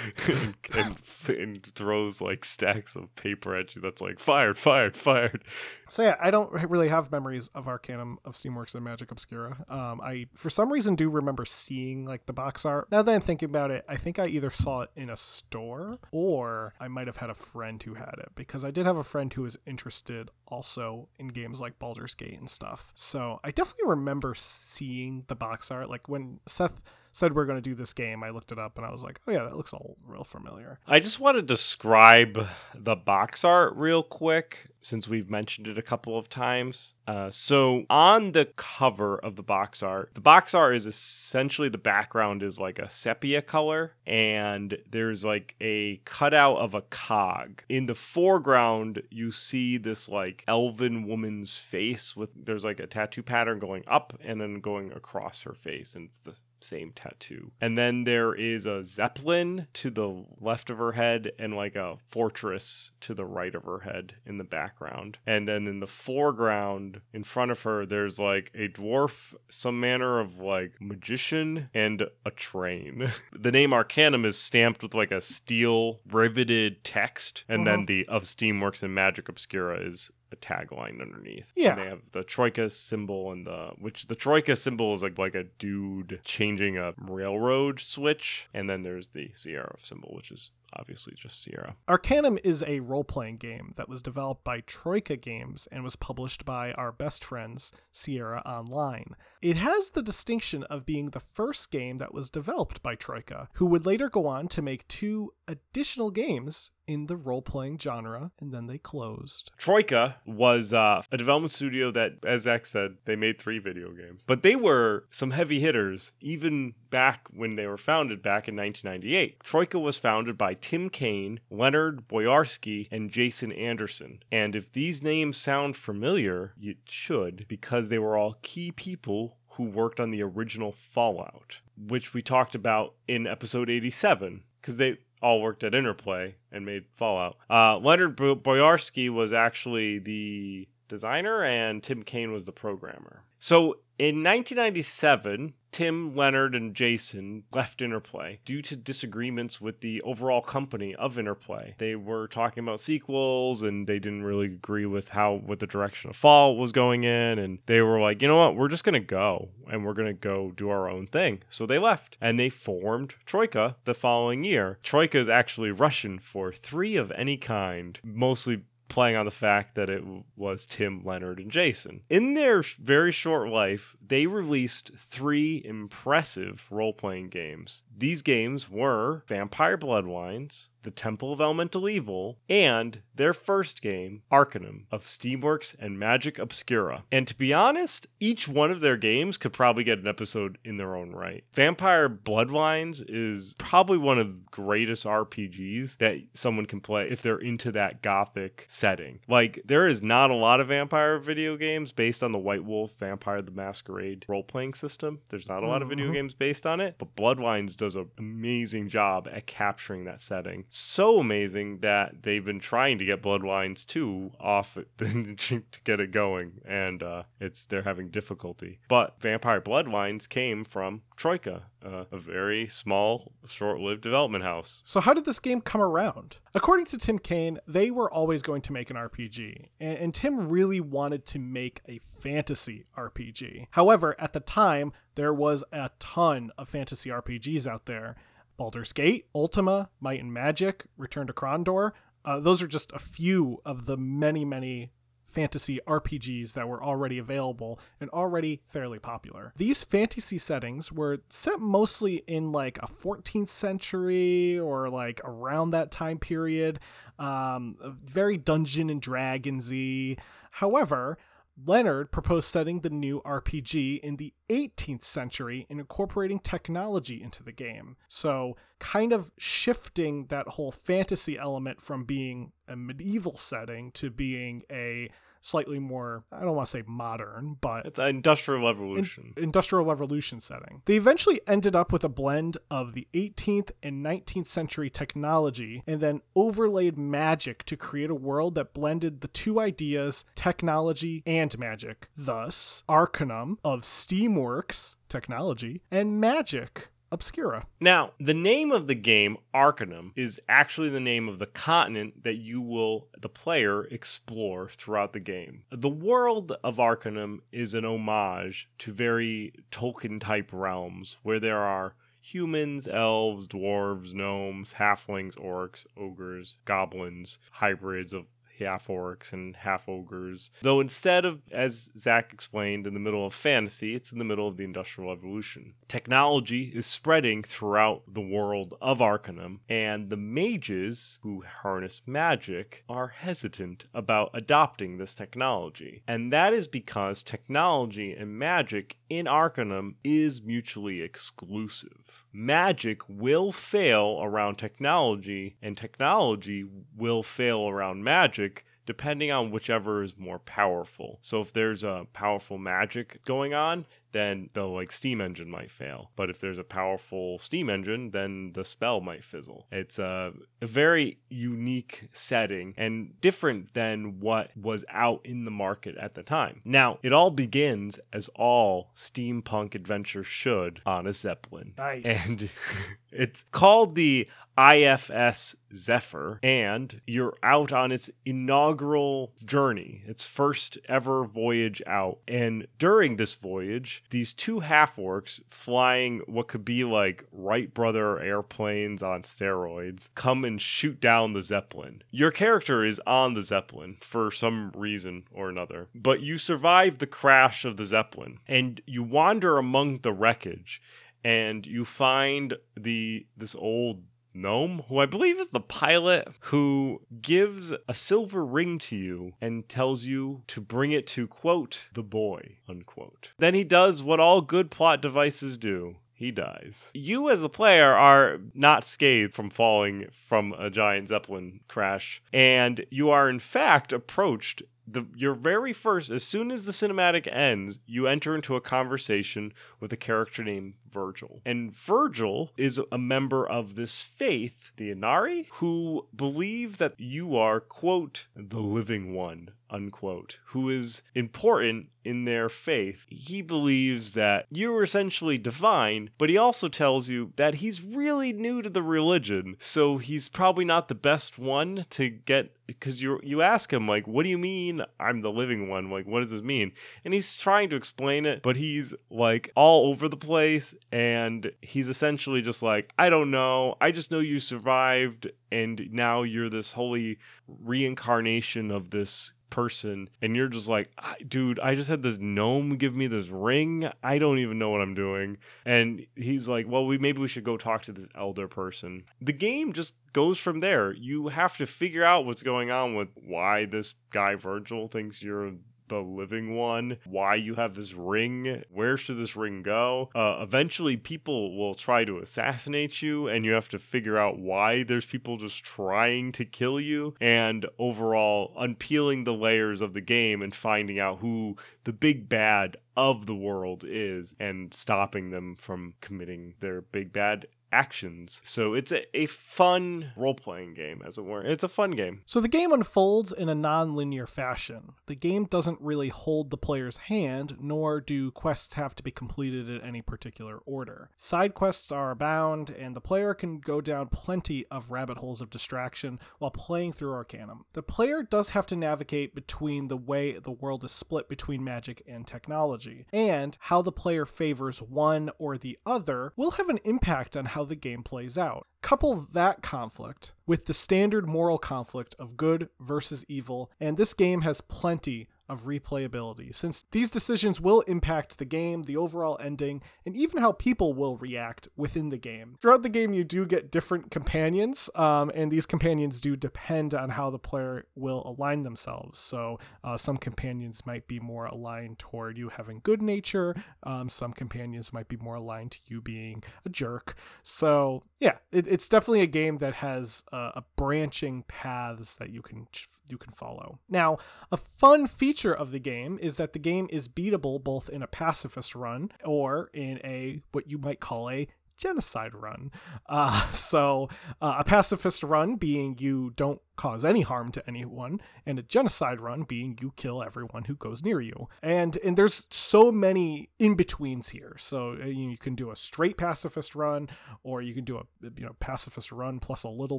and, 0.74 0.96
and, 1.28 1.72
throws 1.74 2.20
like 2.20 2.44
stacks 2.44 2.96
of 2.96 3.14
paper 3.14 3.54
at 3.54 3.74
you 3.74 3.82
that's 3.82 4.00
like 4.00 4.18
fired, 4.18 4.58
fired, 4.58 4.96
fired. 4.96 5.44
So 5.88 6.02
yeah, 6.02 6.16
I 6.20 6.30
don't 6.30 6.50
really 6.70 6.88
have 6.88 7.12
memories 7.12 7.48
of 7.54 7.68
Arcanum 7.68 8.18
of 8.24 8.34
Steamworks 8.34 8.74
and 8.74 8.84
Magic 8.84 9.10
Obscura. 9.10 9.64
Um, 9.68 10.00
I 10.00 10.26
for 10.34 10.50
some 10.50 10.72
reason 10.72 10.94
do 10.94 11.08
remember 11.08 11.44
seeing 11.44 12.04
like 12.04 12.26
the 12.26 12.32
box 12.32 12.64
art. 12.64 12.90
Now 12.90 13.02
that 13.02 13.14
I'm 13.14 13.20
thinking 13.20 13.48
about 13.48 13.70
it, 13.70 13.84
I 13.88 13.96
think 13.96 14.18
I 14.18 14.26
either 14.26 14.50
saw 14.50 14.82
it 14.82 14.90
in 14.96 15.10
a 15.10 15.16
store 15.16 15.98
or 16.10 16.74
I 16.80 16.88
might 16.88 17.06
have 17.06 17.18
had 17.18 17.30
a 17.30 17.34
friend 17.34 17.82
who 17.82 17.94
had 17.94 18.14
it 18.18 18.30
because 18.34 18.64
I 18.64 18.70
did 18.70 18.86
have 18.86 18.96
a 18.96 19.04
friend 19.04 19.32
who 19.32 19.42
was 19.42 19.58
interested 19.66 20.30
also 20.48 21.08
in 21.18 21.28
games 21.28 21.60
like 21.60 21.78
Baldur's 21.78 22.14
Gate 22.14 22.38
and 22.38 22.48
stuff. 22.48 22.92
So 22.94 23.40
I 23.44 23.50
definitely 23.50 23.90
remember 23.90 24.34
seeing 24.34 25.24
the 25.28 25.34
box 25.34 25.70
art. 25.70 25.90
Like 25.90 26.08
when 26.08 26.40
Seth 26.46 26.82
said 27.12 27.34
we 27.34 27.42
are 27.42 27.46
going 27.46 27.60
to 27.60 27.62
do 27.62 27.74
this 27.74 27.92
game, 27.92 28.24
I 28.24 28.30
looked 28.30 28.52
it 28.52 28.58
up 28.58 28.76
and 28.76 28.86
I 28.86 28.90
was 28.90 29.04
like, 29.04 29.20
oh 29.26 29.32
yeah, 29.32 29.44
that 29.44 29.56
looks 29.56 29.72
all 29.72 29.96
real 30.06 30.24
familiar. 30.24 30.80
I 30.86 30.98
just 30.98 31.20
want 31.20 31.36
to 31.36 31.42
describe 31.42 32.48
the 32.74 32.96
box 32.96 33.44
art 33.44 33.74
real 33.76 34.02
quick 34.02 34.71
since 34.82 35.08
we've 35.08 35.30
mentioned 35.30 35.66
it 35.66 35.78
a 35.78 35.82
couple 35.82 36.18
of 36.18 36.28
times. 36.28 36.92
Uh, 37.06 37.30
so 37.30 37.84
on 37.90 38.32
the 38.32 38.44
cover 38.56 39.16
of 39.16 39.36
the 39.36 39.42
box 39.42 39.82
art, 39.82 40.10
the 40.14 40.20
box 40.20 40.54
art 40.54 40.76
is 40.76 40.86
essentially 40.86 41.68
the 41.68 41.78
background 41.78 42.42
is 42.42 42.58
like 42.58 42.78
a 42.78 42.88
sepia 42.88 43.42
color, 43.42 43.94
and 44.06 44.78
there's 44.88 45.24
like 45.24 45.54
a 45.60 46.00
cutout 46.04 46.58
of 46.58 46.74
a 46.74 46.82
cog. 46.82 47.62
In 47.68 47.86
the 47.86 47.94
foreground, 47.94 49.02
you 49.10 49.32
see 49.32 49.78
this 49.78 50.08
like 50.08 50.44
elven 50.46 51.06
woman's 51.06 51.56
face 51.56 52.14
with 52.14 52.30
there's 52.36 52.64
like 52.64 52.80
a 52.80 52.86
tattoo 52.86 53.22
pattern 53.22 53.58
going 53.58 53.84
up 53.88 54.18
and 54.22 54.40
then 54.40 54.60
going 54.60 54.92
across 54.92 55.42
her 55.42 55.54
face, 55.54 55.94
and 55.94 56.08
it's 56.08 56.18
the 56.18 56.36
same 56.64 56.92
tattoo. 56.94 57.50
And 57.60 57.76
then 57.76 58.04
there 58.04 58.34
is 58.34 58.66
a 58.66 58.84
zeppelin 58.84 59.66
to 59.74 59.90
the 59.90 60.24
left 60.40 60.70
of 60.70 60.78
her 60.78 60.92
head 60.92 61.32
and 61.38 61.54
like 61.54 61.74
a 61.76 61.96
fortress 62.08 62.92
to 63.00 63.14
the 63.14 63.24
right 63.24 63.54
of 63.54 63.64
her 63.64 63.80
head 63.80 64.14
in 64.24 64.38
the 64.38 64.44
back 64.44 64.71
background. 64.72 65.18
And 65.26 65.48
then 65.48 65.66
in 65.66 65.80
the 65.80 65.86
foreground, 65.86 67.00
in 67.12 67.24
front 67.24 67.50
of 67.50 67.62
her, 67.62 67.86
there's 67.86 68.18
like 68.18 68.50
a 68.54 68.68
dwarf, 68.68 69.34
some 69.50 69.80
manner 69.80 70.20
of 70.20 70.38
like 70.38 70.74
magician, 70.80 71.68
and 71.74 72.02
a 72.24 72.30
train. 72.30 73.12
the 73.38 73.52
name 73.52 73.72
Arcanum 73.72 74.24
is 74.24 74.38
stamped 74.38 74.82
with 74.82 74.94
like 74.94 75.10
a 75.10 75.20
steel 75.20 76.00
riveted 76.10 76.84
text. 76.84 77.44
And 77.48 77.66
uh-huh. 77.66 77.76
then 77.76 77.86
the 77.86 78.06
of 78.08 78.24
Steamworks 78.24 78.82
and 78.82 78.94
Magic 78.94 79.28
Obscura 79.28 79.80
is 79.80 80.10
a 80.30 80.36
tagline 80.36 81.00
underneath. 81.00 81.52
Yeah. 81.54 81.72
And 81.72 81.80
they 81.80 81.86
have 81.86 82.00
the 82.12 82.24
troika 82.24 82.70
symbol 82.70 83.32
and 83.32 83.46
the 83.46 83.72
which 83.78 84.06
the 84.06 84.14
troika 84.14 84.56
symbol 84.56 84.94
is 84.94 85.02
like 85.02 85.18
like 85.18 85.34
a 85.34 85.44
dude 85.44 86.20
changing 86.24 86.78
a 86.78 86.94
railroad 86.98 87.80
switch, 87.80 88.48
and 88.54 88.68
then 88.68 88.82
there's 88.82 89.08
the 89.08 89.30
Sierra 89.34 89.76
symbol, 89.78 90.12
which 90.14 90.30
is 90.30 90.50
obviously 90.76 91.14
just 91.16 91.42
Sierra. 91.42 91.76
Arcanum 91.88 92.38
is 92.44 92.62
a 92.66 92.80
role 92.80 93.04
playing 93.04 93.36
game 93.36 93.72
that 93.76 93.88
was 93.88 94.02
developed 94.02 94.44
by 94.44 94.60
Troika 94.60 95.16
Games 95.16 95.68
and 95.70 95.84
was 95.84 95.96
published 95.96 96.44
by 96.44 96.72
our 96.72 96.92
best 96.92 97.24
friends, 97.24 97.72
Sierra 97.90 98.42
Online. 98.46 99.16
It 99.40 99.56
has 99.56 99.90
the 99.90 100.02
distinction 100.02 100.62
of 100.64 100.86
being 100.86 101.10
the 101.10 101.20
first 101.20 101.70
game 101.70 101.98
that 101.98 102.14
was 102.14 102.30
developed 102.30 102.82
by 102.82 102.94
Troika, 102.94 103.48
who 103.54 103.66
would 103.66 103.86
later 103.86 104.08
go 104.08 104.26
on 104.26 104.48
to 104.48 104.62
make 104.62 104.86
two 104.88 105.32
additional 105.52 106.10
games 106.10 106.72
in 106.86 107.06
the 107.06 107.16
role 107.16 107.42
playing 107.42 107.78
genre, 107.78 108.32
and 108.40 108.52
then 108.52 108.66
they 108.66 108.78
closed. 108.78 109.52
Troika 109.56 110.16
was 110.26 110.72
uh, 110.72 111.02
a 111.12 111.16
development 111.16 111.52
studio 111.52 111.92
that, 111.92 112.12
as 112.26 112.42
Zach 112.42 112.66
said, 112.66 112.96
they 113.04 113.14
made 113.14 113.38
three 113.38 113.58
video 113.58 113.92
games. 113.92 114.24
But 114.26 114.42
they 114.42 114.56
were 114.56 115.04
some 115.10 115.30
heavy 115.30 115.60
hitters, 115.60 116.12
even 116.20 116.74
back 116.90 117.28
when 117.32 117.56
they 117.56 117.66
were 117.66 117.78
founded 117.78 118.22
back 118.22 118.48
in 118.48 118.56
1998. 118.56 119.40
Troika 119.40 119.78
was 119.78 119.96
founded 119.96 120.36
by 120.36 120.54
Tim 120.54 120.90
Cain, 120.90 121.40
Leonard 121.50 122.08
Boyarsky, 122.08 122.88
and 122.90 123.10
Jason 123.10 123.52
Anderson. 123.52 124.22
And 124.32 124.56
if 124.56 124.72
these 124.72 125.02
names 125.02 125.36
sound 125.36 125.76
familiar, 125.76 126.54
it 126.60 126.78
should, 126.84 127.46
because 127.48 127.88
they 127.88 127.98
were 127.98 128.16
all 128.16 128.38
key 128.42 128.72
people 128.72 129.36
who 129.56 129.64
worked 129.64 130.00
on 130.00 130.10
the 130.10 130.22
original 130.22 130.72
Fallout, 130.72 131.58
which 131.76 132.14
we 132.14 132.22
talked 132.22 132.54
about 132.54 132.94
in 133.06 133.26
episode 133.26 133.68
87 133.68 134.42
because 134.60 134.76
they 134.76 134.96
all 135.22 135.40
worked 135.40 135.62
at 135.64 135.74
Interplay 135.74 136.34
and 136.50 136.66
made 136.66 136.84
Fallout. 136.96 137.36
Uh, 137.48 137.78
Leonard 137.78 138.16
Boyarsky 138.16 139.08
was 139.10 139.32
actually 139.32 139.98
the 139.98 140.68
designer, 140.88 141.42
and 141.44 141.82
Tim 141.82 142.02
Cain 142.02 142.32
was 142.32 142.44
the 142.44 142.52
programmer. 142.52 143.22
So 143.38 143.78
in 144.02 144.16
1997, 144.16 145.54
Tim, 145.70 146.12
Leonard, 146.12 146.56
and 146.56 146.74
Jason 146.74 147.44
left 147.52 147.80
Interplay 147.80 148.40
due 148.44 148.60
to 148.60 148.74
disagreements 148.74 149.60
with 149.60 149.80
the 149.80 150.02
overall 150.02 150.40
company 150.40 150.92
of 150.96 151.20
Interplay. 151.20 151.76
They 151.78 151.94
were 151.94 152.26
talking 152.26 152.64
about 152.64 152.80
sequels 152.80 153.62
and 153.62 153.86
they 153.86 154.00
didn't 154.00 154.24
really 154.24 154.46
agree 154.46 154.86
with 154.86 155.10
how 155.10 155.34
what 155.34 155.60
the 155.60 155.68
direction 155.68 156.10
of 156.10 156.16
Fall 156.16 156.56
was 156.56 156.72
going 156.72 157.04
in 157.04 157.38
and 157.38 157.60
they 157.66 157.80
were 157.80 158.00
like, 158.00 158.20
"You 158.22 158.26
know 158.26 158.38
what? 158.38 158.56
We're 158.56 158.66
just 158.66 158.82
going 158.82 158.94
to 158.94 158.98
go 159.00 159.50
and 159.70 159.86
we're 159.86 159.94
going 159.94 160.08
to 160.08 160.14
go 160.14 160.50
do 160.50 160.68
our 160.68 160.90
own 160.90 161.06
thing." 161.06 161.44
So 161.48 161.64
they 161.64 161.78
left 161.78 162.18
and 162.20 162.40
they 162.40 162.50
formed 162.50 163.14
Troika 163.24 163.76
the 163.84 163.94
following 163.94 164.42
year. 164.42 164.80
Troika 164.82 165.20
is 165.20 165.28
actually 165.28 165.70
Russian 165.70 166.18
for 166.18 166.52
three 166.52 166.96
of 166.96 167.12
any 167.12 167.36
kind, 167.36 168.00
mostly 168.02 168.62
playing 168.92 169.16
on 169.16 169.24
the 169.24 169.30
fact 169.30 169.74
that 169.74 169.88
it 169.88 170.04
was 170.36 170.66
Tim, 170.66 171.00
Leonard, 171.00 171.40
and 171.40 171.50
Jason. 171.50 172.02
In 172.10 172.34
their 172.34 172.62
very 172.78 173.10
short 173.10 173.48
life, 173.48 173.96
they 174.06 174.26
released 174.26 174.90
three 175.10 175.62
impressive 175.64 176.66
role 176.70 176.92
playing 176.92 177.30
games. 177.30 177.82
These 177.96 178.20
games 178.20 178.68
were 178.68 179.24
Vampire 179.26 179.78
Bloodlines, 179.78 180.66
the 180.82 180.90
Temple 180.90 181.32
of 181.32 181.40
Elemental 181.40 181.88
Evil, 181.88 182.38
and 182.48 183.00
their 183.14 183.34
first 183.34 183.82
game, 183.82 184.22
Arcanum, 184.30 184.86
of 184.90 185.06
Steamworks 185.06 185.74
and 185.78 185.98
Magic 185.98 186.38
Obscura. 186.38 187.04
And 187.12 187.26
to 187.26 187.34
be 187.34 187.52
honest, 187.52 188.06
each 188.20 188.48
one 188.48 188.70
of 188.70 188.80
their 188.80 188.96
games 188.96 189.36
could 189.36 189.52
probably 189.52 189.84
get 189.84 189.98
an 189.98 190.06
episode 190.06 190.58
in 190.64 190.76
their 190.76 190.96
own 190.96 191.12
right. 191.12 191.44
Vampire 191.52 192.08
Bloodlines 192.08 193.04
is 193.06 193.54
probably 193.58 193.98
one 193.98 194.18
of 194.18 194.26
the 194.28 194.38
greatest 194.50 195.04
RPGs 195.04 195.98
that 195.98 196.16
someone 196.34 196.66
can 196.66 196.80
play 196.80 197.08
if 197.10 197.22
they're 197.22 197.38
into 197.38 197.72
that 197.72 198.02
gothic 198.02 198.66
setting. 198.68 199.20
Like, 199.28 199.62
there 199.64 199.88
is 199.88 200.02
not 200.02 200.30
a 200.30 200.34
lot 200.34 200.60
of 200.60 200.68
vampire 200.68 201.18
video 201.18 201.56
games 201.56 201.92
based 201.92 202.22
on 202.22 202.32
the 202.32 202.38
White 202.38 202.64
Wolf 202.64 202.94
Vampire 202.98 203.42
the 203.42 203.50
Masquerade 203.50 204.24
role 204.28 204.42
playing 204.42 204.74
system. 204.74 205.20
There's 205.28 205.48
not 205.48 205.62
a 205.62 205.66
lot 205.66 205.82
of 205.82 205.88
video 205.88 206.06
mm-hmm. 206.06 206.14
games 206.14 206.34
based 206.34 206.66
on 206.66 206.80
it, 206.80 206.96
but 206.98 207.14
Bloodlines 207.16 207.76
does 207.76 207.96
an 207.96 208.08
amazing 208.18 208.88
job 208.88 209.28
at 209.30 209.46
capturing 209.46 210.04
that 210.04 210.22
setting 210.22 210.64
so 210.74 211.18
amazing 211.18 211.78
that 211.80 212.22
they've 212.22 212.44
been 212.44 212.60
trying 212.60 212.98
to 212.98 213.04
get 213.04 213.22
Bloodlines 213.22 213.84
2 213.86 214.32
off 214.40 214.76
to 214.98 215.62
get 215.84 216.00
it 216.00 216.10
going, 216.12 216.60
and 216.66 217.02
uh, 217.02 217.24
it's 217.40 217.64
they're 217.64 217.82
having 217.82 218.08
difficulty. 218.08 218.80
But 218.88 219.20
Vampire 219.20 219.60
Bloodlines 219.60 220.28
came 220.28 220.64
from 220.64 221.02
Troika, 221.16 221.64
uh, 221.84 222.04
a 222.10 222.18
very 222.18 222.68
small, 222.68 223.32
short-lived 223.46 224.00
development 224.02 224.44
house. 224.44 224.80
So 224.84 225.00
how 225.00 225.12
did 225.12 225.24
this 225.24 225.38
game 225.38 225.60
come 225.60 225.80
around? 225.80 226.38
According 226.54 226.86
to 226.86 226.98
Tim 226.98 227.18
Cain, 227.18 227.58
they 227.66 227.90
were 227.90 228.12
always 228.12 228.42
going 228.42 228.62
to 228.62 228.72
make 228.72 228.90
an 228.90 228.96
RPG, 228.96 229.68
and, 229.78 229.98
and 229.98 230.14
Tim 230.14 230.48
really 230.48 230.80
wanted 230.80 231.26
to 231.26 231.38
make 231.38 231.80
a 231.88 231.98
fantasy 231.98 232.86
RPG. 232.96 233.66
However, 233.72 234.16
at 234.18 234.32
the 234.32 234.40
time, 234.40 234.92
there 235.14 235.34
was 235.34 235.62
a 235.72 235.90
ton 235.98 236.50
of 236.56 236.68
fantasy 236.68 237.10
RPGs 237.10 237.66
out 237.66 237.86
there 237.86 238.16
Baldur's 238.56 238.92
Gate, 238.92 239.26
Ultima, 239.34 239.90
Might 240.00 240.20
and 240.20 240.32
Magic, 240.32 240.84
Return 240.96 241.26
to 241.26 241.32
Krondor. 241.32 241.92
Uh, 242.24 242.38
those 242.40 242.62
are 242.62 242.68
just 242.68 242.92
a 242.92 242.98
few 242.98 243.60
of 243.64 243.86
the 243.86 243.96
many, 243.96 244.44
many 244.44 244.92
fantasy 245.32 245.80
RPGs 245.86 246.52
that 246.52 246.68
were 246.68 246.82
already 246.82 247.18
available 247.18 247.80
and 248.00 248.10
already 248.10 248.62
fairly 248.68 248.98
popular. 248.98 249.52
These 249.56 249.82
fantasy 249.82 250.38
settings 250.38 250.92
were 250.92 251.22
set 251.30 251.58
mostly 251.58 252.16
in 252.26 252.52
like 252.52 252.78
a 252.78 252.86
14th 252.86 253.48
century 253.48 254.58
or 254.58 254.88
like 254.90 255.20
around 255.24 255.70
that 255.70 255.90
time 255.90 256.18
period, 256.18 256.80
um, 257.18 257.76
very 258.04 258.36
Dungeon 258.36 258.90
and 258.90 259.00
Dragonsy. 259.00 260.18
However, 260.50 261.18
Leonard 261.56 262.10
proposed 262.10 262.48
setting 262.48 262.80
the 262.80 262.90
new 262.90 263.20
RPG 263.22 264.00
in 264.00 264.16
the 264.16 264.32
18th 264.48 265.04
century 265.04 265.66
and 265.68 265.78
incorporating 265.78 266.38
technology 266.38 267.22
into 267.22 267.42
the 267.42 267.52
game. 267.52 267.96
So, 268.08 268.56
kind 268.78 269.12
of 269.12 269.30
shifting 269.38 270.26
that 270.26 270.48
whole 270.48 270.72
fantasy 270.72 271.38
element 271.38 271.80
from 271.80 272.04
being 272.04 272.52
a 272.66 272.76
medieval 272.76 273.36
setting 273.36 273.92
to 273.92 274.10
being 274.10 274.62
a 274.70 275.10
slightly 275.42 275.78
more 275.78 276.24
I 276.32 276.40
don't 276.40 276.56
want 276.56 276.66
to 276.66 276.70
say 276.70 276.82
modern, 276.86 277.56
but 277.60 277.86
it's 277.86 277.98
an 277.98 278.08
industrial 278.08 278.66
revolution. 278.66 279.34
In, 279.36 279.44
industrial 279.44 279.84
revolution 279.84 280.40
setting. 280.40 280.82
They 280.86 280.96
eventually 280.96 281.40
ended 281.46 281.76
up 281.76 281.92
with 281.92 282.04
a 282.04 282.08
blend 282.08 282.56
of 282.70 282.94
the 282.94 283.06
18th 283.12 283.72
and 283.82 284.04
19th 284.04 284.46
century 284.46 284.88
technology 284.88 285.82
and 285.86 286.00
then 286.00 286.22
overlaid 286.34 286.96
magic 286.96 287.64
to 287.64 287.76
create 287.76 288.10
a 288.10 288.14
world 288.14 288.54
that 288.54 288.72
blended 288.72 289.20
the 289.20 289.28
two 289.28 289.60
ideas, 289.60 290.24
technology 290.34 291.22
and 291.26 291.58
magic. 291.58 292.08
Thus, 292.16 292.84
Arcanum 292.88 293.58
of 293.64 293.82
Steamworks 293.82 294.96
technology 295.08 295.82
and 295.90 296.20
magic 296.20 296.88
Obscura. 297.12 297.66
Now, 297.78 298.12
the 298.18 298.32
name 298.32 298.72
of 298.72 298.86
the 298.86 298.94
game, 298.94 299.36
Arcanum, 299.52 300.12
is 300.16 300.40
actually 300.48 300.88
the 300.88 300.98
name 300.98 301.28
of 301.28 301.38
the 301.38 301.46
continent 301.46 302.24
that 302.24 302.36
you 302.36 302.62
will, 302.62 303.08
the 303.20 303.28
player, 303.28 303.84
explore 303.84 304.70
throughout 304.70 305.12
the 305.12 305.20
game. 305.20 305.64
The 305.70 305.90
world 305.90 306.56
of 306.64 306.80
Arcanum 306.80 307.42
is 307.52 307.74
an 307.74 307.84
homage 307.84 308.66
to 308.78 308.94
very 308.94 309.52
Tolkien 309.70 310.20
type 310.20 310.48
realms 310.52 311.18
where 311.22 311.38
there 311.38 311.58
are 311.58 311.94
humans, 312.22 312.88
elves, 312.88 313.46
dwarves, 313.46 314.14
gnomes, 314.14 314.72
halflings, 314.78 315.34
orcs, 315.34 315.84
ogres, 315.98 316.56
goblins, 316.64 317.36
hybrids 317.50 318.14
of 318.14 318.24
half 318.58 318.88
orcs 318.88 319.32
and 319.32 319.56
half 319.56 319.88
ogres. 319.88 320.50
Though 320.62 320.80
instead 320.80 321.24
of, 321.24 321.40
as 321.50 321.90
Zach 321.98 322.32
explained, 322.32 322.86
in 322.86 322.94
the 322.94 323.00
middle 323.00 323.26
of 323.26 323.34
fantasy, 323.34 323.94
it's 323.94 324.12
in 324.12 324.18
the 324.18 324.24
middle 324.24 324.48
of 324.48 324.56
the 324.56 324.64
Industrial 324.64 325.14
Revolution. 325.14 325.74
Technology 325.88 326.72
is 326.74 326.86
spreading 326.86 327.42
throughout 327.42 328.02
the 328.06 328.20
world 328.20 328.74
of 328.80 329.00
Arcanum, 329.00 329.60
and 329.68 330.10
the 330.10 330.16
mages 330.16 331.18
who 331.22 331.42
harness 331.62 332.02
magic 332.06 332.84
are 332.88 333.08
hesitant 333.08 333.84
about 333.94 334.30
adopting 334.34 334.98
this 334.98 335.14
technology. 335.14 336.02
And 336.06 336.32
that 336.32 336.52
is 336.52 336.66
because 336.66 337.22
technology 337.22 338.12
and 338.12 338.38
magic 338.38 338.96
in 339.08 339.26
Arcanum 339.26 339.96
is 340.02 340.42
mutually 340.42 341.00
exclusive. 341.00 342.24
Magic 342.32 343.02
will 343.08 343.52
fail 343.52 344.18
around 344.22 344.56
technology, 344.56 345.56
and 345.60 345.76
technology 345.76 346.64
will 346.96 347.22
fail 347.22 347.68
around 347.68 348.02
magic 348.02 348.51
depending 348.86 349.30
on 349.30 349.50
whichever 349.50 350.02
is 350.02 350.14
more 350.16 350.38
powerful. 350.38 351.18
So 351.22 351.40
if 351.40 351.52
there's 351.52 351.84
a 351.84 352.06
powerful 352.12 352.58
magic 352.58 353.24
going 353.24 353.54
on, 353.54 353.86
then 354.12 354.50
the 354.52 354.64
like 354.64 354.92
steam 354.92 355.20
engine 355.20 355.50
might 355.50 355.70
fail. 355.70 356.10
But 356.16 356.30
if 356.30 356.40
there's 356.40 356.58
a 356.58 356.64
powerful 356.64 357.38
steam 357.40 357.68
engine, 357.68 358.10
then 358.10 358.52
the 358.54 358.64
spell 358.64 359.00
might 359.00 359.24
fizzle. 359.24 359.66
It's 359.72 359.98
a, 359.98 360.32
a 360.60 360.66
very 360.66 361.18
unique 361.28 362.08
setting 362.12 362.74
and 362.76 363.20
different 363.20 363.74
than 363.74 364.20
what 364.20 364.50
was 364.56 364.84
out 364.90 365.20
in 365.24 365.44
the 365.44 365.50
market 365.50 365.96
at 365.96 366.14
the 366.14 366.22
time. 366.22 366.60
Now, 366.64 366.98
it 367.02 367.12
all 367.12 367.30
begins 367.30 367.98
as 368.12 368.28
all 368.34 368.90
steampunk 368.96 369.74
adventures 369.74 370.26
should 370.26 370.80
on 370.84 371.06
a 371.06 371.12
Zeppelin. 371.12 371.74
Nice. 371.78 372.28
And 372.28 372.50
it's 373.10 373.44
called 373.50 373.94
the 373.94 374.28
IFS 374.58 375.56
Zephyr, 375.74 376.38
and 376.42 377.00
you're 377.06 377.34
out 377.42 377.72
on 377.72 377.90
its 377.92 378.10
inaugural 378.24 379.32
journey, 379.44 380.02
its 380.06 380.24
first 380.24 380.78
ever 380.88 381.24
voyage 381.24 381.82
out. 381.86 382.18
And 382.28 382.66
during 382.78 383.16
this 383.16 383.34
voyage, 383.34 384.04
these 384.10 384.34
two 384.34 384.60
half 384.60 384.96
orcs 384.96 385.40
flying 385.50 386.20
what 386.26 386.48
could 386.48 386.64
be 386.64 386.84
like 386.84 387.24
Wright 387.32 387.72
brother 387.72 388.20
airplanes 388.20 389.02
on 389.02 389.22
steroids 389.22 390.08
come 390.14 390.44
and 390.44 390.60
shoot 390.60 391.00
down 391.00 391.32
the 391.32 391.42
Zeppelin. 391.42 392.02
Your 392.10 392.30
character 392.30 392.84
is 392.84 393.00
on 393.06 393.34
the 393.34 393.42
Zeppelin 393.42 393.96
for 394.00 394.30
some 394.30 394.72
reason 394.76 395.24
or 395.32 395.48
another, 395.48 395.88
but 395.94 396.20
you 396.20 396.38
survive 396.38 396.98
the 396.98 397.06
crash 397.06 397.64
of 397.64 397.76
the 397.76 397.86
Zeppelin 397.86 398.38
and 398.46 398.80
you 398.86 399.02
wander 399.02 399.56
among 399.58 400.00
the 400.00 400.12
wreckage 400.12 400.82
and 401.24 401.66
you 401.66 401.84
find 401.84 402.54
the 402.76 403.26
this 403.36 403.54
old 403.54 404.02
gnome, 404.34 404.84
who 404.88 404.98
I 404.98 405.06
believe 405.06 405.38
is 405.38 405.48
the 405.48 405.60
pilot, 405.60 406.28
who 406.40 407.02
gives 407.20 407.72
a 407.88 407.94
silver 407.94 408.44
ring 408.44 408.78
to 408.80 408.96
you 408.96 409.32
and 409.40 409.68
tells 409.68 410.04
you 410.04 410.42
to 410.48 410.60
bring 410.60 410.92
it 410.92 411.06
to, 411.08 411.26
quote, 411.26 411.82
the 411.94 412.02
boy, 412.02 412.56
unquote. 412.68 413.32
Then 413.38 413.54
he 413.54 413.64
does 413.64 414.02
what 414.02 414.20
all 414.20 414.40
good 414.40 414.70
plot 414.70 415.02
devices 415.02 415.56
do. 415.56 415.96
He 416.14 416.30
dies. 416.30 416.88
You, 416.94 417.30
as 417.30 417.40
the 417.40 417.48
player, 417.48 417.94
are 417.94 418.38
not 418.54 418.86
scathed 418.86 419.34
from 419.34 419.50
falling 419.50 420.06
from 420.28 420.52
a 420.52 420.70
giant 420.70 421.08
Zeppelin 421.08 421.60
crash, 421.66 422.22
and 422.32 422.86
you 422.90 423.10
are, 423.10 423.28
in 423.28 423.40
fact, 423.40 423.92
approached 423.92 424.62
the 424.86 425.06
your 425.14 425.34
very 425.34 425.72
first 425.72 426.10
as 426.10 426.24
soon 426.24 426.50
as 426.50 426.64
the 426.64 426.72
cinematic 426.72 427.28
ends 427.32 427.78
you 427.86 428.06
enter 428.06 428.34
into 428.34 428.56
a 428.56 428.60
conversation 428.60 429.52
with 429.80 429.92
a 429.92 429.96
character 429.96 430.42
named 430.42 430.74
Virgil. 430.92 431.40
And 431.44 431.74
Virgil 431.74 432.52
is 432.56 432.80
a 432.90 432.98
member 432.98 433.46
of 433.46 433.74
this 433.74 434.00
faith 434.00 434.72
the 434.76 434.94
Panarii 434.94 435.46
who 435.54 436.06
believe 436.14 436.78
that 436.78 436.98
you 436.98 437.36
are 437.36 437.60
quote 437.60 438.26
the 438.36 438.60
living 438.60 439.14
one 439.14 439.50
unquote 439.72 440.36
who 440.46 440.70
is 440.70 441.02
important 441.14 441.88
in 442.04 442.24
their 442.24 442.48
faith. 442.48 443.06
He 443.08 443.42
believes 443.42 444.12
that 444.12 444.46
you're 444.50 444.82
essentially 444.82 445.38
divine 445.38 446.10
but 446.18 446.28
he 446.28 446.36
also 446.36 446.68
tells 446.68 447.08
you 447.08 447.32
that 447.36 447.56
he's 447.56 447.82
really 447.82 448.32
new 448.32 448.60
to 448.60 448.68
the 448.68 448.82
religion 448.82 449.56
so 449.58 449.98
he's 449.98 450.28
probably 450.28 450.64
not 450.64 450.88
the 450.88 450.94
best 450.94 451.38
one 451.38 451.86
to 451.90 452.10
get 452.10 452.54
because 452.66 453.02
you 453.02 453.20
you 453.22 453.42
ask 453.42 453.72
him 453.72 453.88
like 453.88 454.06
what 454.06 454.24
do 454.24 454.28
you 454.28 454.38
mean 454.38 454.82
I'm 455.00 455.22
the 455.22 455.32
living 455.32 455.68
one? 455.68 455.90
Like 455.90 456.06
what 456.06 456.20
does 456.20 456.30
this 456.30 456.42
mean? 456.42 456.72
And 457.04 457.14
he's 457.14 457.36
trying 457.36 457.70
to 457.70 457.76
explain 457.76 458.26
it 458.26 458.42
but 458.42 458.56
he's 458.56 458.92
like 459.10 459.50
all 459.56 459.90
over 459.90 460.08
the 460.08 460.16
place 460.16 460.74
and 460.90 461.52
he's 461.60 461.88
essentially 461.88 462.42
just 462.42 462.62
like 462.62 462.90
I 462.98 463.10
don't 463.10 463.30
know. 463.30 463.76
I 463.80 463.90
just 463.90 464.10
know 464.10 464.20
you 464.20 464.40
survived 464.40 465.30
and 465.50 465.88
now 465.90 466.22
you're 466.22 466.50
this 466.50 466.72
holy 466.72 467.18
reincarnation 467.46 468.70
of 468.70 468.90
this 468.90 469.32
person. 469.50 470.08
And 470.22 470.34
you're 470.34 470.48
just 470.48 470.66
like 470.66 470.88
dude 471.28 471.60
i 471.60 471.74
just 471.74 471.90
had 471.90 472.02
this 472.02 472.16
gnome 472.18 472.76
give 472.78 472.94
me 472.94 473.06
this 473.06 473.28
ring. 473.28 473.90
I 474.02 474.18
don't 474.18 474.38
even 474.38 474.58
know 474.58 474.70
what 474.70 474.80
i'm 474.80 474.94
doing. 474.94 475.36
And 475.66 476.06
he's 476.16 476.48
like 476.48 476.66
well 476.66 476.86
we 476.86 476.96
maybe 476.98 477.20
we 477.20 477.28
should 477.28 477.44
go 477.44 477.58
talk 477.58 477.82
to 477.84 477.92
this 477.92 478.08
elder 478.14 478.48
person. 478.48 479.04
The 479.20 479.34
game 479.34 479.74
just 479.74 479.94
goes 480.14 480.38
from 480.38 480.60
there. 480.60 480.92
You 480.92 481.28
have 481.28 481.58
to 481.58 481.66
figure 481.66 482.02
out 482.02 482.24
what's 482.24 482.42
going 482.42 482.70
on 482.70 482.94
with 482.94 483.08
why 483.14 483.66
this 483.66 483.92
guy 484.10 484.36
virgil 484.36 484.88
thinks 484.88 485.22
you're 485.22 485.52
the 485.92 486.00
living 486.00 486.56
one, 486.56 486.96
why 487.04 487.34
you 487.34 487.54
have 487.54 487.74
this 487.74 487.92
ring, 487.92 488.64
where 488.70 488.96
should 488.96 489.18
this 489.18 489.36
ring 489.36 489.62
go. 489.62 490.08
Uh, 490.14 490.38
eventually, 490.40 490.96
people 490.96 491.56
will 491.56 491.74
try 491.74 492.02
to 492.04 492.18
assassinate 492.18 493.02
you, 493.02 493.28
and 493.28 493.44
you 493.44 493.52
have 493.52 493.68
to 493.68 493.78
figure 493.78 494.16
out 494.16 494.38
why 494.38 494.82
there's 494.82 495.04
people 495.04 495.36
just 495.36 495.62
trying 495.62 496.32
to 496.32 496.46
kill 496.46 496.80
you, 496.80 497.14
and 497.20 497.66
overall, 497.78 498.54
unpeeling 498.58 499.24
the 499.24 499.34
layers 499.34 499.82
of 499.82 499.92
the 499.92 500.00
game 500.00 500.40
and 500.40 500.54
finding 500.54 500.98
out 500.98 501.18
who 501.18 501.56
the 501.84 501.92
big 501.92 502.26
bad 502.26 502.78
of 502.96 503.26
the 503.26 503.34
world 503.34 503.84
is 503.86 504.34
and 504.40 504.72
stopping 504.72 505.30
them 505.30 505.56
from 505.56 505.94
committing 506.00 506.54
their 506.60 506.80
big 506.80 507.12
bad 507.12 507.46
actions. 507.72 508.40
So 508.44 508.74
it's 508.74 508.92
a, 508.92 509.16
a 509.16 509.26
fun 509.26 510.12
role 510.16 510.34
playing 510.34 510.74
game, 510.74 511.02
as 511.06 511.18
it 511.18 511.24
were. 511.24 511.42
It's 511.42 511.64
a 511.64 511.68
fun 511.68 511.92
game. 511.92 512.20
So 512.26 512.40
the 512.40 512.48
game 512.48 512.72
unfolds 512.72 513.32
in 513.32 513.48
a 513.48 513.54
non 513.54 513.96
linear 513.96 514.26
fashion. 514.26 514.92
The 515.06 515.14
game 515.14 515.46
doesn't 515.46 515.80
really 515.80 516.10
hold 516.10 516.50
the 516.50 516.58
player's 516.58 516.98
hand, 516.98 517.56
nor 517.60 518.00
do 518.00 518.30
quests 518.30 518.74
have 518.74 518.94
to 518.96 519.02
be 519.02 519.10
completed 519.10 519.68
in 519.68 519.80
any 519.80 520.02
particular 520.02 520.58
order. 520.66 521.10
Side 521.16 521.54
quests 521.54 521.90
are 521.90 522.10
abound, 522.10 522.70
and 522.70 522.94
the 522.94 523.00
player 523.00 523.34
can 523.34 523.58
go 523.58 523.80
down 523.80 524.08
plenty 524.08 524.66
of 524.70 524.90
rabbit 524.90 525.18
holes 525.18 525.40
of 525.40 525.50
distraction 525.50 526.20
while 526.38 526.50
playing 526.50 526.92
through 526.92 527.12
Arcanum. 527.12 527.64
The 527.72 527.82
player 527.82 528.22
does 528.22 528.50
have 528.50 528.66
to 528.68 528.76
navigate 528.76 529.34
between 529.34 529.88
the 529.88 529.96
way 529.96 530.38
the 530.38 530.50
world 530.50 530.84
is 530.84 530.92
split 530.92 531.28
between 531.28 531.64
magic 531.64 532.02
and 532.06 532.26
technology, 532.26 533.06
and 533.12 533.56
how 533.60 533.82
the 533.82 533.92
player 533.92 534.26
favors 534.26 534.82
one 534.82 535.30
or 535.38 535.56
the 535.56 535.78
other 535.86 536.32
will 536.36 536.52
have 536.52 536.68
an 536.68 536.80
impact 536.84 537.36
on 537.36 537.46
how 537.62 537.66
the 537.66 537.76
game 537.76 538.02
plays 538.02 538.36
out. 538.36 538.66
Couple 538.80 539.28
that 539.32 539.62
conflict 539.62 540.32
with 540.48 540.66
the 540.66 540.74
standard 540.74 541.28
moral 541.28 541.58
conflict 541.58 542.16
of 542.18 542.36
good 542.36 542.68
versus 542.80 543.24
evil, 543.28 543.70
and 543.78 543.96
this 543.96 544.14
game 544.14 544.40
has 544.40 544.60
plenty 544.60 545.28
of 545.52 545.62
replayability, 545.62 546.54
since 546.54 546.84
these 546.90 547.10
decisions 547.10 547.60
will 547.60 547.82
impact 547.82 548.38
the 548.38 548.44
game, 548.44 548.84
the 548.84 548.96
overall 548.96 549.38
ending, 549.40 549.82
and 550.06 550.16
even 550.16 550.40
how 550.40 550.52
people 550.52 550.94
will 550.94 551.16
react 551.16 551.68
within 551.76 552.08
the 552.08 552.18
game. 552.18 552.56
Throughout 552.60 552.82
the 552.82 552.88
game, 552.88 553.12
you 553.12 553.22
do 553.22 553.44
get 553.44 553.70
different 553.70 554.10
companions, 554.10 554.88
um, 554.94 555.30
and 555.34 555.50
these 555.50 555.66
companions 555.66 556.20
do 556.20 556.36
depend 556.36 556.94
on 556.94 557.10
how 557.10 557.30
the 557.30 557.38
player 557.38 557.84
will 557.94 558.22
align 558.24 558.62
themselves. 558.62 559.18
So, 559.18 559.58
uh, 559.84 559.96
some 559.96 560.16
companions 560.16 560.86
might 560.86 561.06
be 561.06 561.20
more 561.20 561.46
aligned 561.46 561.98
toward 561.98 562.38
you 562.38 562.48
having 562.48 562.80
good 562.82 563.02
nature, 563.02 563.54
um, 563.82 564.08
some 564.08 564.32
companions 564.32 564.92
might 564.92 565.08
be 565.08 565.16
more 565.16 565.36
aligned 565.36 565.72
to 565.72 565.78
you 565.86 566.00
being 566.00 566.42
a 566.64 566.70
jerk. 566.70 567.14
So, 567.42 568.04
yeah, 568.20 568.38
it, 568.50 568.66
it's 568.66 568.88
definitely 568.88 569.22
a 569.22 569.26
game 569.26 569.58
that 569.58 569.74
has 569.74 570.24
uh, 570.32 570.52
a 570.56 570.62
branching 570.76 571.44
paths 571.46 572.16
that 572.16 572.30
you 572.30 572.40
can 572.40 572.66
you 573.08 573.18
can 573.18 573.32
follow. 573.32 573.78
Now, 573.88 574.18
a 574.50 574.56
fun 574.56 575.06
feature 575.06 575.41
of 575.50 575.72
the 575.72 575.80
game 575.80 576.18
is 576.22 576.36
that 576.36 576.52
the 576.52 576.58
game 576.60 576.86
is 576.90 577.08
beatable 577.08 577.62
both 577.62 577.88
in 577.88 578.02
a 578.02 578.06
pacifist 578.06 578.74
run 578.74 579.10
or 579.24 579.70
in 579.74 579.98
a 580.04 580.42
what 580.52 580.70
you 580.70 580.78
might 580.78 581.00
call 581.00 581.28
a 581.30 581.48
genocide 581.82 582.34
run. 582.34 582.70
Uh, 583.06 583.46
so, 583.52 584.08
uh, 584.40 584.56
a 584.58 584.64
pacifist 584.64 585.22
run 585.22 585.56
being 585.56 585.96
you 585.98 586.32
don't 586.36 586.60
cause 586.76 587.04
any 587.04 587.20
harm 587.20 587.50
to 587.50 587.66
anyone, 587.66 588.20
and 588.46 588.58
a 588.58 588.62
genocide 588.62 589.20
run 589.20 589.42
being 589.42 589.76
you 589.80 589.92
kill 589.96 590.22
everyone 590.22 590.64
who 590.64 590.74
goes 590.74 591.02
near 591.02 591.20
you. 591.20 591.48
And 591.62 591.98
and 592.04 592.16
there's 592.16 592.46
so 592.50 592.92
many 592.92 593.50
in 593.58 593.74
betweens 593.74 594.30
here. 594.30 594.54
So 594.58 594.96
uh, 595.02 595.06
you 595.06 595.36
can 595.36 595.54
do 595.54 595.70
a 595.70 595.76
straight 595.76 596.16
pacifist 596.16 596.74
run, 596.74 597.08
or 597.42 597.60
you 597.60 597.74
can 597.74 597.84
do 597.84 597.98
a 597.98 598.04
you 598.36 598.44
know 598.44 598.54
pacifist 598.60 599.12
run 599.12 599.40
plus 599.40 599.64
a 599.64 599.68
little 599.68 599.98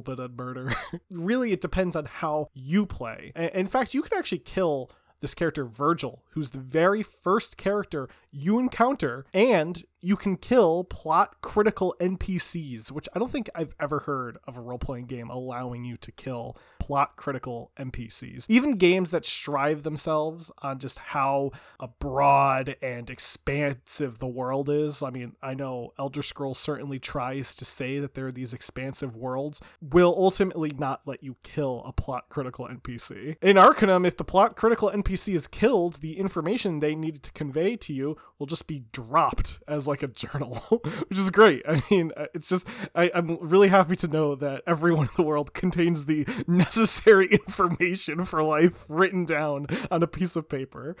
bit 0.00 0.18
of 0.18 0.36
murder. 0.36 0.74
really, 1.10 1.52
it 1.52 1.60
depends 1.60 1.96
on 1.96 2.06
how 2.06 2.48
you 2.54 2.86
play. 2.86 3.32
In 3.54 3.66
fact, 3.66 3.94
you 3.94 4.02
can 4.02 4.18
actually 4.18 4.38
kill 4.38 4.90
this 5.24 5.34
character 5.34 5.64
Virgil, 5.64 6.22
who's 6.32 6.50
the 6.50 6.58
very 6.58 7.02
first 7.02 7.56
character 7.56 8.10
you 8.30 8.58
encounter, 8.58 9.24
and 9.32 9.82
you 10.02 10.16
can 10.16 10.36
kill 10.36 10.84
plot 10.84 11.40
critical 11.40 11.96
NPCs, 11.98 12.92
which 12.92 13.08
I 13.14 13.18
don't 13.18 13.30
think 13.30 13.48
I've 13.54 13.74
ever 13.80 14.00
heard 14.00 14.36
of 14.46 14.58
a 14.58 14.60
role 14.60 14.76
playing 14.76 15.06
game 15.06 15.30
allowing 15.30 15.82
you 15.82 15.96
to 15.96 16.12
kill 16.12 16.58
plot 16.78 17.16
critical 17.16 17.70
NPCs. 17.78 18.44
Even 18.50 18.76
games 18.76 19.10
that 19.12 19.24
strive 19.24 19.82
themselves 19.82 20.52
on 20.58 20.78
just 20.78 20.98
how 20.98 21.52
broad 22.00 22.76
and 22.82 23.08
expansive 23.08 24.18
the 24.18 24.26
world 24.26 24.68
is. 24.68 25.02
I 25.02 25.08
mean, 25.08 25.36
I 25.42 25.54
know 25.54 25.94
Elder 25.98 26.22
Scrolls 26.22 26.58
certainly 26.58 26.98
tries 26.98 27.54
to 27.54 27.64
say 27.64 27.98
that 28.00 28.12
there 28.12 28.26
are 28.26 28.32
these 28.32 28.52
expansive 28.52 29.16
worlds, 29.16 29.62
will 29.80 30.14
ultimately 30.18 30.72
not 30.76 31.00
let 31.06 31.22
you 31.22 31.36
kill 31.42 31.82
a 31.86 31.92
plot 31.92 32.28
critical 32.28 32.68
NPC. 32.68 33.36
In 33.40 33.56
Arcanum, 33.56 34.04
if 34.04 34.18
the 34.18 34.24
plot 34.24 34.54
critical 34.54 34.90
NPC 34.90 35.13
is 35.14 35.46
killed, 35.46 35.94
the 35.94 36.18
information 36.18 36.80
they 36.80 36.94
needed 36.94 37.22
to 37.24 37.32
convey 37.32 37.76
to 37.76 37.92
you 37.92 38.16
will 38.38 38.46
just 38.46 38.66
be 38.66 38.84
dropped 38.92 39.60
as 39.68 39.88
like 39.88 40.02
a 40.02 40.08
journal, 40.08 40.56
which 41.08 41.18
is 41.18 41.30
great. 41.30 41.62
I 41.68 41.82
mean, 41.90 42.12
uh, 42.16 42.26
it's 42.34 42.48
just, 42.48 42.68
I, 42.94 43.10
I'm 43.14 43.38
really 43.40 43.68
happy 43.68 43.96
to 43.96 44.08
know 44.08 44.34
that 44.34 44.62
everyone 44.66 45.06
in 45.08 45.14
the 45.16 45.22
world 45.22 45.54
contains 45.54 46.04
the 46.04 46.26
necessary 46.46 47.26
information 47.26 48.24
for 48.24 48.42
life 48.42 48.84
written 48.88 49.24
down 49.24 49.66
on 49.90 50.02
a 50.02 50.06
piece 50.06 50.36
of 50.36 50.48
paper. 50.48 50.96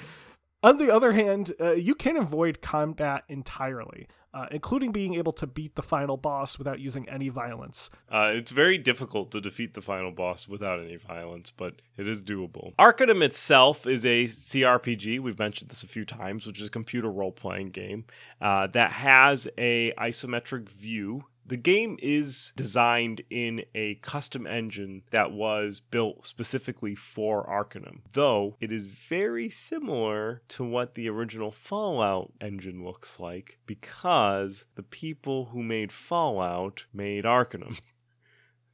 On 0.62 0.78
the 0.78 0.90
other 0.90 1.12
hand, 1.12 1.52
uh, 1.60 1.72
you 1.72 1.94
can't 1.94 2.16
avoid 2.16 2.62
combat 2.62 3.24
entirely 3.28 4.06
uh, 4.34 4.46
including 4.50 4.90
being 4.90 5.14
able 5.14 5.32
to 5.32 5.46
beat 5.46 5.76
the 5.76 5.82
final 5.82 6.16
boss 6.16 6.58
without 6.58 6.80
using 6.80 7.08
any 7.08 7.28
violence. 7.28 7.90
Uh, 8.12 8.32
it's 8.34 8.50
very 8.50 8.76
difficult 8.76 9.30
to 9.30 9.40
defeat 9.40 9.74
the 9.74 9.80
final 9.80 10.10
boss 10.10 10.48
without 10.48 10.80
any 10.80 10.96
violence, 10.96 11.52
but 11.56 11.74
it 11.96 12.08
is 12.08 12.20
doable. 12.20 12.72
Arcanum 12.78 13.22
itself 13.22 13.86
is 13.86 14.04
a 14.04 14.24
CRPG. 14.24 15.20
We've 15.20 15.38
mentioned 15.38 15.70
this 15.70 15.84
a 15.84 15.86
few 15.86 16.04
times, 16.04 16.46
which 16.46 16.60
is 16.60 16.66
a 16.66 16.70
computer 16.70 17.10
role 17.10 17.32
playing 17.32 17.70
game 17.70 18.04
uh, 18.40 18.66
that 18.68 18.90
has 18.92 19.46
a 19.56 19.92
isometric 19.98 20.68
view 20.68 21.24
the 21.46 21.56
game 21.56 21.98
is 22.02 22.52
designed 22.56 23.22
in 23.30 23.64
a 23.74 23.96
custom 23.96 24.46
engine 24.46 25.02
that 25.10 25.32
was 25.32 25.80
built 25.80 26.26
specifically 26.26 26.94
for 26.94 27.48
Arcanum, 27.48 28.02
though 28.12 28.56
it 28.60 28.72
is 28.72 28.86
very 28.86 29.50
similar 29.50 30.42
to 30.48 30.64
what 30.64 30.94
the 30.94 31.08
original 31.08 31.50
Fallout 31.50 32.32
engine 32.40 32.84
looks 32.84 33.20
like 33.20 33.58
because 33.66 34.64
the 34.74 34.82
people 34.82 35.46
who 35.46 35.62
made 35.62 35.92
Fallout 35.92 36.84
made 36.92 37.26
Arcanum. 37.26 37.76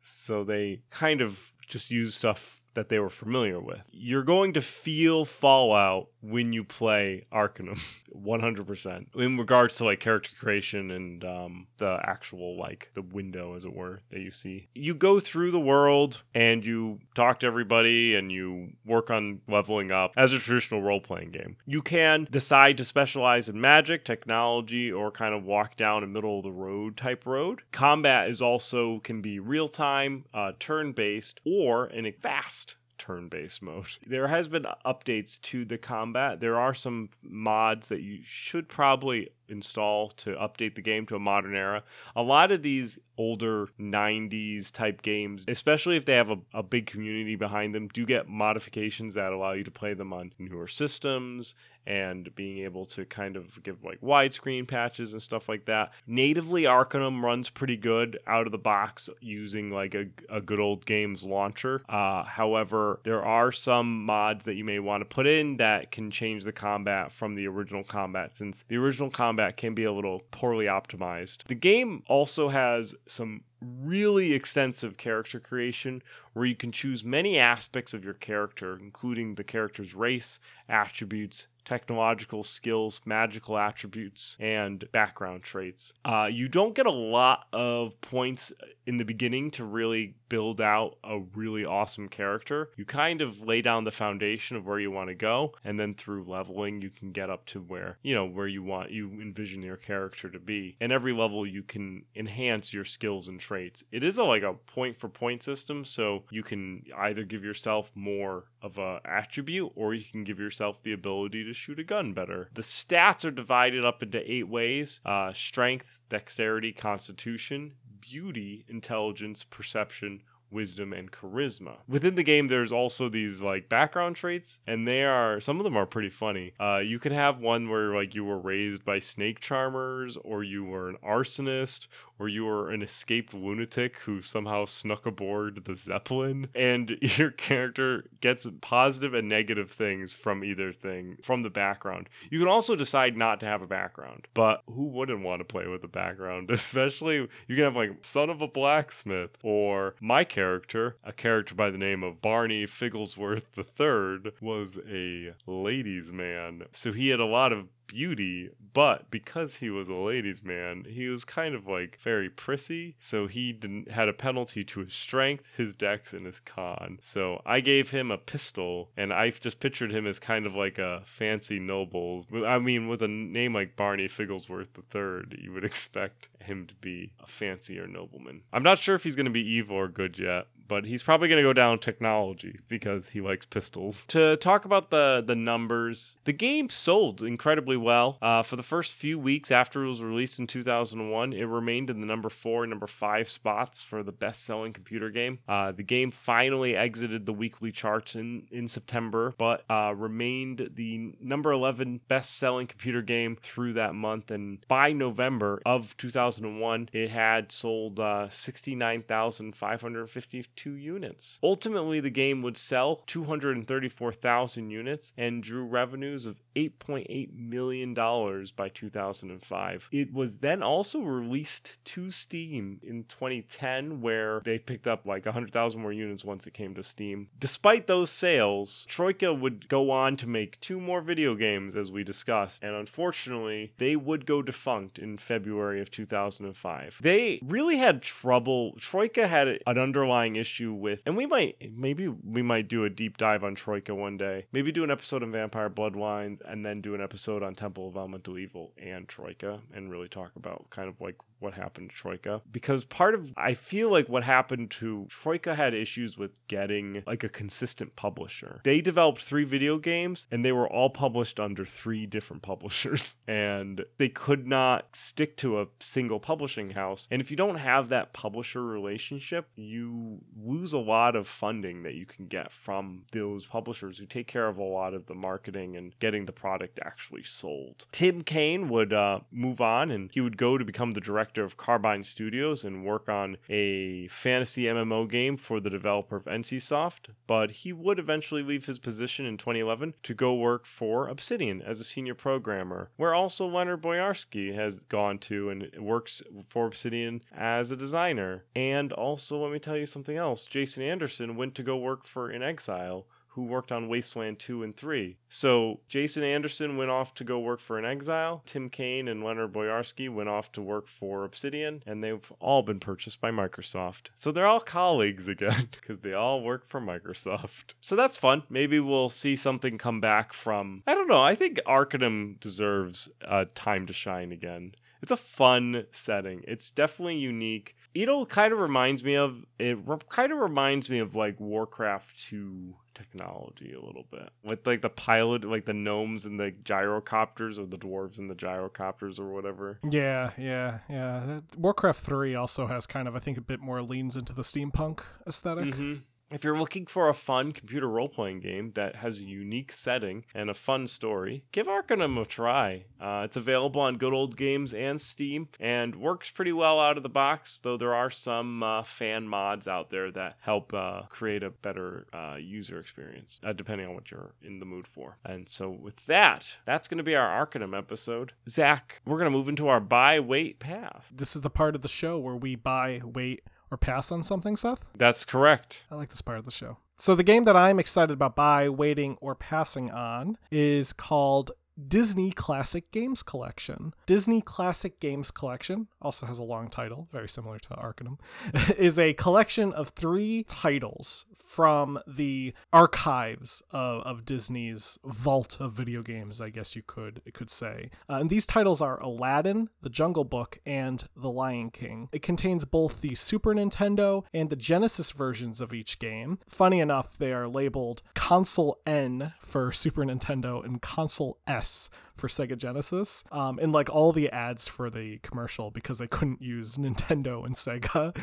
So 0.02 0.44
they 0.44 0.80
kind 0.90 1.20
of 1.20 1.38
just 1.68 1.90
used 1.90 2.14
stuff 2.14 2.60
that 2.74 2.88
they 2.88 2.98
were 2.98 3.10
familiar 3.10 3.60
with. 3.60 3.80
You're 3.90 4.22
going 4.22 4.52
to 4.54 4.62
feel 4.62 5.24
Fallout 5.24 6.08
when 6.22 6.52
you 6.52 6.64
play 6.64 7.26
Arcanum, 7.32 7.80
100%. 8.14 9.14
In 9.14 9.38
regards 9.38 9.76
to 9.76 9.84
like 9.84 10.00
character 10.00 10.30
creation 10.38 10.90
and 10.90 11.24
um, 11.24 11.66
the 11.78 11.98
actual 12.02 12.58
like 12.58 12.90
the 12.94 13.02
window, 13.02 13.54
as 13.54 13.64
it 13.64 13.74
were, 13.74 14.00
that 14.10 14.20
you 14.20 14.30
see. 14.30 14.68
You 14.74 14.94
go 14.94 15.20
through 15.20 15.50
the 15.50 15.60
world 15.60 16.22
and 16.34 16.64
you 16.64 17.00
talk 17.14 17.40
to 17.40 17.46
everybody 17.46 18.14
and 18.14 18.30
you 18.30 18.72
work 18.84 19.10
on 19.10 19.40
leveling 19.48 19.90
up 19.90 20.12
as 20.16 20.32
a 20.32 20.38
traditional 20.38 20.82
role 20.82 21.00
playing 21.00 21.30
game. 21.30 21.56
You 21.66 21.82
can 21.82 22.26
decide 22.30 22.76
to 22.78 22.84
specialize 22.84 23.48
in 23.48 23.60
magic, 23.60 24.04
technology, 24.04 24.90
or 24.92 25.10
kind 25.10 25.34
of 25.34 25.44
walk 25.44 25.76
down 25.76 26.04
a 26.04 26.06
middle 26.06 26.38
of 26.38 26.44
the 26.44 26.50
road 26.50 26.96
type 26.96 27.26
road. 27.26 27.62
Combat 27.72 28.28
is 28.28 28.42
also 28.42 29.00
can 29.00 29.22
be 29.22 29.38
real 29.38 29.68
time, 29.68 30.24
uh, 30.34 30.52
turn 30.58 30.92
based, 30.92 31.40
or 31.44 31.86
in 31.86 32.06
a 32.06 32.12
fast 32.12 32.74
turn 33.00 33.28
based 33.28 33.62
mode. 33.62 33.86
There 34.06 34.28
has 34.28 34.48
been 34.48 34.66
updates 34.84 35.40
to 35.42 35.64
the 35.64 35.78
combat. 35.78 36.40
There 36.40 36.58
are 36.58 36.74
some 36.74 37.08
mods 37.22 37.88
that 37.88 38.02
you 38.02 38.20
should 38.24 38.68
probably 38.68 39.30
install 39.48 40.10
to 40.10 40.30
update 40.30 40.74
the 40.74 40.82
game 40.82 41.06
to 41.06 41.16
a 41.16 41.18
modern 41.18 41.56
era. 41.56 41.82
A 42.14 42.22
lot 42.22 42.52
of 42.52 42.62
these 42.62 42.98
older 43.16 43.68
90s 43.80 44.70
type 44.70 45.02
games, 45.02 45.44
especially 45.48 45.96
if 45.96 46.04
they 46.04 46.14
have 46.14 46.30
a, 46.30 46.38
a 46.52 46.62
big 46.62 46.86
community 46.86 47.36
behind 47.36 47.74
them, 47.74 47.88
do 47.88 48.04
get 48.04 48.28
modifications 48.28 49.14
that 49.14 49.32
allow 49.32 49.52
you 49.52 49.64
to 49.64 49.70
play 49.70 49.94
them 49.94 50.12
on 50.12 50.32
newer 50.38 50.68
systems 50.68 51.54
and 51.86 52.34
being 52.34 52.58
able 52.64 52.86
to 52.86 53.04
kind 53.04 53.36
of 53.36 53.62
give 53.62 53.82
like 53.84 54.00
widescreen 54.00 54.66
patches 54.66 55.12
and 55.12 55.22
stuff 55.22 55.48
like 55.48 55.64
that. 55.66 55.90
Natively, 56.06 56.66
Arcanum 56.66 57.24
runs 57.24 57.48
pretty 57.48 57.76
good 57.76 58.18
out 58.26 58.46
of 58.46 58.52
the 58.52 58.58
box 58.58 59.08
using 59.20 59.70
like 59.70 59.94
a, 59.94 60.06
a 60.28 60.40
good 60.40 60.60
old 60.60 60.86
games 60.86 61.22
launcher. 61.22 61.82
Uh, 61.88 62.24
however, 62.24 63.00
there 63.04 63.24
are 63.24 63.52
some 63.52 64.04
mods 64.04 64.44
that 64.44 64.54
you 64.54 64.64
may 64.64 64.78
want 64.78 65.00
to 65.00 65.04
put 65.04 65.26
in 65.26 65.56
that 65.56 65.90
can 65.90 66.10
change 66.10 66.44
the 66.44 66.52
combat 66.52 67.12
from 67.12 67.34
the 67.34 67.46
original 67.46 67.84
combat 67.84 68.36
since 68.36 68.64
the 68.68 68.76
original 68.76 69.10
combat 69.10 69.56
can 69.56 69.74
be 69.74 69.84
a 69.84 69.92
little 69.92 70.22
poorly 70.30 70.66
optimized. 70.66 71.44
The 71.48 71.54
game 71.54 72.02
also 72.06 72.48
has 72.48 72.94
some 73.06 73.42
really 73.60 74.32
extensive 74.32 74.96
character 74.96 75.38
creation 75.38 76.02
where 76.32 76.46
you 76.46 76.56
can 76.56 76.72
choose 76.72 77.04
many 77.04 77.38
aspects 77.38 77.92
of 77.92 78.04
your 78.04 78.14
character, 78.14 78.78
including 78.80 79.34
the 79.34 79.44
character's 79.44 79.94
race, 79.94 80.38
attributes, 80.68 81.46
technological 81.64 82.44
skills, 82.44 83.00
magical 83.04 83.58
attributes, 83.58 84.36
and 84.38 84.90
background 84.92 85.42
traits. 85.42 85.92
Uh, 86.04 86.28
you 86.30 86.48
don't 86.48 86.74
get 86.74 86.86
a 86.86 86.90
lot 86.90 87.46
of 87.52 88.00
points 88.00 88.52
in 88.86 88.96
the 88.96 89.04
beginning 89.04 89.50
to 89.52 89.64
really 89.64 90.14
build 90.28 90.60
out 90.60 90.96
a 91.04 91.20
really 91.34 91.64
awesome 91.64 92.08
character. 92.08 92.70
You 92.76 92.84
kind 92.84 93.20
of 93.20 93.40
lay 93.40 93.62
down 93.62 93.84
the 93.84 93.90
foundation 93.90 94.56
of 94.56 94.66
where 94.66 94.80
you 94.80 94.90
want 94.90 95.08
to 95.08 95.14
go, 95.14 95.52
and 95.64 95.78
then 95.78 95.94
through 95.94 96.24
leveling, 96.24 96.82
you 96.82 96.90
can 96.90 97.12
get 97.12 97.30
up 97.30 97.46
to 97.46 97.60
where 97.60 97.98
you 98.02 98.14
know 98.14 98.26
where 98.26 98.48
you 98.48 98.62
want 98.62 98.90
you 98.90 99.10
envision 99.20 99.62
your 99.62 99.76
character 99.76 100.28
to 100.30 100.38
be. 100.38 100.76
And 100.80 100.92
every 100.92 101.12
level, 101.12 101.46
you 101.46 101.62
can 101.62 102.04
enhance 102.16 102.72
your 102.72 102.84
skills 102.84 103.28
and 103.28 103.38
traits. 103.38 103.84
It 103.92 104.02
is 104.02 104.18
a, 104.18 104.24
like 104.24 104.42
a 104.42 104.54
point 104.54 104.98
for 104.98 105.08
point 105.08 105.42
system, 105.42 105.84
so 105.84 106.24
you 106.30 106.42
can 106.42 106.84
either 106.96 107.24
give 107.24 107.44
yourself 107.44 107.90
more 107.94 108.44
of 108.62 108.78
a 108.78 109.00
attribute, 109.04 109.72
or 109.74 109.94
you 109.94 110.04
can 110.10 110.24
give 110.24 110.38
yourself 110.38 110.82
the 110.82 110.92
ability 110.92 111.44
to 111.44 111.49
shoot 111.54 111.78
a 111.78 111.84
gun 111.84 112.12
better. 112.12 112.50
The 112.54 112.62
stats 112.62 113.24
are 113.24 113.30
divided 113.30 113.84
up 113.84 114.02
into 114.02 114.30
eight 114.30 114.48
ways 114.48 115.00
uh, 115.04 115.32
strength, 115.34 115.98
dexterity, 116.08 116.72
constitution, 116.72 117.74
beauty, 118.00 118.64
intelligence, 118.68 119.44
perception, 119.44 120.22
wisdom, 120.50 120.92
and 120.92 121.12
charisma. 121.12 121.76
Within 121.88 122.16
the 122.16 122.22
game, 122.22 122.48
there's 122.48 122.72
also 122.72 123.08
these 123.08 123.40
like 123.40 123.68
background 123.68 124.16
traits, 124.16 124.58
and 124.66 124.86
they 124.86 125.04
are 125.04 125.40
some 125.40 125.58
of 125.58 125.64
them 125.64 125.76
are 125.76 125.86
pretty 125.86 126.10
funny. 126.10 126.52
Uh, 126.60 126.78
you 126.78 126.98
can 126.98 127.12
have 127.12 127.38
one 127.38 127.68
where 127.68 127.94
like 127.94 128.14
you 128.14 128.24
were 128.24 128.38
raised 128.38 128.84
by 128.84 128.98
snake 128.98 129.40
charmers, 129.40 130.16
or 130.24 130.42
you 130.42 130.64
were 130.64 130.88
an 130.88 130.96
arsonist, 131.04 131.86
or 132.20 132.28
you 132.28 132.46
are 132.46 132.70
an 132.70 132.82
escaped 132.82 133.32
lunatic 133.32 133.96
who 134.04 134.20
somehow 134.20 134.66
snuck 134.66 135.06
aboard 135.06 135.62
the 135.64 135.74
Zeppelin, 135.74 136.48
and 136.54 136.98
your 137.00 137.30
character 137.30 138.04
gets 138.20 138.46
positive 138.60 139.14
and 139.14 139.26
negative 139.26 139.70
things 139.70 140.12
from 140.12 140.44
either 140.44 140.70
thing 140.70 141.16
from 141.22 141.40
the 141.40 141.48
background. 141.48 142.10
You 142.30 142.38
can 142.38 142.48
also 142.48 142.76
decide 142.76 143.16
not 143.16 143.40
to 143.40 143.46
have 143.46 143.62
a 143.62 143.66
background, 143.66 144.28
but 144.34 144.62
who 144.66 144.84
wouldn't 144.88 145.22
want 145.22 145.40
to 145.40 145.44
play 145.44 145.66
with 145.66 145.82
a 145.82 145.88
background? 145.88 146.50
Especially 146.60 147.26
you 147.48 147.56
can 147.56 147.64
have 147.64 147.76
like 147.76 148.04
son 148.04 148.28
of 148.28 148.42
a 148.42 148.46
blacksmith 148.46 149.30
or 149.42 149.94
my 150.00 150.22
character, 150.22 150.96
a 151.02 151.12
character 151.12 151.54
by 151.54 151.70
the 151.70 151.78
name 151.78 152.02
of 152.02 152.20
Barney 152.20 152.66
Figglesworth 152.66 153.46
III, 153.56 154.32
was 154.42 154.78
a 154.86 155.34
ladies' 155.46 156.12
man. 156.12 156.64
So 156.74 156.92
he 156.92 157.08
had 157.08 157.20
a 157.20 157.24
lot 157.24 157.52
of 157.52 157.66
beauty, 157.90 158.50
but 158.72 159.10
because 159.10 159.56
he 159.56 159.68
was 159.68 159.88
a 159.88 159.94
ladies' 159.94 160.42
man, 160.42 160.84
he 160.88 161.08
was 161.08 161.24
kind 161.24 161.54
of 161.54 161.66
like 161.66 161.98
very 162.02 162.30
prissy. 162.30 162.94
So 162.98 163.26
he 163.26 163.52
didn't 163.52 163.90
had 163.90 164.08
a 164.08 164.12
penalty 164.12 164.64
to 164.64 164.80
his 164.80 164.94
strength, 164.94 165.44
his 165.56 165.74
dex, 165.74 166.12
and 166.12 166.24
his 166.26 166.40
con. 166.40 166.98
So 167.02 167.42
I 167.44 167.60
gave 167.60 167.90
him 167.90 168.10
a 168.10 168.18
pistol, 168.18 168.90
and 168.96 169.12
I 169.12 169.30
just 169.30 169.60
pictured 169.60 169.92
him 169.92 170.06
as 170.06 170.18
kind 170.18 170.46
of 170.46 170.54
like 170.54 170.78
a 170.78 171.02
fancy 171.04 171.58
noble. 171.58 172.26
I 172.46 172.58
mean, 172.58 172.88
with 172.88 173.02
a 173.02 173.08
name 173.08 173.54
like 173.54 173.76
Barney 173.76 174.08
Figglesworth 174.08 174.68
III, 174.76 175.38
you 175.42 175.52
would 175.52 175.64
expect 175.70 176.28
him 176.40 176.66
to 176.66 176.74
be 176.76 177.12
a 177.22 177.26
fancier 177.26 177.86
nobleman. 177.86 178.42
I'm 178.52 178.62
not 178.62 178.78
sure 178.78 178.94
if 178.94 179.02
he's 179.02 179.16
going 179.16 179.26
to 179.26 179.30
be 179.30 179.46
evil 179.46 179.76
or 179.76 179.88
good 179.88 180.18
yet, 180.18 180.46
but 180.70 180.86
he's 180.86 181.02
probably 181.02 181.26
going 181.26 181.42
to 181.42 181.44
go 181.46 181.52
down 181.52 181.80
technology 181.80 182.60
because 182.68 183.08
he 183.08 183.20
likes 183.20 183.44
pistols. 183.44 184.04
To 184.06 184.36
talk 184.36 184.64
about 184.64 184.90
the 184.90 185.20
the 185.26 185.34
numbers, 185.34 186.16
the 186.24 186.32
game 186.32 186.70
sold 186.70 187.22
incredibly 187.22 187.76
well. 187.76 188.18
Uh, 188.22 188.44
for 188.44 188.54
the 188.54 188.62
first 188.62 188.92
few 188.92 189.18
weeks 189.18 189.50
after 189.50 189.84
it 189.84 189.88
was 189.88 190.00
released 190.00 190.38
in 190.38 190.46
2001, 190.46 191.32
it 191.32 191.42
remained 191.42 191.90
in 191.90 192.00
the 192.00 192.06
number 192.06 192.30
four, 192.30 192.64
number 192.68 192.86
five 192.86 193.28
spots 193.28 193.82
for 193.82 194.04
the 194.04 194.12
best 194.12 194.44
selling 194.44 194.72
computer 194.72 195.10
game. 195.10 195.40
Uh, 195.48 195.72
the 195.72 195.82
game 195.82 196.12
finally 196.12 196.76
exited 196.76 197.26
the 197.26 197.32
weekly 197.32 197.72
charts 197.72 198.14
in 198.14 198.46
in 198.52 198.68
September, 198.68 199.34
but 199.36 199.68
uh, 199.68 199.92
remained 199.96 200.70
the 200.76 201.12
number 201.20 201.50
11 201.50 202.00
best 202.06 202.38
selling 202.38 202.68
computer 202.68 203.02
game 203.02 203.36
through 203.42 203.72
that 203.72 203.96
month. 203.96 204.30
And 204.30 204.64
by 204.68 204.92
November 204.92 205.60
of 205.66 205.96
2001, 205.96 206.90
it 206.92 207.10
had 207.10 207.50
sold 207.50 207.98
uh, 207.98 208.28
69,552 208.28 210.59
two 210.60 210.74
units. 210.74 211.38
Ultimately, 211.42 212.00
the 212.00 212.10
game 212.10 212.42
would 212.42 212.58
sell 212.58 212.96
234,000 213.06 214.70
units 214.70 215.10
and 215.16 215.42
drew 215.42 215.64
revenues 215.64 216.26
of 216.26 216.42
$8.8 216.54 217.32
million 217.32 217.94
by 217.94 218.68
2005. 218.68 219.88
It 219.90 220.12
was 220.12 220.38
then 220.38 220.62
also 220.62 221.00
released 221.00 221.78
to 221.86 222.10
Steam 222.10 222.78
in 222.82 223.04
2010, 223.04 224.02
where 224.02 224.42
they 224.44 224.58
picked 224.58 224.86
up 224.86 225.06
like 225.06 225.24
100,000 225.24 225.80
more 225.80 225.94
units 225.94 226.26
once 226.26 226.46
it 226.46 226.52
came 226.52 226.74
to 226.74 226.82
Steam. 226.82 227.28
Despite 227.38 227.86
those 227.86 228.10
sales, 228.10 228.84
Troika 228.86 229.32
would 229.32 229.66
go 229.66 229.90
on 229.90 230.18
to 230.18 230.26
make 230.26 230.60
two 230.60 230.78
more 230.78 231.00
video 231.00 231.34
games, 231.34 231.74
as 231.74 231.90
we 231.90 232.04
discussed, 232.04 232.62
and 232.62 232.74
unfortunately, 232.74 233.72
they 233.78 233.96
would 233.96 234.26
go 234.26 234.42
defunct 234.42 234.98
in 234.98 235.16
February 235.16 235.80
of 235.80 235.90
2005. 235.90 236.98
They 237.00 237.40
really 237.42 237.78
had 237.78 238.02
trouble, 238.02 238.74
Troika 238.78 239.26
had 239.26 239.48
an 239.66 239.78
underlying 239.78 240.36
issue 240.36 240.49
with, 240.58 241.00
and 241.06 241.16
we 241.16 241.26
might, 241.26 241.56
maybe 241.76 242.08
we 242.08 242.42
might 242.42 242.68
do 242.68 242.84
a 242.84 242.90
deep 242.90 243.16
dive 243.16 243.44
on 243.44 243.54
Troika 243.54 243.94
one 243.94 244.16
day. 244.16 244.46
Maybe 244.52 244.72
do 244.72 244.84
an 244.84 244.90
episode 244.90 245.22
on 245.22 245.32
Vampire 245.32 245.70
Bloodlines 245.70 246.40
and 246.44 246.64
then 246.64 246.80
do 246.80 246.94
an 246.94 247.00
episode 247.00 247.42
on 247.42 247.54
Temple 247.54 247.88
of 247.88 247.96
Elemental 247.96 248.38
Evil 248.38 248.72
and 248.76 249.08
Troika 249.08 249.60
and 249.72 249.90
really 249.90 250.08
talk 250.08 250.32
about 250.36 250.68
kind 250.70 250.88
of 250.88 251.00
like 251.00 251.16
what 251.40 251.54
happened 251.54 251.90
to 251.90 251.96
Troika 251.96 252.42
because 252.50 252.84
part 252.84 253.14
of 253.14 253.32
I 253.36 253.54
feel 253.54 253.90
like 253.90 254.08
what 254.08 254.22
happened 254.22 254.70
to 254.72 255.06
Troika 255.08 255.54
had 255.54 255.74
issues 255.74 256.16
with 256.16 256.30
getting 256.48 257.02
like 257.06 257.24
a 257.24 257.28
consistent 257.28 257.96
publisher. 257.96 258.60
They 258.64 258.80
developed 258.80 259.22
three 259.22 259.44
video 259.44 259.78
games 259.78 260.26
and 260.30 260.44
they 260.44 260.52
were 260.52 260.68
all 260.68 260.90
published 260.90 261.40
under 261.40 261.64
three 261.64 262.06
different 262.06 262.42
publishers 262.50 263.14
and 263.26 263.84
they 263.98 264.08
could 264.08 264.46
not 264.46 264.94
stick 264.94 265.36
to 265.38 265.60
a 265.60 265.66
single 265.80 266.20
publishing 266.20 266.70
house. 266.70 267.08
And 267.10 267.20
if 267.20 267.30
you 267.30 267.36
don't 267.36 267.56
have 267.56 267.88
that 267.88 268.12
publisher 268.12 268.62
relationship, 268.62 269.48
you 269.56 270.18
lose 270.42 270.72
a 270.72 270.78
lot 270.78 271.16
of 271.16 271.26
funding 271.26 271.82
that 271.84 271.94
you 271.94 272.06
can 272.06 272.26
get 272.26 272.52
from 272.52 273.04
those 273.12 273.46
publishers 273.46 273.98
who 273.98 274.06
take 274.06 274.26
care 274.26 274.48
of 274.48 274.58
a 274.58 274.62
lot 274.62 274.94
of 274.94 275.06
the 275.06 275.14
marketing 275.14 275.76
and 275.76 275.98
getting 275.98 276.26
the 276.26 276.32
product 276.32 276.78
actually 276.84 277.24
sold. 277.24 277.86
Tim 277.92 278.22
Cain 278.22 278.68
would 278.68 278.92
uh, 278.92 279.20
move 279.30 279.60
on 279.60 279.90
and 279.90 280.10
he 280.12 280.20
would 280.20 280.36
go 280.36 280.58
to 280.58 280.64
become 280.64 280.92
the 280.92 281.00
director 281.00 281.29
director 281.30 281.44
of 281.44 281.56
Carbine 281.56 282.02
Studios 282.02 282.64
and 282.64 282.84
work 282.84 283.08
on 283.08 283.36
a 283.48 284.08
fantasy 284.08 284.64
MMO 284.64 285.08
game 285.08 285.36
for 285.36 285.60
the 285.60 285.70
developer 285.70 286.16
of 286.16 286.24
NCSoft, 286.24 287.10
but 287.26 287.50
he 287.50 287.72
would 287.72 287.98
eventually 287.98 288.42
leave 288.42 288.66
his 288.66 288.78
position 288.78 289.26
in 289.26 289.36
2011 289.36 289.94
to 290.02 290.14
go 290.14 290.34
work 290.34 290.66
for 290.66 291.06
Obsidian 291.08 291.62
as 291.62 291.78
a 291.80 291.84
senior 291.84 292.14
programmer, 292.14 292.90
where 292.96 293.14
also 293.14 293.46
Leonard 293.46 293.82
Boyarsky 293.82 294.54
has 294.54 294.82
gone 294.84 295.18
to 295.18 295.50
and 295.50 295.70
works 295.78 296.22
for 296.48 296.66
Obsidian 296.66 297.22
as 297.32 297.70
a 297.70 297.76
designer. 297.76 298.44
And 298.56 298.92
also, 298.92 299.42
let 299.42 299.52
me 299.52 299.58
tell 299.60 299.76
you 299.76 299.86
something 299.86 300.16
else 300.16 300.44
Jason 300.44 300.82
Anderson 300.82 301.36
went 301.36 301.54
to 301.54 301.62
go 301.62 301.76
work 301.76 302.06
for 302.06 302.32
inXile 302.32 303.04
who 303.30 303.44
worked 303.44 303.70
on 303.70 303.88
Wasteland 303.88 304.38
2 304.38 304.62
and 304.62 304.76
3. 304.76 305.16
So 305.28 305.80
Jason 305.88 306.22
Anderson 306.24 306.76
went 306.76 306.90
off 306.90 307.14
to 307.14 307.24
go 307.24 307.38
work 307.38 307.60
for 307.60 307.80
inXile. 307.80 308.44
Tim 308.44 308.68
Cain 308.68 309.06
and 309.06 309.22
Leonard 309.22 309.52
Boyarsky 309.52 310.12
went 310.12 310.28
off 310.28 310.50
to 310.52 310.62
work 310.62 310.88
for 310.88 311.24
Obsidian, 311.24 311.82
and 311.86 312.02
they've 312.02 312.32
all 312.40 312.62
been 312.62 312.80
purchased 312.80 313.20
by 313.20 313.30
Microsoft. 313.30 314.08
So 314.16 314.32
they're 314.32 314.46
all 314.46 314.60
colleagues 314.60 315.28
again 315.28 315.68
because 315.80 316.00
they 316.00 316.12
all 316.12 316.42
work 316.42 316.66
for 316.66 316.80
Microsoft. 316.80 317.74
So 317.80 317.94
that's 317.94 318.16
fun. 318.16 318.42
Maybe 318.50 318.80
we'll 318.80 319.10
see 319.10 319.36
something 319.36 319.78
come 319.78 320.00
back 320.00 320.32
from. 320.32 320.82
I 320.86 320.94
don't 320.94 321.08
know. 321.08 321.22
I 321.22 321.36
think 321.36 321.60
Arcanum 321.66 322.36
deserves 322.40 323.08
a 323.22 323.44
time 323.44 323.86
to 323.86 323.92
shine 323.92 324.32
again. 324.32 324.72
It's 325.02 325.10
a 325.10 325.16
fun 325.16 325.86
setting. 325.92 326.42
It's 326.46 326.70
definitely 326.70 327.16
unique. 327.16 327.76
It 327.94 328.28
kind 328.28 328.52
of 328.52 328.58
reminds 328.58 329.02
me 329.02 329.16
of 329.16 329.44
it. 329.58 329.78
Kind 330.08 330.32
of 330.32 330.38
reminds 330.38 330.88
me 330.88 330.98
of 330.98 331.14
like 331.14 331.38
Warcraft 331.40 332.18
2 332.18 332.74
technology 332.94 333.72
a 333.72 333.80
little 333.80 334.04
bit 334.10 334.30
with 334.44 334.66
like 334.66 334.82
the 334.82 334.90
pilot 334.90 335.44
like 335.44 335.64
the 335.64 335.72
gnomes 335.72 336.26
and 336.26 336.38
the 336.38 336.52
gyrocopters 336.64 337.58
or 337.58 337.64
the 337.64 337.78
dwarves 337.78 338.18
and 338.18 338.28
the 338.28 338.34
gyrocopters 338.34 339.18
or 339.18 339.32
whatever 339.32 339.78
yeah 339.88 340.30
yeah 340.36 340.80
yeah 340.88 341.40
warcraft 341.56 342.00
3 342.00 342.34
also 342.34 342.66
has 342.66 342.86
kind 342.86 343.08
of 343.08 343.16
i 343.16 343.18
think 343.18 343.38
a 343.38 343.40
bit 343.40 343.60
more 343.60 343.80
leans 343.80 344.16
into 344.16 344.34
the 344.34 344.42
steampunk 344.42 345.00
esthetic 345.26 345.66
mm-hmm. 345.66 345.94
If 346.30 346.44
you're 346.44 346.58
looking 346.58 346.86
for 346.86 347.08
a 347.08 347.14
fun 347.14 347.50
computer 347.50 347.88
role 347.88 348.08
playing 348.08 348.38
game 348.38 348.70
that 348.76 348.94
has 348.94 349.18
a 349.18 349.24
unique 349.24 349.72
setting 349.72 350.24
and 350.32 350.48
a 350.48 350.54
fun 350.54 350.86
story, 350.86 351.42
give 351.50 351.66
Arcanum 351.66 352.16
a 352.18 352.24
try. 352.24 352.84
Uh, 353.00 353.22
it's 353.24 353.36
available 353.36 353.80
on 353.80 353.98
Good 353.98 354.12
Old 354.12 354.36
Games 354.36 354.72
and 354.72 355.02
Steam 355.02 355.48
and 355.58 355.96
works 355.96 356.30
pretty 356.30 356.52
well 356.52 356.78
out 356.78 356.96
of 356.96 357.02
the 357.02 357.08
box, 357.08 357.58
though 357.62 357.76
there 357.76 357.94
are 357.94 358.10
some 358.10 358.62
uh, 358.62 358.84
fan 358.84 359.26
mods 359.26 359.66
out 359.66 359.90
there 359.90 360.12
that 360.12 360.36
help 360.40 360.72
uh, 360.72 361.02
create 361.08 361.42
a 361.42 361.50
better 361.50 362.06
uh, 362.12 362.36
user 362.36 362.78
experience, 362.78 363.40
uh, 363.42 363.52
depending 363.52 363.88
on 363.88 363.94
what 363.94 364.12
you're 364.12 364.30
in 364.40 364.60
the 364.60 364.66
mood 364.66 364.86
for. 364.86 365.18
And 365.24 365.48
so, 365.48 365.68
with 365.68 366.06
that, 366.06 366.46
that's 366.64 366.86
going 366.86 366.98
to 366.98 367.04
be 367.04 367.16
our 367.16 367.28
Arcanum 367.28 367.74
episode. 367.74 368.34
Zach, 368.48 369.00
we're 369.04 369.18
going 369.18 369.32
to 369.32 369.36
move 369.36 369.48
into 369.48 369.66
our 369.66 369.80
buy, 369.80 370.20
wait, 370.20 370.60
pass. 370.60 371.08
This 371.12 371.34
is 371.34 371.42
the 371.42 371.50
part 371.50 371.74
of 371.74 371.82
the 371.82 371.88
show 371.88 372.20
where 372.20 372.36
we 372.36 372.54
buy, 372.54 373.00
wait, 373.04 373.42
or 373.70 373.76
pass 373.76 374.10
on 374.10 374.22
something, 374.22 374.56
Seth? 374.56 374.84
That's 374.96 375.24
correct. 375.24 375.84
I 375.90 375.94
like 375.94 376.08
this 376.08 376.22
part 376.22 376.38
of 376.38 376.44
the 376.44 376.50
show. 376.50 376.78
So 376.96 377.14
the 377.14 377.22
game 377.22 377.44
that 377.44 377.56
I'm 377.56 377.80
excited 377.80 378.12
about 378.12 378.36
by 378.36 378.68
waiting 378.68 379.16
or 379.22 379.34
passing 379.34 379.90
on 379.90 380.36
is 380.50 380.92
called 380.92 381.50
Disney 381.88 382.30
Classic 382.30 382.90
Games 382.90 383.22
Collection. 383.22 383.94
Disney 384.06 384.40
Classic 384.40 384.98
Games 385.00 385.30
Collection 385.30 385.88
also 386.02 386.26
has 386.26 386.38
a 386.38 386.44
long 386.44 386.68
title, 386.68 387.08
very 387.12 387.28
similar 387.28 387.58
to 387.58 387.74
Arcanum, 387.74 388.18
is 388.76 388.98
a 388.98 389.14
collection 389.14 389.72
of 389.72 389.90
three 389.90 390.44
titles 390.44 391.26
from 391.34 391.98
the 392.06 392.52
archives 392.72 393.62
of, 393.70 394.02
of 394.02 394.24
Disney's 394.24 394.98
vault 395.04 395.58
of 395.60 395.72
video 395.72 396.02
games, 396.02 396.40
I 396.40 396.50
guess 396.50 396.76
you 396.76 396.82
could 396.86 397.22
could 397.32 397.50
say. 397.50 397.90
Uh, 398.08 398.18
and 398.20 398.30
these 398.30 398.46
titles 398.46 398.80
are 398.80 399.00
Aladdin, 399.00 399.70
The 399.82 399.90
Jungle 399.90 400.24
Book, 400.24 400.58
and 400.66 401.04
The 401.16 401.30
Lion 401.30 401.70
King. 401.70 402.08
It 402.12 402.22
contains 402.22 402.64
both 402.64 403.00
the 403.00 403.14
Super 403.14 403.54
Nintendo 403.54 404.24
and 404.34 404.50
the 404.50 404.56
Genesis 404.56 405.12
versions 405.12 405.60
of 405.60 405.72
each 405.72 405.98
game. 405.98 406.38
Funny 406.48 406.80
enough, 406.80 407.16
they 407.16 407.32
are 407.32 407.48
labeled 407.48 408.02
Console 408.14 408.80
N 408.86 409.34
for 409.40 409.72
Super 409.72 410.04
Nintendo 410.04 410.64
and 410.64 410.82
Console 410.82 411.38
S 411.46 411.69
yes 411.70 411.90
for 412.20 412.28
Sega 412.28 412.56
Genesis, 412.56 413.24
um, 413.32 413.58
and 413.60 413.72
like 413.72 413.90
all 413.90 414.12
the 414.12 414.30
ads 414.30 414.68
for 414.68 414.90
the 414.90 415.18
commercial 415.22 415.70
because 415.70 415.98
they 415.98 416.06
couldn't 416.06 416.42
use 416.42 416.76
Nintendo 416.76 417.44
and 417.44 417.54
Sega, 417.54 418.16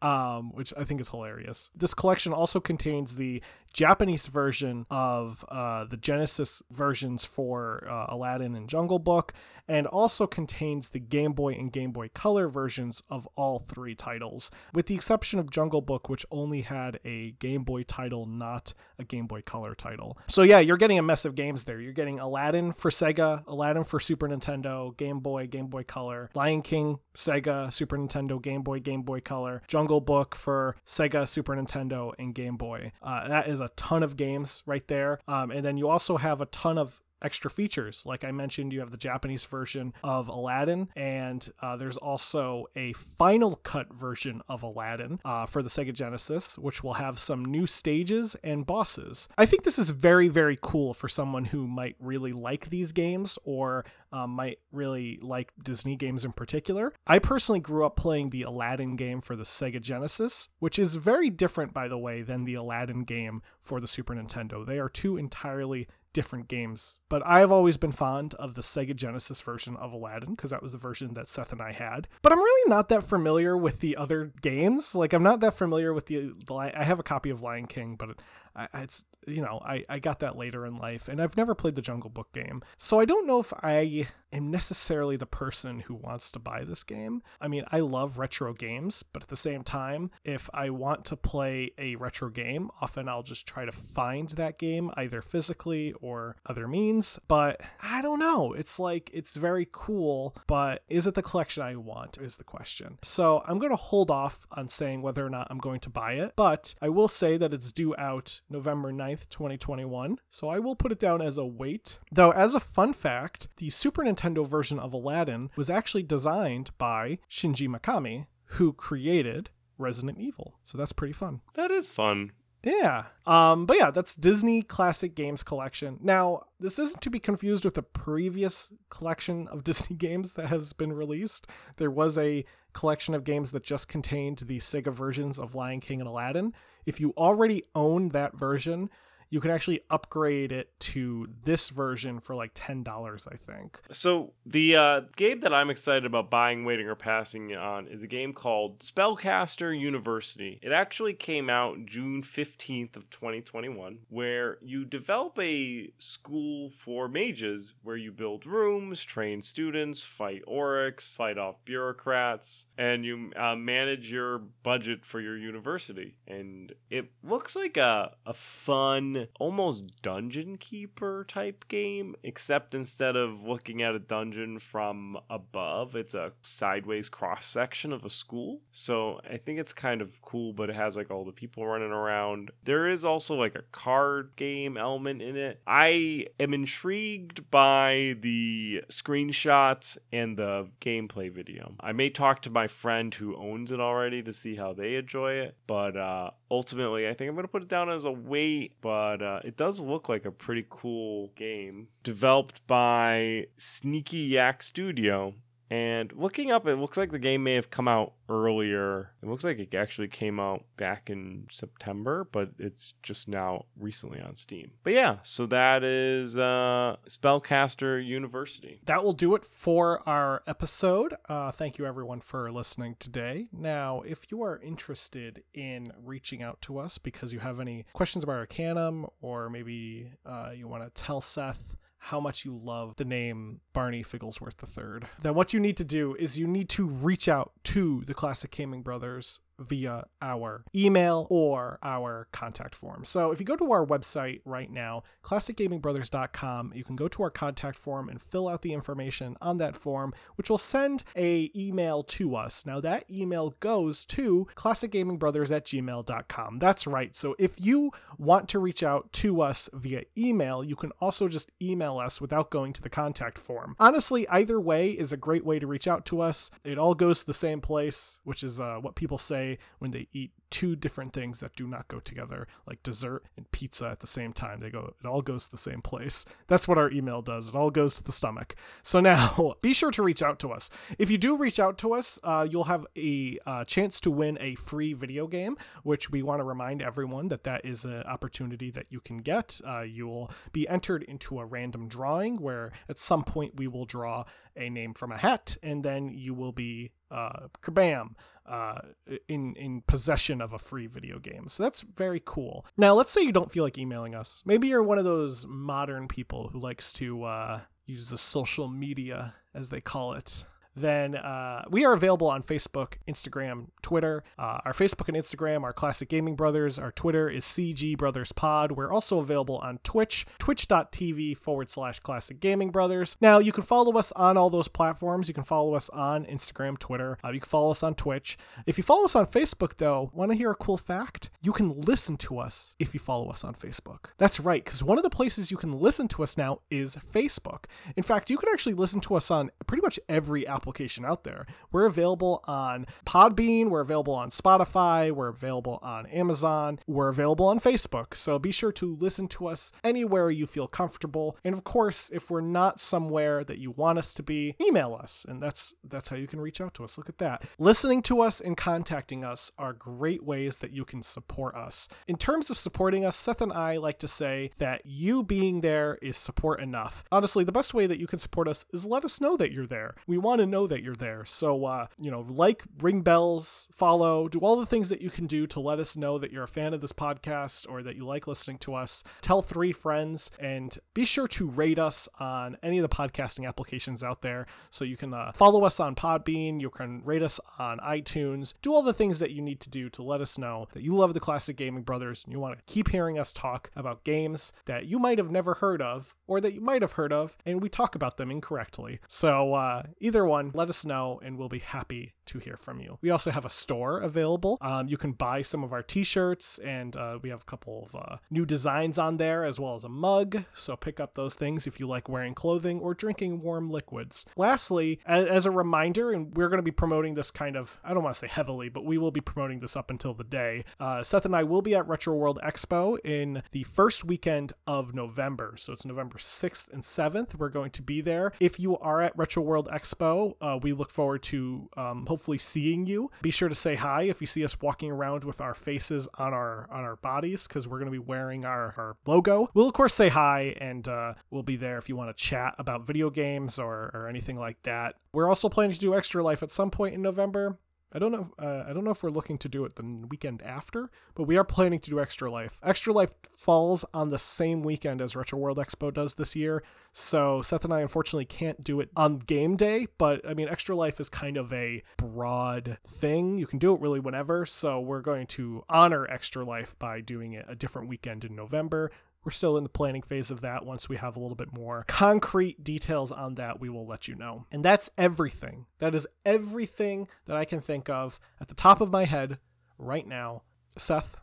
um, 0.02 0.52
which 0.52 0.72
I 0.76 0.84
think 0.84 1.00
is 1.00 1.10
hilarious. 1.10 1.70
This 1.74 1.92
collection 1.92 2.32
also 2.32 2.60
contains 2.60 3.16
the 3.16 3.42
Japanese 3.72 4.26
version 4.26 4.86
of 4.90 5.44
uh, 5.48 5.84
the 5.84 5.96
Genesis 5.96 6.62
versions 6.70 7.24
for 7.24 7.86
uh, 7.88 8.06
Aladdin 8.08 8.54
and 8.54 8.68
Jungle 8.68 8.98
Book, 8.98 9.32
and 9.68 9.86
also 9.86 10.26
contains 10.26 10.88
the 10.88 10.98
Game 10.98 11.32
Boy 11.32 11.52
and 11.52 11.72
Game 11.72 11.92
Boy 11.92 12.08
Color 12.08 12.48
versions 12.48 13.02
of 13.08 13.28
all 13.36 13.60
three 13.60 13.94
titles, 13.94 14.50
with 14.74 14.86
the 14.86 14.94
exception 14.94 15.38
of 15.38 15.50
Jungle 15.50 15.80
Book, 15.80 16.08
which 16.08 16.26
only 16.30 16.62
had 16.62 16.98
a 17.04 17.32
Game 17.32 17.62
Boy 17.62 17.84
title, 17.84 18.26
not 18.26 18.74
a 18.98 19.04
Game 19.04 19.26
Boy 19.26 19.42
Color 19.42 19.74
title. 19.74 20.18
So, 20.26 20.42
yeah, 20.42 20.58
you're 20.58 20.76
getting 20.76 20.98
a 20.98 21.02
mess 21.02 21.24
of 21.24 21.34
games 21.34 21.64
there. 21.64 21.80
You're 21.80 21.92
getting 21.92 22.18
Aladdin 22.18 22.72
for 22.72 22.90
Sega, 22.90 23.39
Aladdin 23.46 23.84
for 23.84 24.00
Super 24.00 24.28
Nintendo, 24.28 24.96
Game 24.96 25.20
Boy, 25.20 25.46
Game 25.46 25.66
Boy 25.66 25.82
Color, 25.82 26.30
Lion 26.34 26.62
King, 26.62 26.98
Sega, 27.14 27.72
Super 27.72 27.96
Nintendo, 27.98 28.40
Game 28.40 28.62
Boy, 28.62 28.80
Game 28.80 29.02
Boy 29.02 29.20
Color, 29.20 29.62
Jungle 29.68 30.00
Book 30.00 30.34
for 30.34 30.76
Sega, 30.86 31.26
Super 31.26 31.54
Nintendo, 31.54 32.12
and 32.18 32.34
Game 32.34 32.56
Boy. 32.56 32.92
Uh, 33.02 33.28
that 33.28 33.48
is 33.48 33.60
a 33.60 33.70
ton 33.76 34.02
of 34.02 34.16
games 34.16 34.62
right 34.66 34.86
there. 34.88 35.18
Um, 35.28 35.50
and 35.50 35.64
then 35.64 35.76
you 35.76 35.88
also 35.88 36.16
have 36.16 36.40
a 36.40 36.46
ton 36.46 36.78
of 36.78 37.00
extra 37.22 37.50
features. 37.50 38.04
Like 38.06 38.24
I 38.24 38.32
mentioned, 38.32 38.72
you 38.72 38.80
have 38.80 38.90
the 38.90 38.96
Japanese 38.96 39.44
version 39.44 39.92
of 40.02 40.28
Aladdin, 40.28 40.88
and 40.96 41.50
uh, 41.60 41.76
there's 41.76 41.96
also 41.96 42.66
a 42.76 42.92
Final 42.92 43.56
Cut 43.56 43.92
version 43.92 44.42
of 44.48 44.62
Aladdin 44.62 45.20
uh, 45.24 45.46
for 45.46 45.62
the 45.62 45.68
Sega 45.68 45.92
Genesis, 45.92 46.58
which 46.58 46.82
will 46.82 46.94
have 46.94 47.18
some 47.18 47.44
new 47.44 47.66
stages 47.66 48.36
and 48.42 48.66
bosses. 48.66 49.28
I 49.36 49.46
think 49.46 49.64
this 49.64 49.78
is 49.78 49.90
very, 49.90 50.28
very 50.28 50.58
cool 50.60 50.94
for 50.94 51.08
someone 51.08 51.46
who 51.46 51.66
might 51.66 51.96
really 51.98 52.32
like 52.32 52.70
these 52.70 52.92
games 52.92 53.38
or 53.44 53.84
um, 54.12 54.30
might 54.30 54.58
really 54.72 55.18
like 55.22 55.52
Disney 55.62 55.96
games 55.96 56.24
in 56.24 56.32
particular. 56.32 56.92
I 57.06 57.18
personally 57.18 57.60
grew 57.60 57.84
up 57.86 57.96
playing 57.96 58.30
the 58.30 58.42
Aladdin 58.42 58.96
game 58.96 59.20
for 59.20 59.36
the 59.36 59.44
Sega 59.44 59.80
Genesis, 59.80 60.48
which 60.58 60.78
is 60.78 60.96
very 60.96 61.30
different, 61.30 61.72
by 61.72 61.88
the 61.88 61.98
way, 61.98 62.22
than 62.22 62.44
the 62.44 62.54
Aladdin 62.54 63.04
game 63.04 63.42
for 63.60 63.80
the 63.80 63.86
Super 63.86 64.14
Nintendo. 64.14 64.66
They 64.66 64.78
are 64.78 64.88
two 64.88 65.16
entirely 65.16 65.88
different 66.12 66.48
games. 66.48 67.00
But 67.08 67.22
I've 67.26 67.50
always 67.50 67.76
been 67.76 67.92
fond 67.92 68.34
of 68.34 68.54
the 68.54 68.62
Sega 68.62 68.94
Genesis 68.94 69.40
version 69.40 69.76
of 69.76 69.92
Aladdin 69.92 70.34
because 70.34 70.50
that 70.50 70.62
was 70.62 70.72
the 70.72 70.78
version 70.78 71.14
that 71.14 71.28
Seth 71.28 71.52
and 71.52 71.60
I 71.62 71.72
had. 71.72 72.08
But 72.22 72.32
I'm 72.32 72.38
really 72.38 72.70
not 72.70 72.88
that 72.88 73.04
familiar 73.04 73.56
with 73.56 73.80
the 73.80 73.96
other 73.96 74.32
games. 74.42 74.94
Like 74.94 75.12
I'm 75.12 75.22
not 75.22 75.40
that 75.40 75.54
familiar 75.54 75.92
with 75.92 76.06
the, 76.06 76.32
the 76.46 76.54
I 76.54 76.84
have 76.84 77.00
a 77.00 77.04
copy 77.04 77.30
of 77.30 77.42
Lion 77.42 77.66
King, 77.66 77.96
but 77.96 78.10
I, 78.54 78.68
it's 78.74 79.04
you 79.26 79.42
know 79.42 79.60
I, 79.64 79.84
I 79.88 79.98
got 79.98 80.20
that 80.20 80.36
later 80.36 80.64
in 80.64 80.76
life 80.76 81.08
and 81.08 81.20
i've 81.20 81.36
never 81.36 81.54
played 81.54 81.76
the 81.76 81.82
jungle 81.82 82.10
book 82.10 82.32
game. 82.32 82.62
So 82.78 83.00
i 83.00 83.04
don't 83.04 83.26
know 83.26 83.38
if 83.38 83.52
i 83.62 84.06
am 84.32 84.50
necessarily 84.50 85.16
the 85.16 85.26
person 85.26 85.80
who 85.80 85.94
wants 85.94 86.30
to 86.32 86.38
buy 86.38 86.64
this 86.64 86.82
game. 86.82 87.22
I 87.40 87.48
mean 87.48 87.64
i 87.70 87.80
love 87.80 88.18
retro 88.18 88.52
games 88.52 89.02
but 89.02 89.22
at 89.22 89.28
the 89.28 89.36
same 89.36 89.62
time 89.62 90.10
if 90.24 90.48
i 90.54 90.70
want 90.70 91.04
to 91.06 91.16
play 91.16 91.72
a 91.78 91.96
retro 91.96 92.30
game 92.30 92.70
often 92.80 93.08
i'll 93.08 93.22
just 93.22 93.46
try 93.46 93.64
to 93.64 93.72
find 93.72 94.28
that 94.30 94.58
game 94.58 94.90
either 94.96 95.22
physically 95.22 95.92
or 96.00 96.36
other 96.46 96.66
means. 96.66 97.18
But 97.28 97.60
i 97.82 98.02
don't 98.02 98.18
know. 98.18 98.52
It's 98.52 98.78
like 98.78 99.10
it's 99.12 99.36
very 99.36 99.68
cool 99.70 100.34
but 100.46 100.82
is 100.88 101.06
it 101.06 101.14
the 101.14 101.22
collection 101.22 101.62
i 101.62 101.76
want 101.76 102.18
is 102.18 102.36
the 102.36 102.44
question. 102.44 102.98
So 103.02 103.42
i'm 103.46 103.58
going 103.58 103.70
to 103.70 103.76
hold 103.76 104.10
off 104.10 104.46
on 104.52 104.68
saying 104.68 105.02
whether 105.02 105.24
or 105.24 105.30
not 105.30 105.46
i'm 105.50 105.58
going 105.58 105.80
to 105.80 105.90
buy 105.90 106.14
it 106.14 106.32
but 106.36 106.74
i 106.80 106.88
will 106.88 107.08
say 107.08 107.36
that 107.36 107.52
it's 107.52 107.72
due 107.72 107.94
out 107.96 108.39
November 108.50 108.92
9th, 108.92 109.28
2021, 109.28 110.18
so 110.28 110.48
I 110.48 110.58
will 110.58 110.76
put 110.76 110.92
it 110.92 110.98
down 110.98 111.22
as 111.22 111.38
a 111.38 111.44
wait. 111.44 111.98
Though, 112.10 112.32
as 112.32 112.54
a 112.54 112.60
fun 112.60 112.92
fact, 112.92 113.48
the 113.56 113.70
Super 113.70 114.02
Nintendo 114.02 114.46
version 114.46 114.78
of 114.78 114.92
Aladdin 114.92 115.50
was 115.56 115.70
actually 115.70 116.02
designed 116.02 116.70
by 116.76 117.18
Shinji 117.30 117.68
Mikami, 117.68 118.26
who 118.44 118.72
created 118.72 119.50
Resident 119.78 120.18
Evil. 120.18 120.58
So 120.64 120.76
that's 120.76 120.92
pretty 120.92 121.14
fun. 121.14 121.40
That 121.54 121.70
is 121.70 121.88
fun. 121.88 122.32
Yeah. 122.62 123.04
Um, 123.26 123.64
but 123.64 123.78
yeah, 123.78 123.90
that's 123.90 124.14
Disney 124.14 124.62
Classic 124.62 125.14
Games 125.14 125.42
Collection. 125.42 125.98
Now, 126.02 126.42
this 126.58 126.78
isn't 126.78 127.00
to 127.00 127.10
be 127.10 127.18
confused 127.18 127.64
with 127.64 127.74
the 127.74 127.82
previous 127.82 128.70
collection 128.90 129.48
of 129.48 129.64
Disney 129.64 129.96
games 129.96 130.34
that 130.34 130.48
has 130.48 130.72
been 130.72 130.92
released. 130.92 131.46
There 131.78 131.90
was 131.90 132.18
a 132.18 132.44
collection 132.72 133.14
of 133.14 133.24
games 133.24 133.50
that 133.52 133.62
just 133.62 133.88
contained 133.88 134.38
the 134.38 134.58
Sega 134.58 134.92
versions 134.92 135.38
of 135.38 135.54
Lion 135.54 135.80
King 135.80 136.00
and 136.00 136.08
Aladdin. 136.08 136.52
If 136.86 137.00
you 137.00 137.12
already 137.16 137.64
own 137.74 138.08
that 138.10 138.36
version, 138.36 138.90
you 139.30 139.40
can 139.40 139.52
actually 139.52 139.80
upgrade 139.90 140.50
it 140.50 140.68
to 140.80 141.28
this 141.44 141.68
version 141.68 142.18
for 142.18 142.34
like 142.34 142.50
ten 142.52 142.82
dollars, 142.82 143.28
I 143.30 143.36
think. 143.36 143.80
So 143.92 144.32
the 144.44 144.76
uh, 144.76 145.00
game 145.16 145.40
that 145.40 145.54
I'm 145.54 145.70
excited 145.70 146.04
about 146.04 146.30
buying, 146.30 146.64
waiting, 146.64 146.88
or 146.88 146.96
passing 146.96 147.54
on 147.54 147.86
is 147.86 148.02
a 148.02 148.08
game 148.08 148.32
called 148.32 148.80
Spellcaster 148.80 149.78
University. 149.78 150.58
It 150.62 150.72
actually 150.72 151.14
came 151.14 151.48
out 151.48 151.86
June 151.86 152.22
15th 152.22 152.96
of 152.96 153.08
2021, 153.10 153.98
where 154.08 154.58
you 154.60 154.84
develop 154.84 155.38
a 155.38 155.92
school 155.98 156.70
for 156.70 157.08
mages 157.08 157.72
where 157.82 157.96
you 157.96 158.10
build 158.10 158.46
rooms, 158.46 159.02
train 159.02 159.42
students, 159.42 160.02
fight 160.02 160.42
orcs, 160.48 161.02
fight 161.02 161.38
off 161.38 161.56
bureaucrats, 161.64 162.64
and 162.76 163.04
you 163.04 163.30
uh, 163.36 163.54
manage 163.54 164.10
your 164.10 164.38
budget 164.62 165.04
for 165.04 165.20
your 165.20 165.36
university. 165.36 166.16
And 166.26 166.72
it 166.88 167.10
looks 167.22 167.54
like 167.54 167.76
a, 167.76 168.12
a 168.26 168.34
fun 168.34 169.19
almost 169.38 170.02
dungeon 170.02 170.56
keeper 170.58 171.24
type 171.28 171.64
game, 171.68 172.14
except 172.22 172.74
instead 172.74 173.16
of 173.16 173.42
looking 173.42 173.82
at 173.82 173.94
a 173.94 173.98
dungeon 173.98 174.58
from 174.58 175.18
above, 175.28 175.96
it's 175.96 176.14
a 176.14 176.32
sideways 176.42 177.08
cross 177.08 177.46
section 177.46 177.92
of 177.92 178.04
a 178.04 178.10
school. 178.10 178.60
So 178.72 179.20
I 179.28 179.36
think 179.36 179.58
it's 179.58 179.72
kind 179.72 180.00
of 180.00 180.20
cool, 180.22 180.52
but 180.52 180.70
it 180.70 180.76
has 180.76 180.96
like 180.96 181.10
all 181.10 181.24
the 181.24 181.32
people 181.32 181.66
running 181.66 181.92
around. 181.92 182.50
There 182.64 182.88
is 182.88 183.04
also 183.04 183.34
like 183.34 183.54
a 183.54 183.64
card 183.72 184.32
game 184.36 184.76
element 184.76 185.22
in 185.22 185.36
it. 185.36 185.60
I 185.66 186.26
am 186.38 186.54
intrigued 186.54 187.50
by 187.50 188.16
the 188.20 188.82
screenshots 188.90 189.98
and 190.12 190.36
the 190.36 190.68
gameplay 190.80 191.32
video. 191.32 191.74
I 191.80 191.92
may 191.92 192.10
talk 192.10 192.42
to 192.42 192.50
my 192.50 192.68
friend 192.68 193.12
who 193.14 193.36
owns 193.36 193.70
it 193.70 193.80
already 193.80 194.22
to 194.22 194.32
see 194.32 194.56
how 194.56 194.72
they 194.72 194.96
enjoy 194.96 195.32
it, 195.34 195.56
but 195.66 195.96
uh, 195.96 196.30
ultimately, 196.50 197.08
I 197.08 197.14
think 197.14 197.28
I'm 197.28 197.34
going 197.34 197.46
to 197.46 197.52
put 197.52 197.62
it 197.62 197.68
down 197.68 197.90
as 197.90 198.04
a 198.04 198.12
wait, 198.12 198.74
but 198.80 199.09
but 199.10 199.22
uh, 199.22 199.40
it 199.44 199.56
does 199.56 199.80
look 199.80 200.08
like 200.08 200.24
a 200.24 200.30
pretty 200.30 200.64
cool 200.70 201.32
game 201.34 201.88
developed 202.04 202.64
by 202.68 203.46
Sneaky 203.58 204.18
Yak 204.18 204.62
Studio. 204.62 205.34
And 205.70 206.12
looking 206.14 206.50
up, 206.50 206.66
it 206.66 206.76
looks 206.76 206.96
like 206.96 207.12
the 207.12 207.18
game 207.18 207.44
may 207.44 207.54
have 207.54 207.70
come 207.70 207.86
out 207.86 208.14
earlier. 208.28 209.12
It 209.22 209.28
looks 209.28 209.44
like 209.44 209.58
it 209.58 209.74
actually 209.74 210.08
came 210.08 210.40
out 210.40 210.64
back 210.76 211.10
in 211.10 211.46
September, 211.50 212.26
but 212.32 212.50
it's 212.58 212.94
just 213.02 213.28
now 213.28 213.66
recently 213.78 214.20
on 214.20 214.34
Steam. 214.34 214.72
But 214.82 214.94
yeah, 214.94 215.18
so 215.22 215.46
that 215.46 215.84
is 215.84 216.36
uh, 216.36 216.96
Spellcaster 217.08 218.04
University. 218.04 218.80
That 218.86 219.04
will 219.04 219.12
do 219.12 219.34
it 219.36 219.44
for 219.44 220.06
our 220.08 220.42
episode. 220.46 221.14
Uh, 221.28 221.52
thank 221.52 221.78
you, 221.78 221.86
everyone, 221.86 222.20
for 222.20 222.50
listening 222.50 222.96
today. 222.98 223.46
Now, 223.52 224.02
if 224.02 224.30
you 224.32 224.42
are 224.42 224.58
interested 224.58 225.44
in 225.54 225.92
reaching 226.04 226.42
out 226.42 226.60
to 226.62 226.78
us 226.78 226.98
because 226.98 227.32
you 227.32 227.38
have 227.38 227.60
any 227.60 227.86
questions 227.92 228.24
about 228.24 228.36
Arcanum, 228.36 229.06
or 229.20 229.48
maybe 229.48 230.10
uh, 230.26 230.50
you 230.54 230.66
want 230.66 230.82
to 230.82 231.02
tell 231.02 231.20
Seth 231.20 231.76
how 232.00 232.18
much 232.18 232.44
you 232.46 232.56
love 232.56 232.96
the 232.96 233.04
name 233.04 233.60
Barney 233.72 234.02
Figglesworth 234.02 234.56
III, 234.62 235.06
then 235.20 235.34
what 235.34 235.52
you 235.52 235.60
need 235.60 235.76
to 235.76 235.84
do 235.84 236.16
is 236.18 236.38
you 236.38 236.46
need 236.46 236.68
to 236.70 236.86
reach 236.86 237.28
out 237.28 237.52
to 237.64 238.02
the 238.06 238.14
Classic 238.14 238.50
Gaming 238.50 238.82
Brothers 238.82 239.40
via 239.60 240.04
our 240.22 240.64
email 240.74 241.26
or 241.30 241.78
our 241.82 242.26
contact 242.32 242.74
form. 242.74 243.04
So 243.04 243.30
if 243.30 243.38
you 243.38 243.46
go 243.46 243.56
to 243.56 243.72
our 243.72 243.86
website 243.86 244.40
right 244.44 244.70
now, 244.70 245.02
classicgamingbrothers.com, 245.22 246.72
you 246.74 246.84
can 246.84 246.96
go 246.96 247.08
to 247.08 247.22
our 247.22 247.30
contact 247.30 247.78
form 247.78 248.08
and 248.08 248.20
fill 248.20 248.48
out 248.48 248.62
the 248.62 248.72
information 248.72 249.36
on 249.40 249.58
that 249.58 249.76
form, 249.76 250.12
which 250.36 250.50
will 250.50 250.58
send 250.58 251.04
a 251.16 251.50
email 251.54 252.02
to 252.02 252.34
us. 252.34 252.64
Now 252.64 252.80
that 252.80 253.04
email 253.10 253.50
goes 253.60 254.06
to 254.06 254.48
classicgamingbrothers 254.54 255.54
at 255.54 255.66
gmail.com. 255.66 256.58
That's 256.58 256.86
right. 256.86 257.14
So 257.14 257.36
if 257.38 257.54
you 257.58 257.92
want 258.18 258.48
to 258.50 258.58
reach 258.58 258.82
out 258.82 259.12
to 259.14 259.42
us 259.42 259.68
via 259.72 260.02
email, 260.16 260.64
you 260.64 260.76
can 260.76 260.92
also 261.00 261.28
just 261.28 261.50
email 261.60 261.98
us 261.98 262.20
without 262.20 262.50
going 262.50 262.72
to 262.72 262.82
the 262.82 262.88
contact 262.88 263.38
form. 263.38 263.76
Honestly, 263.78 264.26
either 264.28 264.60
way 264.60 264.90
is 264.90 265.12
a 265.12 265.16
great 265.16 265.44
way 265.44 265.58
to 265.58 265.66
reach 265.66 265.86
out 265.86 266.04
to 266.06 266.20
us. 266.20 266.50
It 266.64 266.78
all 266.78 266.94
goes 266.94 267.20
to 267.20 267.26
the 267.26 267.34
same 267.34 267.60
place, 267.60 268.18
which 268.24 268.42
is 268.42 268.58
uh, 268.60 268.78
what 268.80 268.94
people 268.94 269.18
say 269.18 269.49
when 269.78 269.90
they 269.90 270.08
eat 270.12 270.32
two 270.50 270.74
different 270.74 271.12
things 271.12 271.40
that 271.40 271.54
do 271.54 271.66
not 271.66 271.88
go 271.88 272.00
together, 272.00 272.46
like 272.66 272.82
dessert 272.82 273.24
and 273.36 273.50
pizza 273.52 273.88
at 273.88 274.00
the 274.00 274.06
same 274.06 274.32
time. 274.32 274.60
They 274.60 274.70
go, 274.70 274.94
it 275.02 275.06
all 275.06 275.22
goes 275.22 275.46
to 275.46 275.52
the 275.52 275.58
same 275.58 275.80
place. 275.80 276.24
That's 276.48 276.66
what 276.66 276.76
our 276.76 276.90
email 276.90 277.22
does. 277.22 277.48
It 277.48 277.54
all 277.54 277.70
goes 277.70 277.96
to 277.96 278.04
the 278.04 278.12
stomach. 278.12 278.56
So 278.82 279.00
now 279.00 279.54
be 279.62 279.72
sure 279.72 279.92
to 279.92 280.02
reach 280.02 280.22
out 280.22 280.38
to 280.40 280.50
us. 280.50 280.68
If 280.98 281.10
you 281.10 281.18
do 281.18 281.36
reach 281.36 281.60
out 281.60 281.78
to 281.78 281.94
us, 281.94 282.18
uh, 282.24 282.46
you'll 282.50 282.64
have 282.64 282.86
a 282.96 283.38
uh, 283.46 283.64
chance 283.64 284.00
to 284.00 284.10
win 284.10 284.38
a 284.40 284.56
free 284.56 284.92
video 284.92 285.26
game, 285.26 285.56
which 285.84 286.10
we 286.10 286.22
want 286.22 286.40
to 286.40 286.44
remind 286.44 286.82
everyone 286.82 287.28
that 287.28 287.44
that 287.44 287.64
is 287.64 287.84
an 287.84 288.02
opportunity 288.02 288.70
that 288.72 288.86
you 288.90 289.00
can 289.00 289.18
get. 289.18 289.60
Uh, 289.66 289.82
you 289.82 290.08
will 290.08 290.30
be 290.52 290.68
entered 290.68 291.04
into 291.04 291.38
a 291.38 291.44
random 291.44 291.88
drawing 291.88 292.36
where 292.36 292.72
at 292.88 292.98
some 292.98 293.22
point 293.22 293.56
we 293.56 293.68
will 293.68 293.84
draw 293.84 294.24
a 294.56 294.68
name 294.68 294.94
from 294.94 295.12
a 295.12 295.16
hat 295.16 295.56
and 295.62 295.84
then 295.84 296.10
you 296.12 296.34
will 296.34 296.52
be 296.52 296.90
uh, 297.10 297.48
kabam 297.62 298.14
uh, 298.50 298.80
in 299.28 299.54
in 299.54 299.82
possession 299.86 300.40
of 300.40 300.52
a 300.52 300.58
free 300.58 300.88
video 300.88 301.18
game. 301.18 301.48
So 301.48 301.62
that's 301.62 301.82
very 301.82 302.20
cool. 302.24 302.66
Now, 302.76 302.94
let's 302.94 303.12
say 303.12 303.22
you 303.22 303.32
don't 303.32 303.52
feel 303.52 303.62
like 303.62 303.78
emailing 303.78 304.14
us. 304.14 304.42
Maybe 304.44 304.66
you're 304.66 304.82
one 304.82 304.98
of 304.98 305.04
those 305.04 305.46
modern 305.46 306.08
people 306.08 306.50
who 306.52 306.58
likes 306.58 306.92
to 306.94 307.24
uh, 307.24 307.60
use 307.86 308.08
the 308.08 308.18
social 308.18 308.68
media, 308.68 309.34
as 309.54 309.68
they 309.68 309.80
call 309.80 310.14
it. 310.14 310.44
Then 310.80 311.16
uh, 311.16 311.64
we 311.70 311.84
are 311.84 311.92
available 311.92 312.28
on 312.28 312.42
Facebook, 312.42 312.94
Instagram, 313.08 313.66
Twitter. 313.82 314.22
Uh, 314.38 314.58
our 314.64 314.72
Facebook 314.72 315.08
and 315.08 315.16
Instagram 315.16 315.62
are 315.62 315.72
Classic 315.72 316.08
Gaming 316.08 316.36
Brothers. 316.36 316.78
Our 316.78 316.92
Twitter 316.92 317.28
is 317.28 317.44
CG 317.44 317.96
Brothers 317.96 318.32
Pod. 318.32 318.72
We're 318.72 318.92
also 318.92 319.18
available 319.18 319.58
on 319.58 319.78
Twitch, 319.78 320.26
twitch.tv 320.38 321.36
forward 321.36 321.70
slash 321.70 322.00
Classic 322.00 322.40
Gaming 322.40 322.70
Brothers. 322.70 323.16
Now, 323.20 323.38
you 323.38 323.52
can 323.52 323.62
follow 323.62 323.96
us 323.96 324.12
on 324.12 324.36
all 324.36 324.50
those 324.50 324.68
platforms. 324.68 325.28
You 325.28 325.34
can 325.34 325.44
follow 325.44 325.74
us 325.74 325.88
on 325.90 326.24
Instagram, 326.26 326.78
Twitter. 326.78 327.18
Uh, 327.24 327.30
you 327.30 327.40
can 327.40 327.48
follow 327.48 327.70
us 327.70 327.82
on 327.82 327.94
Twitch. 327.94 328.38
If 328.66 328.78
you 328.78 328.84
follow 328.84 329.04
us 329.04 329.16
on 329.16 329.26
Facebook, 329.26 329.76
though, 329.76 330.10
want 330.14 330.30
to 330.30 330.36
hear 330.36 330.50
a 330.50 330.56
cool 330.56 330.76
fact? 330.76 331.30
You 331.42 331.52
can 331.52 331.80
listen 331.80 332.16
to 332.18 332.38
us 332.38 332.74
if 332.78 332.94
you 332.94 333.00
follow 333.00 333.30
us 333.30 333.44
on 333.44 333.54
Facebook. 333.54 334.06
That's 334.18 334.40
right, 334.40 334.64
because 334.64 334.82
one 334.82 334.98
of 334.98 335.04
the 335.04 335.10
places 335.10 335.50
you 335.50 335.56
can 335.56 335.72
listen 335.72 336.08
to 336.08 336.22
us 336.22 336.36
now 336.36 336.60
is 336.70 336.96
Facebook. 336.96 337.64
In 337.96 338.02
fact, 338.02 338.30
you 338.30 338.36
can 338.36 338.48
actually 338.52 338.74
listen 338.74 339.00
to 339.02 339.14
us 339.14 339.30
on 339.30 339.50
pretty 339.66 339.82
much 339.82 339.98
every 340.08 340.46
application 340.70 341.04
out 341.04 341.24
there. 341.24 341.46
We're 341.72 341.86
available 341.86 342.44
on 342.44 342.86
Podbean, 343.04 343.70
we're 343.70 343.80
available 343.80 344.14
on 344.14 344.30
Spotify, 344.30 345.10
we're 345.10 345.28
available 345.28 345.80
on 345.82 346.06
Amazon, 346.06 346.78
we're 346.86 347.08
available 347.08 347.48
on 347.48 347.58
Facebook. 347.58 348.14
So 348.14 348.38
be 348.38 348.52
sure 348.52 348.70
to 348.72 348.96
listen 348.96 349.26
to 349.28 349.48
us 349.48 349.72
anywhere 349.82 350.30
you 350.30 350.46
feel 350.46 350.68
comfortable. 350.68 351.36
And 351.44 351.54
of 351.54 351.64
course, 351.64 352.08
if 352.14 352.30
we're 352.30 352.40
not 352.40 352.78
somewhere 352.78 353.42
that 353.42 353.58
you 353.58 353.72
want 353.72 353.98
us 353.98 354.14
to 354.14 354.22
be, 354.22 354.54
email 354.60 354.94
us, 354.94 355.26
and 355.28 355.42
that's 355.42 355.74
that's 355.82 356.08
how 356.08 356.16
you 356.16 356.28
can 356.28 356.40
reach 356.40 356.60
out 356.60 356.74
to 356.74 356.84
us. 356.84 356.96
Look 356.96 357.08
at 357.08 357.18
that. 357.18 357.42
Listening 357.58 358.00
to 358.02 358.20
us 358.20 358.40
and 358.40 358.56
contacting 358.56 359.24
us 359.24 359.50
are 359.58 359.72
great 359.72 360.22
ways 360.22 360.56
that 360.56 360.72
you 360.72 360.84
can 360.84 361.02
support 361.02 361.56
us. 361.56 361.88
In 362.06 362.16
terms 362.16 362.48
of 362.48 362.56
supporting 362.56 363.04
us, 363.04 363.16
Seth 363.16 363.40
and 363.40 363.52
I 363.52 363.76
like 363.76 363.98
to 363.98 364.08
say 364.08 364.52
that 364.58 364.82
you 364.84 365.24
being 365.24 365.62
there 365.62 365.98
is 366.00 366.16
support 366.16 366.60
enough. 366.60 367.02
Honestly, 367.10 367.42
the 367.42 367.50
best 367.50 367.74
way 367.74 367.88
that 367.88 367.98
you 367.98 368.06
can 368.06 368.20
support 368.20 368.46
us 368.46 368.64
is 368.72 368.86
let 368.86 369.04
us 369.04 369.20
know 369.20 369.36
that 369.36 369.50
you're 369.50 369.66
there. 369.66 369.96
We 370.06 370.18
want 370.18 370.40
to 370.40 370.46
know 370.50 370.66
that 370.66 370.82
you're 370.82 370.94
there. 370.94 371.24
So, 371.24 371.64
uh, 371.64 371.86
you 371.98 372.10
know, 372.10 372.20
like, 372.20 372.64
ring 372.80 373.02
bells, 373.02 373.68
follow, 373.72 374.28
do 374.28 374.40
all 374.40 374.56
the 374.56 374.66
things 374.66 374.88
that 374.88 375.00
you 375.00 375.10
can 375.10 375.26
do 375.26 375.46
to 375.48 375.60
let 375.60 375.78
us 375.78 375.96
know 375.96 376.18
that 376.18 376.32
you're 376.32 376.44
a 376.44 376.48
fan 376.48 376.74
of 376.74 376.80
this 376.80 376.92
podcast 376.92 377.66
or 377.68 377.82
that 377.82 377.96
you 377.96 378.04
like 378.04 378.26
listening 378.26 378.58
to 378.58 378.74
us. 378.74 379.02
Tell 379.20 379.42
three 379.42 379.72
friends 379.72 380.30
and 380.38 380.76
be 380.94 381.04
sure 381.04 381.28
to 381.28 381.48
rate 381.48 381.78
us 381.78 382.08
on 382.18 382.56
any 382.62 382.78
of 382.78 382.82
the 382.82 382.94
podcasting 382.94 383.46
applications 383.46 384.02
out 384.02 384.22
there. 384.22 384.46
So 384.70 384.84
you 384.84 384.96
can 384.96 385.14
uh, 385.14 385.32
follow 385.34 385.64
us 385.64 385.80
on 385.80 385.94
Podbean, 385.94 386.60
you 386.60 386.70
can 386.70 387.02
rate 387.04 387.22
us 387.22 387.40
on 387.58 387.78
iTunes, 387.78 388.54
do 388.62 388.72
all 388.72 388.82
the 388.82 388.94
things 388.94 389.18
that 389.18 389.30
you 389.30 389.42
need 389.42 389.60
to 389.60 389.70
do 389.70 389.88
to 389.90 390.02
let 390.02 390.20
us 390.20 390.38
know 390.38 390.68
that 390.72 390.82
you 390.82 390.94
love 390.94 391.14
the 391.14 391.20
Classic 391.20 391.56
Gaming 391.56 391.82
Brothers 391.82 392.24
and 392.24 392.32
you 392.32 392.40
want 392.40 392.58
to 392.58 392.72
keep 392.72 392.90
hearing 392.90 393.18
us 393.18 393.32
talk 393.32 393.70
about 393.76 394.04
games 394.04 394.52
that 394.64 394.86
you 394.86 394.98
might 394.98 395.18
have 395.18 395.30
never 395.30 395.54
heard 395.54 395.82
of 395.82 396.14
or 396.26 396.40
that 396.40 396.54
you 396.54 396.60
might 396.60 396.82
have 396.82 396.92
heard 396.92 397.12
of 397.12 397.36
and 397.44 397.62
we 397.62 397.68
talk 397.68 397.94
about 397.94 398.16
them 398.16 398.30
incorrectly. 398.30 399.00
So 399.08 399.54
uh, 399.54 399.82
either 400.00 400.24
one, 400.24 400.39
let 400.54 400.68
us 400.68 400.84
know 400.84 401.20
and 401.22 401.36
we'll 401.36 401.48
be 401.48 401.58
happy 401.58 402.14
to 402.26 402.38
hear 402.38 402.56
from 402.56 402.80
you. 402.80 402.98
We 403.02 403.10
also 403.10 403.30
have 403.30 403.44
a 403.44 403.50
store 403.50 403.98
available. 404.00 404.58
Um, 404.60 404.88
you 404.88 404.96
can 404.96 405.12
buy 405.12 405.42
some 405.42 405.64
of 405.64 405.72
our 405.72 405.82
t-shirts 405.82 406.58
and 406.58 406.96
uh, 406.96 407.18
we 407.22 407.30
have 407.30 407.42
a 407.42 407.44
couple 407.44 407.88
of 407.92 407.94
uh, 407.94 408.16
new 408.30 408.46
designs 408.46 408.98
on 408.98 409.16
there 409.16 409.44
as 409.44 409.58
well 409.58 409.74
as 409.74 409.84
a 409.84 409.88
mug. 409.88 410.44
So 410.54 410.76
pick 410.76 411.00
up 411.00 411.14
those 411.14 411.34
things 411.34 411.66
if 411.66 411.80
you 411.80 411.86
like 411.86 412.08
wearing 412.08 412.34
clothing 412.34 412.80
or 412.80 412.94
drinking 412.94 413.42
warm 413.42 413.70
liquids. 413.70 414.24
Lastly, 414.36 415.00
as, 415.06 415.26
as 415.26 415.46
a 415.46 415.50
reminder, 415.50 416.12
and 416.12 416.36
we're 416.36 416.48
going 416.48 416.58
to 416.58 416.62
be 416.62 416.70
promoting 416.70 417.14
this 417.14 417.30
kind 417.30 417.56
of, 417.56 417.78
I 417.84 417.92
don't 417.92 418.02
want 418.02 418.14
to 418.14 418.18
say 418.20 418.28
heavily, 418.28 418.68
but 418.68 418.84
we 418.84 418.98
will 418.98 419.10
be 419.10 419.20
promoting 419.20 419.60
this 419.60 419.76
up 419.76 419.90
until 419.90 420.14
the 420.14 420.24
day. 420.24 420.64
Uh, 420.78 421.02
Seth 421.02 421.24
and 421.24 421.34
I 421.34 421.42
will 421.42 421.62
be 421.62 421.74
at 421.74 421.86
Retro 421.88 422.14
World 422.14 422.38
Expo 422.44 422.98
in 423.04 423.42
the 423.50 423.64
first 423.64 424.04
weekend 424.04 424.52
of 424.66 424.94
November. 424.94 425.54
So 425.56 425.72
it's 425.72 425.84
November 425.84 426.18
6th 426.18 426.72
and 426.72 426.82
7th. 426.82 427.34
We're 427.34 427.48
going 427.48 427.70
to 427.72 427.82
be 427.82 428.00
there. 428.00 428.32
If 428.40 428.60
you 428.60 428.78
are 428.78 429.00
at 429.00 429.16
Retro 429.16 429.42
World 429.42 429.68
Expo, 429.72 430.29
uh, 430.40 430.58
we 430.62 430.72
look 430.72 430.90
forward 430.90 431.22
to 431.24 431.68
um, 431.76 432.06
hopefully 432.06 432.38
seeing 432.38 432.86
you. 432.86 433.10
Be 433.22 433.30
sure 433.30 433.48
to 433.48 433.54
say 433.54 433.74
hi 433.74 434.02
if 434.02 434.20
you 434.20 434.26
see 434.26 434.44
us 434.44 434.60
walking 434.60 434.90
around 434.90 435.24
with 435.24 435.40
our 435.40 435.54
faces 435.54 436.08
on 436.18 436.34
our 436.34 436.68
on 436.70 436.84
our 436.84 436.96
bodies 436.96 437.46
because 437.46 437.66
we're 437.66 437.78
going 437.78 437.92
to 437.92 437.98
be 437.98 437.98
wearing 437.98 438.44
our, 438.44 438.74
our 438.76 438.96
logo. 439.06 439.48
We'll 439.54 439.66
of 439.66 439.72
course 439.74 439.94
say 439.94 440.08
hi 440.08 440.56
and 440.60 440.86
uh, 440.88 441.14
we'll 441.30 441.42
be 441.42 441.56
there 441.56 441.78
if 441.78 441.88
you 441.88 441.96
want 441.96 442.16
to 442.16 442.22
chat 442.22 442.54
about 442.58 442.86
video 442.86 443.10
games 443.10 443.58
or, 443.58 443.90
or 443.94 444.08
anything 444.08 444.38
like 444.38 444.62
that. 444.62 444.96
We're 445.12 445.28
also 445.28 445.48
planning 445.48 445.74
to 445.74 445.80
do 445.80 445.94
Extra 445.94 446.22
Life 446.22 446.42
at 446.42 446.50
some 446.50 446.70
point 446.70 446.94
in 446.94 447.02
November. 447.02 447.58
I 447.92 447.98
don't 447.98 448.12
know. 448.12 448.30
Uh, 448.38 448.64
I 448.68 448.72
don't 448.72 448.84
know 448.84 448.92
if 448.92 449.02
we're 449.02 449.10
looking 449.10 449.36
to 449.38 449.48
do 449.48 449.64
it 449.64 449.74
the 449.74 450.06
weekend 450.08 450.42
after, 450.42 450.90
but 451.14 451.24
we 451.24 451.36
are 451.36 451.44
planning 451.44 451.80
to 451.80 451.90
do 451.90 451.98
Extra 451.98 452.30
Life. 452.30 452.60
Extra 452.62 452.92
Life 452.92 453.14
falls 453.28 453.84
on 453.92 454.10
the 454.10 454.18
same 454.18 454.62
weekend 454.62 455.00
as 455.00 455.16
Retro 455.16 455.38
World 455.38 455.58
Expo 455.58 455.92
does 455.92 456.14
this 456.14 456.36
year, 456.36 456.62
so 456.92 457.42
Seth 457.42 457.64
and 457.64 457.74
I 457.74 457.80
unfortunately 457.80 458.26
can't 458.26 458.62
do 458.62 458.78
it 458.80 458.90
on 458.96 459.18
game 459.18 459.56
day. 459.56 459.88
But 459.98 460.26
I 460.28 460.34
mean, 460.34 460.48
Extra 460.48 460.76
Life 460.76 461.00
is 461.00 461.08
kind 461.08 461.36
of 461.36 461.52
a 461.52 461.82
broad 461.96 462.78
thing. 462.86 463.38
You 463.38 463.46
can 463.46 463.58
do 463.58 463.74
it 463.74 463.80
really 463.80 464.00
whenever. 464.00 464.46
So 464.46 464.78
we're 464.78 465.00
going 465.00 465.26
to 465.28 465.64
honor 465.68 466.06
Extra 466.08 466.44
Life 466.44 466.78
by 466.78 467.00
doing 467.00 467.32
it 467.32 467.46
a 467.48 467.56
different 467.56 467.88
weekend 467.88 468.24
in 468.24 468.36
November. 468.36 468.92
We're 469.24 469.32
still 469.32 469.58
in 469.58 469.64
the 469.64 469.68
planning 469.68 470.00
phase 470.02 470.30
of 470.30 470.40
that. 470.40 470.64
Once 470.64 470.88
we 470.88 470.96
have 470.96 471.14
a 471.14 471.20
little 471.20 471.36
bit 471.36 471.52
more 471.52 471.84
concrete 471.86 472.64
details 472.64 473.12
on 473.12 473.34
that, 473.34 473.60
we 473.60 473.68
will 473.68 473.86
let 473.86 474.08
you 474.08 474.14
know. 474.14 474.46
And 474.50 474.64
that's 474.64 474.88
everything. 474.96 475.66
That 475.78 475.94
is 475.94 476.06
everything 476.24 477.06
that 477.26 477.36
I 477.36 477.44
can 477.44 477.60
think 477.60 477.90
of 477.90 478.18
at 478.40 478.48
the 478.48 478.54
top 478.54 478.80
of 478.80 478.90
my 478.90 479.04
head 479.04 479.38
right 479.76 480.06
now. 480.06 480.42
Seth, 480.78 481.18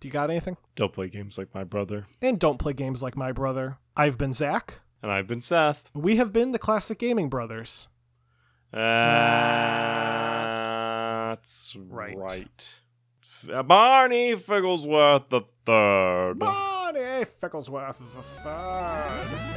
do 0.00 0.08
you 0.08 0.12
got 0.12 0.30
anything? 0.30 0.56
Don't 0.76 0.92
play 0.94 1.08
games 1.08 1.36
like 1.36 1.54
my 1.54 1.64
brother. 1.64 2.06
And 2.22 2.38
don't 2.38 2.58
play 2.58 2.72
games 2.72 3.02
like 3.02 3.16
my 3.16 3.32
brother. 3.32 3.76
I've 3.96 4.16
been 4.16 4.32
Zach. 4.32 4.80
And 5.02 5.12
I've 5.12 5.26
been 5.26 5.42
Seth. 5.42 5.82
We 5.94 6.16
have 6.16 6.32
been 6.32 6.52
the 6.52 6.58
Classic 6.58 6.98
Gaming 6.98 7.28
Brothers. 7.28 7.88
That's 8.72 8.86
right. 11.76 12.16
right. 12.16 12.68
Barney 13.44 14.34
Figglesworth 14.36 15.28
the 15.28 15.42
Third. 15.64 16.38
Barney 16.38 17.24
Figglesworth 17.24 17.98
the 17.98 18.22
Third. 18.22 19.56